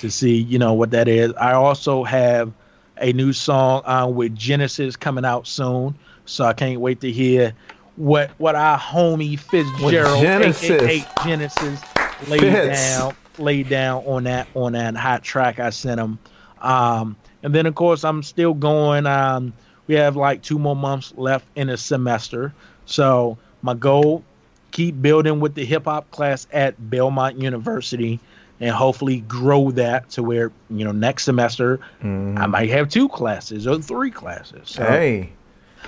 [0.00, 1.32] to see you know what that is.
[1.34, 2.52] I also have
[2.98, 5.94] a new song uh, with Genesis coming out soon.
[6.26, 7.52] So I can't wait to hear
[7.96, 10.70] what what our homie Fitzgerald, Genesis.
[10.82, 11.80] aka Genesis,
[12.28, 12.80] laid Fitz.
[12.80, 16.18] down laid down on that on that hot track I sent him.
[16.60, 19.06] Um, and then of course I'm still going.
[19.06, 19.52] Um,
[19.86, 22.54] we have like two more months left in a semester,
[22.86, 24.24] so my goal
[24.70, 28.18] keep building with the hip hop class at Belmont University.
[28.60, 33.66] And hopefully grow that to where you know next semester I might have two classes
[33.66, 34.70] or three classes.
[34.70, 34.84] So.
[34.84, 35.32] Hey,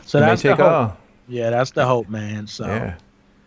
[0.05, 0.61] so that's the hope.
[0.61, 0.97] off.
[1.29, 2.47] Yeah, that's the hope, man.
[2.49, 2.95] So yeah,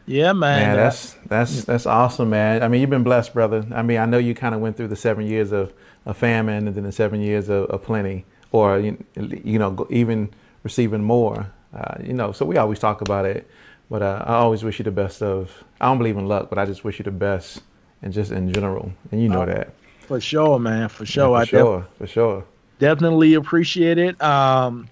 [0.05, 0.33] Yeah.
[0.33, 0.67] man.
[0.67, 2.63] Man, that's that's that's awesome, man.
[2.63, 3.65] I mean, you've been blessed, brother.
[3.73, 5.73] I mean, I know you kind of went through the seven years of,
[6.05, 8.97] of famine and then the seven years of, of plenty, or you,
[9.43, 10.29] you know, even
[10.63, 11.51] receiving more.
[11.73, 13.47] Uh, you know, so we always talk about it,
[13.89, 15.63] but uh, I always wish you the best of.
[15.79, 17.61] I don't believe in luck, but I just wish you the best,
[18.01, 19.73] and just in general, and you know Oh, that.
[20.01, 20.89] for sure, man.
[20.89, 21.29] For sure.
[21.31, 22.45] Yeah, I for sure, for sure.
[22.79, 24.21] definitely appreciate it.
[24.21, 24.87] Um,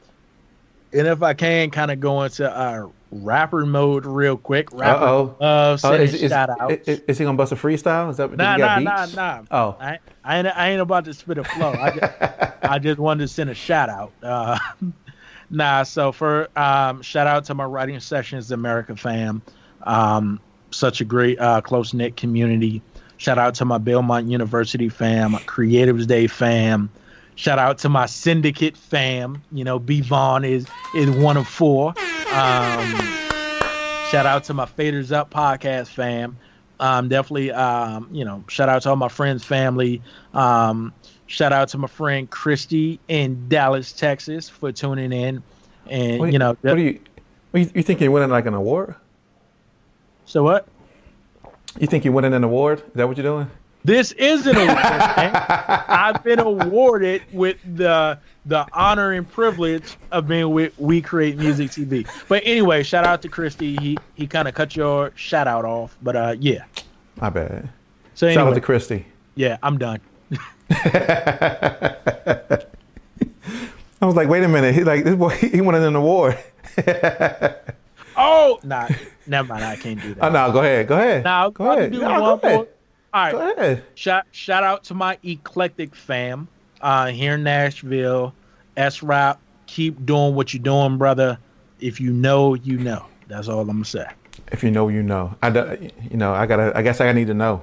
[0.93, 4.71] and if I can, kind of go into our rapper mode real quick.
[4.73, 5.35] Rapper, Uh-oh.
[5.39, 6.87] uh, Oh, is, is, shout outs.
[6.87, 8.09] is, is he gonna bust a freestyle?
[8.09, 9.15] Is that did Nah, nah, beats?
[9.15, 9.43] nah, nah.
[9.51, 11.71] Oh, I, I ain't I ain't about to spit a flow.
[11.71, 12.13] I just,
[12.63, 14.11] I just wanted to send a shout out.
[14.23, 14.57] Uh,
[15.49, 19.41] nah, so for um, shout out to my writing sessions America fam,
[19.83, 20.39] um,
[20.71, 22.81] such a great uh, close knit community.
[23.17, 26.89] Shout out to my Belmont University fam, my Creatives Day fam.
[27.35, 29.43] Shout out to my syndicate fam.
[29.51, 31.89] You know, B Vaughn is is one of four.
[31.89, 32.95] Um,
[34.09, 36.37] shout out to my Faders Up podcast fam.
[36.79, 40.01] Um, definitely, um, you know, shout out to all my friends, family.
[40.33, 40.93] Um,
[41.25, 45.41] shout out to my friend Christy in Dallas, Texas, for tuning in.
[45.89, 46.99] And what, you know, what do you?
[47.51, 48.95] What you, you think you're winning like an award?
[50.25, 50.67] so what?
[51.79, 52.79] You think you're winning an award?
[52.79, 53.49] Is that what you're doing?
[53.83, 54.69] This is an award.
[54.77, 61.69] I've been awarded with the the honor and privilege of being with We Create Music
[61.69, 62.07] TV.
[62.27, 63.75] But anyway, shout out to Christy.
[63.77, 65.95] He he kind of cut your shout out off.
[66.01, 66.65] But uh, yeah.
[67.21, 67.69] My bad.
[68.15, 69.05] So Shout out to Christy.
[69.35, 69.99] yeah, I'm done.
[74.01, 74.75] I was like, wait a minute.
[74.75, 75.29] He like this boy.
[75.29, 76.37] He wanted an award.
[78.17, 78.87] Oh, nah,
[79.25, 79.63] never mind.
[79.63, 80.23] I can't do that.
[80.25, 80.87] Oh no, go ahead.
[80.87, 81.23] Go ahead.
[81.23, 81.91] Now, I'm go to ahead.
[81.91, 82.37] do No, one go more.
[82.43, 82.67] ahead.
[83.13, 83.31] All right.
[83.31, 83.83] Go ahead.
[83.95, 86.47] Shout shout out to my eclectic fam
[86.81, 88.33] uh, here in Nashville,
[88.75, 91.37] S Rap, keep doing what you're doing, brother.
[91.79, 93.05] If you know, you know.
[93.27, 94.05] That's all I'm gonna say.
[94.51, 95.35] If you know, you know.
[95.43, 96.71] I, do- you know, I gotta.
[96.75, 97.61] I guess I need to know.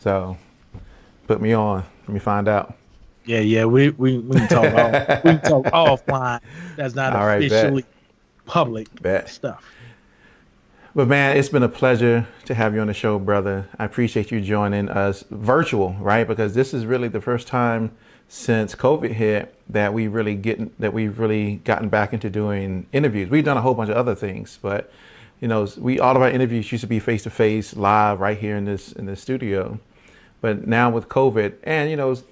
[0.00, 0.36] So,
[1.26, 1.84] put me on.
[2.02, 2.74] Let me find out.
[3.24, 3.64] Yeah, yeah.
[3.64, 6.40] We we, we can talk off, we can talk offline.
[6.76, 7.52] That's not All right, bet.
[7.52, 7.84] officially
[8.46, 9.28] public Bet.
[9.28, 9.64] stuff.
[10.94, 13.68] But man, it's been a pleasure to have you on the show, brother.
[13.78, 16.26] I appreciate you joining us virtual, right?
[16.26, 17.90] Because this is really the first time
[18.28, 23.28] since COVID hit that we really get that we've really gotten back into doing interviews.
[23.28, 24.92] We've done a whole bunch of other things, but
[25.40, 28.38] you know, we all of our interviews used to be face to face, live, right
[28.38, 29.80] here in this in this studio.
[30.40, 32.22] But now with COVID, and you know, it's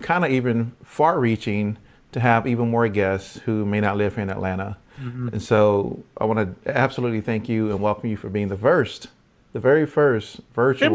[0.00, 1.78] kind of even far reaching
[2.12, 4.76] to have even more guests who may not live here in Atlanta.
[5.00, 9.08] And so I want to absolutely thank you and welcome you for being the first,
[9.52, 10.90] the very first virtual.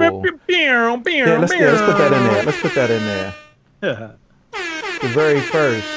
[1.28, 2.44] Yeah, let's, yeah, let's put that in there.
[2.44, 3.36] Let's put that in there.
[5.02, 5.88] the very first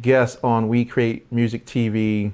[0.00, 2.32] guest on We Create Music TV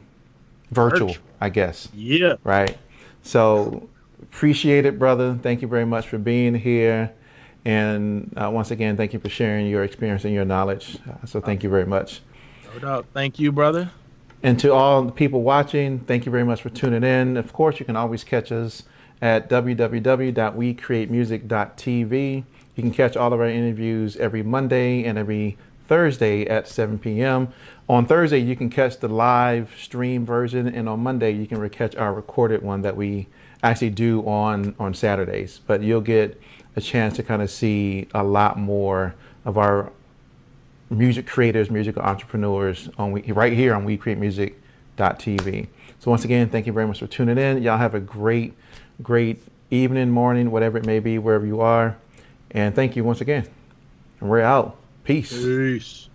[0.70, 1.24] virtual, Virtual.
[1.40, 1.89] I guess.
[1.94, 2.35] Yeah.
[2.44, 2.77] Right.
[3.23, 3.89] So
[4.23, 5.39] appreciate it, brother.
[5.43, 7.12] Thank you very much for being here.
[7.64, 10.98] And uh, once again, thank you for sharing your experience and your knowledge.
[11.09, 12.20] Uh, so thank you very much.
[12.81, 13.07] Doubt.
[13.12, 13.90] Thank you, brother.
[14.43, 17.36] And to all the people watching, thank you very much for tuning in.
[17.36, 18.85] Of course, you can always catch us
[19.20, 22.44] at www.wecreatemusic.tv.
[22.77, 25.57] You can catch all of our interviews every Monday and every
[25.89, 27.48] Thursday at 7 p.m.
[27.89, 31.97] On Thursday, you can catch the live stream version, and on Monday, you can catch
[31.97, 33.28] our recorded one that we
[33.62, 35.61] actually do on on Saturdays.
[35.66, 36.40] But you'll get
[36.74, 39.93] a chance to kind of see a lot more of our
[40.90, 45.66] music creators, musical entrepreneurs on we, right here on WeCreateMusic.tv.
[45.98, 47.62] So once again, thank you very much for tuning in.
[47.62, 48.54] Y'all have a great,
[49.02, 51.96] great evening, morning, whatever it may be, wherever you are.
[52.50, 53.48] And thank you once again.
[54.20, 54.76] And we're out.
[55.04, 55.32] Peace.
[55.32, 56.06] Peace.